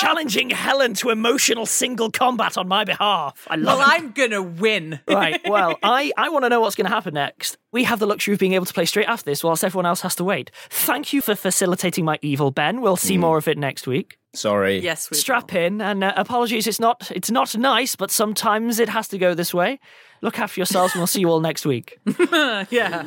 Challenging 0.00 0.50
Helen 0.50 0.94
to 0.94 1.10
emotional 1.10 1.66
single 1.66 2.10
combat 2.10 2.56
on 2.56 2.68
my 2.68 2.84
behalf. 2.84 3.46
I 3.50 3.56
love 3.56 3.78
Well, 3.78 3.88
it. 3.88 3.92
I'm 3.92 4.10
gonna 4.12 4.42
win. 4.42 5.00
Right, 5.08 5.40
well, 5.48 5.76
I, 5.82 6.12
I 6.16 6.28
want 6.28 6.44
to 6.44 6.48
know 6.48 6.60
what's 6.60 6.76
going 6.76 6.86
to 6.86 6.92
happen 6.94 7.14
next. 7.14 7.56
We 7.72 7.84
have 7.84 7.98
the 7.98 8.06
luxury 8.06 8.34
of 8.34 8.40
being 8.40 8.54
able 8.54 8.66
to 8.66 8.72
play 8.74 8.86
straight 8.86 9.06
after 9.08 9.24
this 9.24 9.44
whilst 9.44 9.62
everyone 9.64 9.86
else 9.86 10.00
has 10.02 10.14
to 10.16 10.24
wait. 10.24 10.50
Thank 10.70 11.12
you 11.12 11.20
for 11.20 11.34
facilitating 11.34 12.04
my 12.04 12.18
evil, 12.22 12.50
Ben. 12.50 12.80
We'll 12.80 12.96
see 12.96 13.18
more 13.18 13.36
of 13.38 13.46
it 13.48 13.58
next 13.58 13.86
week. 13.86 14.18
Sorry. 14.34 14.78
Yes, 14.78 15.10
we 15.10 15.16
Strap 15.16 15.54
in, 15.54 15.80
and 15.80 16.04
uh, 16.04 16.12
apologies, 16.16 16.66
it's 16.66 16.80
not 16.80 17.10
it's 17.14 17.30
not 17.30 17.56
nice, 17.56 17.96
but 17.96 18.10
sometimes 18.10 18.78
it 18.78 18.88
has 18.88 19.08
to 19.08 19.18
go 19.18 19.34
this 19.34 19.52
way. 19.54 19.80
Look 20.20 20.38
after 20.38 20.60
yourselves, 20.60 20.94
and 20.94 21.00
we'll 21.00 21.06
see 21.06 21.20
you 21.20 21.30
all 21.30 21.40
next 21.40 21.64
week. 21.64 21.98
yeah. 22.70 23.04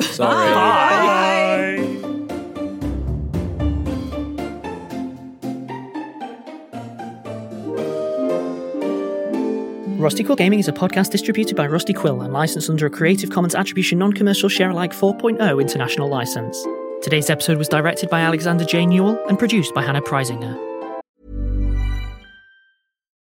Sorry. 0.00 0.54
Bye. 0.54 2.14
Rusty 9.98 10.22
Quill 10.22 10.36
Gaming 10.36 10.58
is 10.58 10.68
a 10.68 10.72
podcast 10.72 11.10
distributed 11.10 11.56
by 11.56 11.66
Rusty 11.66 11.94
Quill 11.94 12.20
and 12.22 12.32
licensed 12.32 12.68
under 12.68 12.84
a 12.84 12.90
Creative 12.90 13.30
Commons 13.30 13.54
Attribution 13.54 13.98
Non-Commercial 13.98 14.50
Share-alike 14.50 14.92
4.0 14.92 15.60
international 15.60 16.08
license. 16.08 16.62
Today's 17.00 17.30
episode 17.30 17.56
was 17.56 17.68
directed 17.68 18.10
by 18.10 18.20
Alexander 18.20 18.64
J. 18.64 18.84
Newell 18.86 19.18
and 19.28 19.38
produced 19.38 19.72
by 19.72 19.82
Hannah 19.82 20.02
Preisinger. 20.02 20.73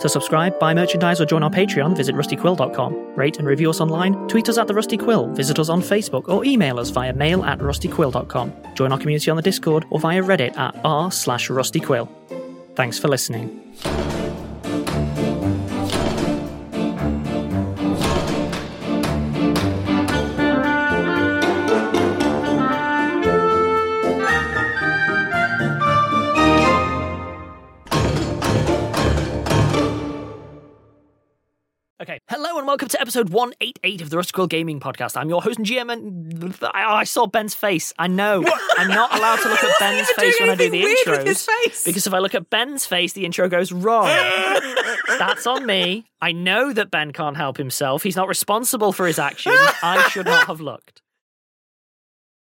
To 0.00 0.10
subscribe, 0.10 0.58
buy 0.58 0.74
merchandise, 0.74 1.22
or 1.22 1.24
join 1.24 1.42
our 1.42 1.48
Patreon, 1.48 1.96
visit 1.96 2.14
rustyquill.com. 2.14 3.14
Rate 3.14 3.38
and 3.38 3.48
review 3.48 3.70
us 3.70 3.80
online, 3.80 4.28
tweet 4.28 4.46
us 4.50 4.58
at 4.58 4.66
The 4.66 4.74
Rusty 4.74 4.98
Quill, 4.98 5.28
visit 5.28 5.58
us 5.58 5.70
on 5.70 5.80
Facebook, 5.80 6.28
or 6.28 6.44
email 6.44 6.78
us 6.78 6.90
via 6.90 7.14
mail 7.14 7.42
at 7.44 7.60
rustyquill.com. 7.60 8.52
Join 8.74 8.92
our 8.92 8.98
community 8.98 9.30
on 9.30 9.36
the 9.38 9.42
Discord 9.42 9.86
or 9.88 9.98
via 9.98 10.22
Reddit 10.22 10.54
at 10.58 10.78
r 10.84 11.10
slash 11.10 11.48
rustyquill. 11.48 12.10
Thanks 12.74 12.98
for 12.98 13.08
listening. 13.08 13.72
And 32.66 32.70
welcome 32.70 32.88
to 32.88 33.00
episode 33.00 33.28
188 33.28 34.00
of 34.00 34.10
the 34.10 34.16
Rusty 34.16 34.32
Quill 34.32 34.48
Gaming 34.48 34.80
Podcast. 34.80 35.16
I'm 35.16 35.28
your 35.28 35.40
host 35.40 35.58
and 35.58 35.64
GM, 35.64 35.92
and 35.92 36.58
I, 36.74 36.96
I 36.96 37.04
saw 37.04 37.28
Ben's 37.28 37.54
face. 37.54 37.92
I 37.96 38.08
know. 38.08 38.44
I'm 38.76 38.88
not 38.88 39.16
allowed 39.16 39.36
to 39.36 39.48
look 39.48 39.62
at 39.62 39.72
Ben's 39.78 40.10
face 40.10 40.34
when 40.40 40.50
I 40.50 40.56
do 40.56 40.68
the 40.68 40.82
intros. 40.82 41.18
with 41.18 41.26
his 41.28 41.46
face. 41.46 41.84
Because 41.84 42.08
if 42.08 42.12
I 42.12 42.18
look 42.18 42.34
at 42.34 42.50
Ben's 42.50 42.84
face, 42.84 43.12
the 43.12 43.24
intro 43.24 43.48
goes 43.48 43.70
wrong. 43.70 44.06
That's 45.16 45.46
on 45.46 45.64
me. 45.64 46.06
I 46.20 46.32
know 46.32 46.72
that 46.72 46.90
Ben 46.90 47.12
can't 47.12 47.36
help 47.36 47.56
himself. 47.56 48.02
He's 48.02 48.16
not 48.16 48.26
responsible 48.26 48.92
for 48.92 49.06
his 49.06 49.20
actions. 49.20 49.54
I 49.84 50.08
should 50.08 50.26
not 50.26 50.48
have 50.48 50.60
looked. 50.60 51.02